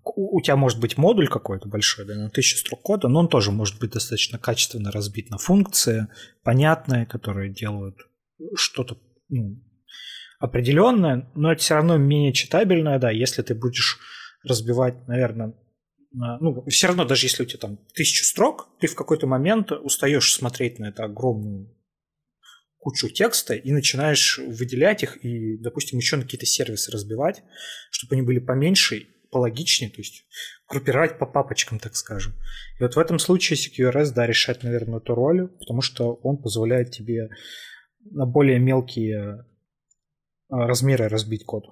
у 0.04 0.40
тебя 0.40 0.56
может 0.56 0.80
быть 0.80 0.96
модуль 0.96 1.28
какой-то 1.28 1.68
большой, 1.68 2.04
да, 2.04 2.14
на 2.14 2.30
тысячу 2.30 2.56
строк 2.58 2.82
кода, 2.82 3.08
но 3.08 3.20
он 3.20 3.28
тоже 3.28 3.52
может 3.52 3.78
быть 3.78 3.92
достаточно 3.92 4.38
качественно 4.38 4.90
разбит 4.90 5.30
на 5.30 5.38
функции, 5.38 6.08
понятные, 6.42 7.06
которые 7.06 7.52
делают 7.52 7.96
что-то 8.54 8.98
ну, 9.28 9.62
определенное, 10.40 11.30
но 11.34 11.52
это 11.52 11.60
все 11.60 11.74
равно 11.74 11.96
менее 11.96 12.32
читабельное, 12.32 12.98
да, 12.98 13.10
если 13.10 13.42
ты 13.42 13.54
будешь 13.54 13.98
разбивать, 14.42 15.06
наверное, 15.06 15.54
на, 16.10 16.38
ну, 16.38 16.64
все 16.68 16.86
равно, 16.88 17.04
даже 17.04 17.26
если 17.26 17.42
у 17.42 17.46
тебя 17.46 17.60
там 17.60 17.78
тысячу 17.94 18.24
строк, 18.24 18.68
ты 18.80 18.86
в 18.86 18.94
какой-то 18.94 19.26
момент 19.26 19.72
устаешь 19.72 20.32
смотреть 20.32 20.78
на 20.78 20.86
эту 20.86 21.04
огромную 21.04 21.74
кучу 22.78 23.08
текста 23.10 23.54
и 23.54 23.70
начинаешь 23.72 24.38
выделять 24.38 25.02
их 25.02 25.22
и, 25.24 25.58
допустим, 25.58 25.98
еще 25.98 26.16
на 26.16 26.22
какие-то 26.22 26.46
сервисы 26.46 26.90
разбивать, 26.90 27.42
чтобы 27.90 28.14
они 28.14 28.22
были 28.22 28.38
поменьше 28.38 29.08
пологичнее, 29.30 29.90
то 29.90 29.98
есть 29.98 30.24
группировать 30.68 31.18
по 31.18 31.26
папочкам, 31.26 31.78
так 31.78 31.96
скажем. 31.96 32.34
И 32.78 32.82
вот 32.82 32.94
в 32.96 32.98
этом 32.98 33.18
случае 33.18 33.58
CQRS, 33.58 34.12
да, 34.12 34.26
решает, 34.26 34.62
наверное, 34.62 34.98
эту 34.98 35.14
роль, 35.14 35.48
потому 35.48 35.82
что 35.82 36.14
он 36.22 36.38
позволяет 36.38 36.90
тебе 36.90 37.28
на 38.10 38.26
более 38.26 38.58
мелкие 38.58 39.44
а, 40.48 40.66
размеры 40.66 41.08
разбить 41.08 41.44
код. 41.44 41.64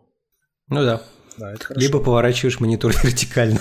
Ну 0.69 0.83
да. 0.85 1.03
Да, 1.39 1.53
это 1.53 1.65
хорошо. 1.65 1.87
Либо 1.87 2.01
поворачиваешь 2.01 2.61
монитор 2.61 2.93
вертикально, 3.03 3.61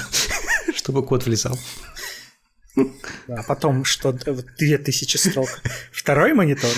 чтобы 0.73 1.05
код 1.05 1.25
влезал. 1.25 1.57
А 3.27 3.43
потом 3.47 3.85
что, 3.85 4.11
2000 4.11 5.17
строк. 5.17 5.47
Второй 5.91 6.33
монитор, 6.33 6.69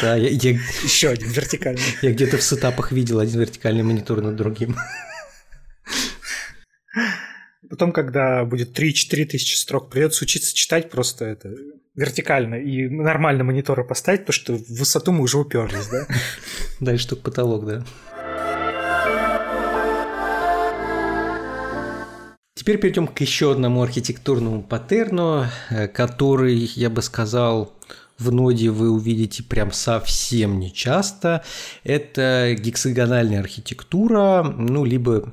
Да, 0.00 0.16
я, 0.16 0.28
еще 0.28 1.08
один 1.08 1.30
вертикальный. 1.30 1.82
я 2.02 2.12
где-то 2.12 2.38
в 2.38 2.42
сетапах 2.42 2.92
видел 2.92 3.18
один 3.18 3.40
вертикальный 3.40 3.82
монитор 3.82 4.22
над 4.22 4.36
другим. 4.36 4.76
Потом, 7.70 7.92
когда 7.92 8.44
будет 8.44 8.78
3-4 8.78 9.24
тысячи 9.26 9.56
строк, 9.56 9.90
придется 9.90 10.24
учиться 10.24 10.54
читать 10.54 10.90
просто 10.90 11.24
это 11.24 11.54
вертикально 11.94 12.56
и 12.56 12.88
нормально 12.88 13.44
мониторы 13.44 13.84
поставить, 13.84 14.20
потому 14.20 14.34
что 14.34 14.54
в 14.54 14.68
высоту 14.68 15.12
мы 15.12 15.22
уже 15.22 15.38
уперлись, 15.38 15.88
да? 15.88 16.06
Дальше 16.80 17.08
только 17.08 17.24
потолок, 17.24 17.66
да. 17.66 17.84
Теперь 22.54 22.78
перейдем 22.78 23.06
к 23.06 23.20
еще 23.20 23.52
одному 23.52 23.82
архитектурному 23.82 24.62
паттерну, 24.62 25.46
э, 25.70 25.86
который, 25.88 26.54
я 26.56 26.88
бы 26.88 27.02
сказал, 27.02 27.74
в 28.18 28.32
ноде 28.32 28.70
вы 28.70 28.90
увидите 28.90 29.42
прям 29.42 29.72
совсем 29.72 30.60
не 30.60 30.72
часто. 30.72 31.44
Это 31.82 32.56
гексагональная 32.58 33.40
архитектура, 33.40 34.42
ну, 34.42 34.84
либо 34.84 35.32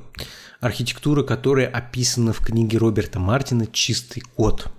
архитектура, 0.61 1.23
которая 1.23 1.67
описана 1.67 2.31
в 2.31 2.39
книге 2.39 2.77
Роберта 2.77 3.19
Мартина 3.19 3.67
«Чистый 3.67 4.21
код». 4.21 4.71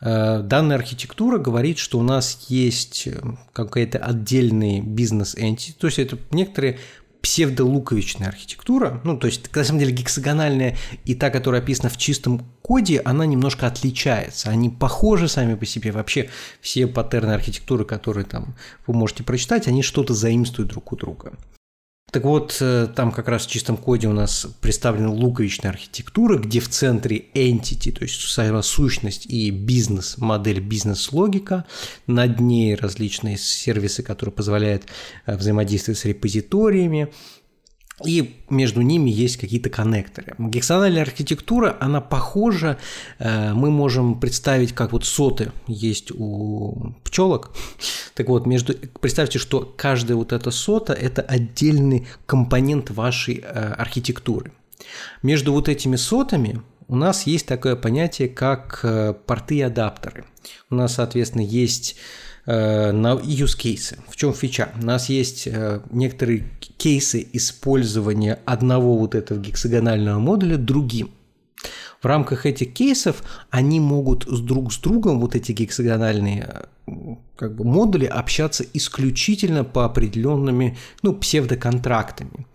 Э, 0.00 0.40
Данная 0.42 0.76
архитектура 0.76 1.38
говорит, 1.38 1.78
что 1.78 1.98
у 1.98 2.02
нас 2.02 2.46
есть 2.48 3.06
э, 3.06 3.20
какая-то 3.52 3.98
отдельный 3.98 4.80
бизнес-энти, 4.80 5.72
то 5.72 5.86
есть 5.88 5.98
это 5.98 6.18
некоторые 6.30 6.78
псевдолуковичная 7.22 8.28
архитектура, 8.28 9.00
ну, 9.04 9.16
то 9.16 9.28
есть, 9.28 9.54
на 9.54 9.64
самом 9.64 9.78
деле, 9.78 9.92
гексагональная 9.92 10.76
и 11.04 11.14
та, 11.14 11.30
которая 11.30 11.62
описана 11.62 11.88
в 11.88 11.96
чистом 11.96 12.40
коде, 12.62 13.00
она 13.04 13.24
немножко 13.26 13.68
отличается. 13.68 14.50
Они 14.50 14.68
похожи 14.68 15.28
сами 15.28 15.54
по 15.54 15.64
себе. 15.64 15.92
Вообще, 15.92 16.30
все 16.60 16.88
паттерны 16.88 17.30
архитектуры, 17.30 17.84
которые 17.84 18.24
там 18.24 18.56
вы 18.88 18.94
можете 18.94 19.22
прочитать, 19.22 19.68
они 19.68 19.82
что-то 19.82 20.14
заимствуют 20.14 20.70
друг 20.72 20.92
у 20.92 20.96
друга. 20.96 21.32
Так 22.12 22.24
вот, 22.24 22.58
э, 22.60 22.88
там 22.94 23.10
как 23.10 23.26
раз 23.28 23.46
в 23.46 23.50
чистом 23.50 23.78
коде 23.78 24.06
у 24.06 24.12
нас 24.12 24.46
представлена 24.60 25.10
луковичная 25.10 25.70
архитектура, 25.70 26.36
где 26.36 26.60
в 26.60 26.68
центре 26.68 27.24
entity, 27.32 27.90
то 27.90 28.02
есть 28.02 28.20
сама 28.20 28.60
сущность 28.60 29.24
и 29.24 29.50
бизнес, 29.50 30.18
модель 30.18 30.60
бизнес-логика, 30.60 31.64
над 32.06 32.38
ней 32.38 32.74
различные 32.74 33.38
сервисы, 33.38 34.02
которые 34.02 34.34
позволяют 34.34 34.84
э, 35.24 35.34
взаимодействовать 35.38 36.00
с 36.00 36.04
репозиториями, 36.04 37.10
и 38.04 38.36
между 38.48 38.80
ними 38.80 39.10
есть 39.10 39.36
какие-то 39.36 39.70
коннекторы. 39.70 40.34
Гексональная 40.38 41.02
архитектура, 41.02 41.76
она 41.80 42.00
похожа, 42.00 42.78
э, 43.18 43.52
мы 43.52 43.70
можем 43.70 44.18
представить, 44.18 44.72
как 44.72 44.92
вот 44.92 45.04
соты 45.04 45.52
есть 45.66 46.10
у 46.10 46.94
пчелок. 47.04 47.50
Так 48.14 48.28
вот, 48.28 48.46
между, 48.46 48.74
представьте, 49.00 49.38
что 49.38 49.60
каждая 49.76 50.16
вот 50.16 50.32
эта 50.32 50.50
сота– 50.50 50.92
это 50.94 51.22
отдельный 51.22 52.06
компонент 52.26 52.90
вашей 52.90 53.42
э, 53.42 53.72
архитектуры. 53.72 54.52
Между 55.22 55.52
вот 55.52 55.68
этими 55.68 55.96
сотами 55.96 56.60
у 56.88 56.96
нас 56.96 57.26
есть 57.26 57.46
такое 57.46 57.74
понятие, 57.74 58.28
как 58.28 58.80
э, 58.82 59.14
порты 59.14 59.56
и 59.56 59.60
адаптеры. 59.62 60.26
У 60.68 60.74
нас, 60.74 60.94
соответственно, 60.94 61.42
есть 61.42 61.96
на 62.46 63.14
use 63.14 63.56
кейсы. 63.56 63.98
В 64.08 64.16
чем 64.16 64.34
фича? 64.34 64.70
У 64.80 64.84
нас 64.84 65.08
есть 65.08 65.46
э, 65.46 65.80
некоторые 65.90 66.44
кейсы 66.76 67.26
использования 67.32 68.40
одного 68.44 68.98
вот 68.98 69.14
этого 69.14 69.38
гексагонального 69.38 70.18
модуля 70.18 70.56
другим. 70.56 71.10
В 72.00 72.06
рамках 72.06 72.46
этих 72.46 72.74
кейсов 72.74 73.22
они 73.50 73.78
могут 73.78 74.24
с 74.24 74.40
друг 74.40 74.72
с 74.72 74.78
другом, 74.78 75.20
вот 75.20 75.36
эти 75.36 75.52
гексагональные 75.52 76.66
э, 76.86 76.92
как 77.36 77.54
бы, 77.54 77.64
модули, 77.64 78.06
общаться 78.06 78.64
исключительно 78.74 79.62
по 79.62 79.84
определенными 79.84 80.76
ну, 81.02 81.14
псевдоконтрактами, 81.14 82.46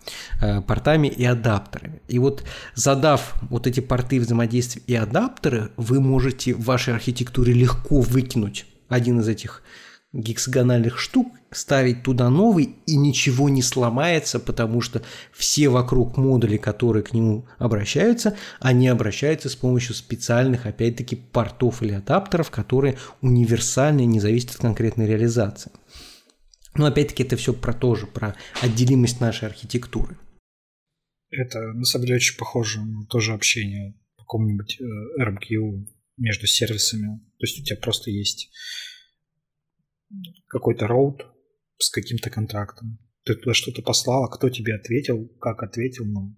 портами 0.66 1.08
и 1.08 1.24
адаптерами. 1.24 2.02
И 2.08 2.18
вот 2.18 2.44
задав 2.74 3.34
вот 3.48 3.66
эти 3.66 3.80
порты 3.80 4.20
взаимодействия 4.20 4.82
и 4.86 4.94
адаптеры, 4.94 5.70
вы 5.78 6.00
можете 6.00 6.52
в 6.52 6.64
вашей 6.64 6.92
архитектуре 6.92 7.54
легко 7.54 8.00
выкинуть 8.00 8.66
один 8.88 9.20
из 9.20 9.28
этих 9.28 9.62
гексагональных 10.12 10.98
штук, 10.98 11.34
ставить 11.50 12.02
туда 12.02 12.30
новый, 12.30 12.76
и 12.86 12.96
ничего 12.96 13.48
не 13.48 13.62
сломается, 13.62 14.40
потому 14.40 14.80
что 14.80 15.02
все 15.32 15.68
вокруг 15.68 16.16
модули, 16.16 16.56
которые 16.56 17.02
к 17.02 17.12
нему 17.12 17.46
обращаются, 17.58 18.36
они 18.60 18.88
обращаются 18.88 19.48
с 19.48 19.56
помощью 19.56 19.94
специальных, 19.94 20.66
опять-таки, 20.66 21.16
портов 21.16 21.82
или 21.82 21.92
адаптеров, 21.92 22.50
которые 22.50 22.98
универсальны, 23.20 24.04
не 24.04 24.20
зависят 24.20 24.50
от 24.50 24.56
конкретной 24.56 25.06
реализации. 25.06 25.72
Но 26.74 26.86
опять-таки 26.86 27.22
это 27.22 27.36
все 27.36 27.52
про 27.52 27.72
то 27.72 27.94
же, 27.94 28.06
про 28.06 28.34
отделимость 28.62 29.20
нашей 29.20 29.48
архитектуры. 29.48 30.16
Это 31.30 31.60
на 31.60 31.84
самом 31.84 32.06
деле 32.06 32.16
очень 32.16 32.38
похоже 32.38 32.80
на 32.80 33.04
тоже 33.06 33.34
общение 33.34 33.94
в 34.14 34.20
каком-нибудь 34.20 34.80
э, 34.80 35.22
RMQ 35.22 35.86
между 36.16 36.46
сервисами. 36.46 37.20
То 37.38 37.46
есть 37.46 37.60
у 37.60 37.64
тебя 37.64 37.76
просто 37.80 38.10
есть 38.10 38.50
какой-то 40.48 40.86
роут 40.86 41.26
с 41.78 41.90
каким-то 41.90 42.30
контрактом. 42.30 42.98
Ты 43.24 43.34
туда 43.34 43.54
что-то 43.54 43.82
послал, 43.82 44.24
а 44.24 44.28
кто 44.28 44.48
тебе 44.48 44.74
ответил, 44.74 45.28
как 45.40 45.62
ответил, 45.62 46.04
ну, 46.06 46.34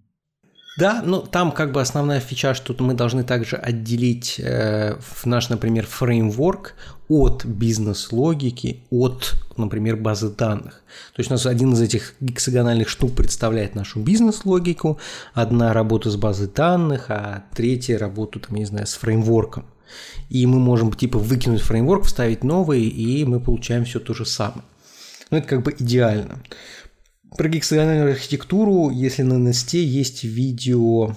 да, 0.77 1.01
ну 1.05 1.21
там 1.21 1.51
как 1.51 1.73
бы 1.73 1.81
основная 1.81 2.21
фича, 2.21 2.53
что 2.53 2.73
мы 2.79 2.93
должны 2.93 3.23
также 3.23 3.57
отделить 3.57 4.39
э, 4.39 4.97
наш, 5.25 5.49
например, 5.49 5.85
фреймворк 5.85 6.75
от 7.09 7.43
бизнес-логики, 7.45 8.83
от, 8.89 9.33
например, 9.57 9.97
базы 9.97 10.29
данных. 10.29 10.81
То 11.13 11.19
есть 11.19 11.29
у 11.29 11.33
нас 11.33 11.45
один 11.45 11.73
из 11.73 11.81
этих 11.81 12.15
гексагональных 12.21 12.87
штук 12.87 13.15
представляет 13.15 13.75
нашу 13.75 13.99
бизнес-логику, 13.99 14.97
одна 15.33 15.73
работа 15.73 16.09
с 16.09 16.15
базой 16.15 16.47
данных, 16.47 17.07
а 17.09 17.43
третья 17.53 17.97
работу, 17.97 18.39
там, 18.39 18.55
не 18.55 18.65
знаю, 18.65 18.87
с 18.87 18.93
фреймворком. 18.93 19.65
И 20.29 20.45
мы 20.45 20.59
можем 20.59 20.93
типа 20.93 21.19
выкинуть 21.19 21.61
фреймворк, 21.61 22.05
вставить 22.05 22.43
новый, 22.43 22.83
и 22.83 23.25
мы 23.25 23.39
получаем 23.39 23.85
все 23.85 23.99
то 23.99 24.13
же 24.13 24.25
самое. 24.25 24.63
Ну, 25.29 25.37
это 25.37 25.47
как 25.47 25.63
бы 25.63 25.75
идеально. 25.77 26.41
Про 27.37 27.47
гексагональную 27.47 28.11
архитектуру, 28.11 28.89
если 28.89 29.23
на 29.23 29.33
NST 29.33 29.77
есть 29.77 30.23
видео 30.23 31.15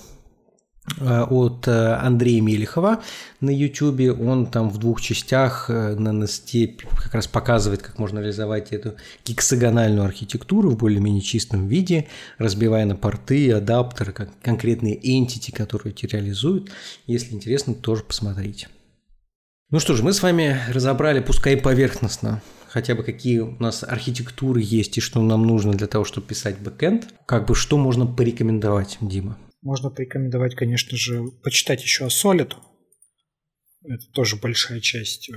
от 1.00 1.66
э, 1.66 1.94
Андрея 1.94 2.42
Мелехова 2.42 3.02
на 3.40 3.50
YouTube. 3.50 4.20
Он 4.20 4.46
там 4.46 4.68
в 4.70 4.78
двух 4.78 5.00
частях 5.00 5.66
э, 5.68 5.94
на 5.94 6.10
NST 6.10 6.82
как 6.96 7.14
раз 7.14 7.26
показывает, 7.26 7.82
как 7.82 7.98
можно 7.98 8.18
реализовать 8.18 8.72
эту 8.72 8.94
гексагональную 9.24 10.04
архитектуру 10.04 10.70
в 10.70 10.76
более-менее 10.76 11.22
чистом 11.22 11.68
виде, 11.68 12.08
разбивая 12.38 12.84
на 12.84 12.96
порты, 12.96 13.50
адаптеры, 13.52 14.12
как 14.12 14.28
конкретные 14.42 14.96
entity, 14.96 15.52
которые 15.52 15.92
эти 15.92 16.06
реализуют. 16.06 16.70
Если 17.06 17.34
интересно, 17.34 17.74
тоже 17.74 18.02
посмотрите. 18.02 18.68
Ну 19.70 19.80
что 19.80 19.94
ж, 19.94 20.02
мы 20.02 20.12
с 20.12 20.22
вами 20.22 20.60
разобрали, 20.68 21.20
пускай 21.20 21.56
поверхностно, 21.56 22.42
хотя 22.68 22.94
бы 22.94 23.02
какие 23.02 23.38
у 23.40 23.56
нас 23.58 23.82
архитектуры 23.82 24.60
есть 24.62 24.98
и 24.98 25.00
что 25.00 25.22
нам 25.22 25.46
нужно 25.46 25.72
для 25.72 25.86
того, 25.86 26.04
чтобы 26.04 26.26
писать 26.26 26.58
бэкэнд. 26.58 27.08
Как 27.26 27.46
бы 27.46 27.54
что 27.54 27.78
можно 27.78 28.06
порекомендовать, 28.06 28.98
Дима? 29.00 29.38
Можно 29.64 29.88
порекомендовать, 29.88 30.54
конечно 30.54 30.94
же, 30.94 31.24
почитать 31.42 31.82
еще 31.82 32.04
о 32.04 32.08
Solid. 32.08 32.54
Это 33.82 34.06
тоже 34.12 34.36
большая 34.36 34.80
часть 34.80 35.30
э, 35.30 35.34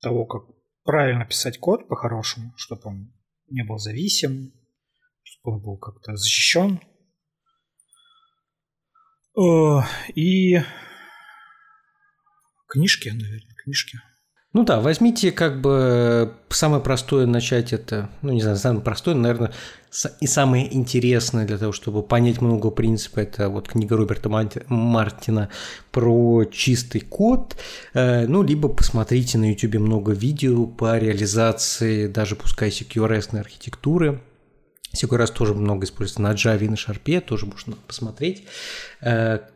того, 0.00 0.24
как 0.24 0.44
правильно 0.82 1.26
писать 1.26 1.58
код 1.58 1.86
по-хорошему, 1.86 2.54
чтобы 2.56 2.80
он 2.86 3.14
не 3.50 3.62
был 3.62 3.76
зависим, 3.76 4.54
чтобы 5.22 5.56
он 5.56 5.62
был 5.62 5.76
как-то 5.76 6.16
защищен. 6.16 6.80
Э, 9.36 9.82
и 10.14 10.62
книжки, 12.66 13.10
наверное, 13.10 13.54
книжки. 13.62 13.98
Ну 14.54 14.62
да, 14.62 14.78
возьмите 14.80 15.32
как 15.32 15.60
бы 15.60 16.32
самое 16.48 16.80
простое 16.80 17.26
начать 17.26 17.72
это, 17.72 18.08
ну 18.22 18.32
не 18.32 18.40
знаю, 18.40 18.56
самое 18.56 18.84
простое, 18.84 19.16
наверное, 19.16 19.52
и 20.20 20.28
самое 20.28 20.72
интересное 20.72 21.44
для 21.44 21.58
того, 21.58 21.72
чтобы 21.72 22.04
понять 22.04 22.40
много 22.40 22.70
принципов, 22.70 23.18
это 23.18 23.48
вот 23.48 23.66
книга 23.66 23.96
Роберта 23.96 24.28
Мартина 24.68 25.50
про 25.90 26.44
чистый 26.44 27.00
код, 27.00 27.56
э, 27.94 28.28
ну 28.28 28.44
либо 28.44 28.68
посмотрите 28.68 29.38
на 29.38 29.50
YouTube 29.50 29.80
много 29.80 30.12
видео 30.12 30.66
по 30.66 30.98
реализации 30.98 32.06
даже 32.06 32.36
пускай 32.36 32.68
CQRS 32.68 33.36
архитектуры, 33.36 34.20
CQRS 34.94 35.32
тоже 35.32 35.54
много 35.54 35.84
используется 35.84 36.22
на 36.22 36.30
Java 36.32 36.64
и 36.64 36.68
на 36.68 36.74
Sharp, 36.74 37.20
тоже 37.22 37.46
можно 37.46 37.74
посмотреть. 37.88 38.44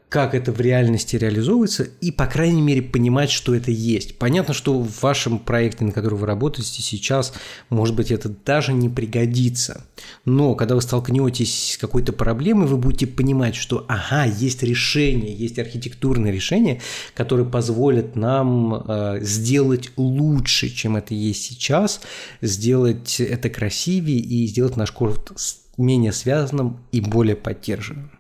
Как 0.09 0.35
это 0.35 0.53
в 0.53 0.61
реальности 0.61 1.17
реализовывается, 1.17 1.87
и, 2.01 2.11
по 2.11 2.27
крайней 2.27 2.63
мере, 2.63 2.81
понимать, 2.81 3.31
что 3.31 3.55
это 3.55 3.71
есть. 3.71 4.17
Понятно, 4.17 4.55
что 4.55 4.81
в 4.81 5.03
вашем 5.03 5.39
проекте, 5.39 5.85
на 5.85 5.93
котором 5.93 6.19
вы 6.19 6.27
работаете 6.27 6.81
сейчас, 6.81 7.35
может 7.69 7.95
быть, 7.95 8.11
это 8.11 8.31
даже 8.31 8.73
не 8.73 8.89
пригодится. 8.89 9.85
Но 10.25 10.55
когда 10.55 10.77
вы 10.77 10.81
столкнетесь 10.81 11.73
с 11.75 11.77
какой-то 11.77 12.15
проблемой, 12.15 12.67
вы 12.67 12.79
будете 12.79 13.07
понимать, 13.07 13.55
что, 13.55 13.85
ага, 13.89 14.25
есть 14.25 14.63
решение, 14.63 15.35
есть 15.35 15.59
архитектурное 15.59 16.33
решение, 16.33 16.81
которое 17.15 17.45
позволит 17.45 18.17
нам 18.17 18.75
э, 18.75 19.19
сделать 19.21 19.91
лучше, 19.97 20.71
чем 20.71 20.97
это 20.97 21.13
есть 21.13 21.45
сейчас, 21.45 22.01
сделать 22.41 23.21
это 23.21 23.51
красивее 23.51 24.21
и 24.21 24.47
сделать 24.47 24.77
наш 24.77 24.91
код 24.91 25.33
менее 25.77 26.13
связанным 26.13 26.81
и 26.93 27.01
более 27.01 27.37
поддержанным. 27.37 28.18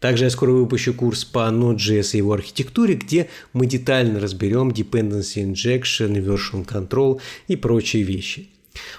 Также 0.00 0.24
я 0.24 0.30
скоро 0.30 0.52
выпущу 0.52 0.94
курс 0.94 1.24
по 1.24 1.48
Node.js 1.50 2.14
и 2.14 2.18
его 2.18 2.32
архитектуре, 2.32 2.94
где 2.94 3.28
мы 3.52 3.66
детально 3.66 4.20
разберем 4.20 4.68
dependency 4.68 5.44
injection, 5.44 6.14
version 6.24 6.64
control 6.64 7.20
и 7.48 7.56
прочие 7.56 8.04
вещи. 8.04 8.48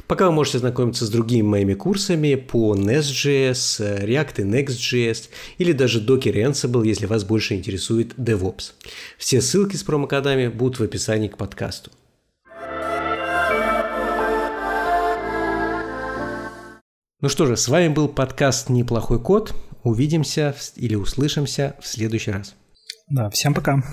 Пока 0.08 0.28
вы 0.28 0.34
можете 0.34 0.60
знакомиться 0.60 1.06
с 1.06 1.10
другими 1.10 1.48
моими 1.48 1.74
курсами 1.74 2.36
по 2.36 2.76
Nest.js, 2.76 4.04
React 4.06 4.42
и 4.42 4.44
Next.js 4.44 5.30
или 5.58 5.72
даже 5.72 6.02
Docker 6.02 6.34
Ansible, 6.34 6.86
если 6.86 7.06
вас 7.06 7.24
больше 7.24 7.56
интересует 7.56 8.16
DevOps. 8.16 8.74
Все 9.18 9.40
ссылки 9.40 9.78
с 9.78 9.84
промокодами 9.84 10.50
будут 10.50 10.80
в 10.80 10.84
описании 10.84 11.30
к 11.30 11.38
подкасту. 11.38 11.92
Ну 17.22 17.28
что 17.28 17.46
же, 17.46 17.58
с 17.58 17.68
вами 17.68 17.90
был 17.90 18.08
подкаст 18.08 18.70
«Неплохой 18.70 19.22
код». 19.22 19.54
Увидимся 19.84 20.56
или 20.76 20.96
услышимся 20.96 21.76
в 21.80 21.88
следующий 21.88 22.32
раз. 22.32 22.56
Да, 23.10 23.30
всем 23.30 23.54
пока. 23.54 23.84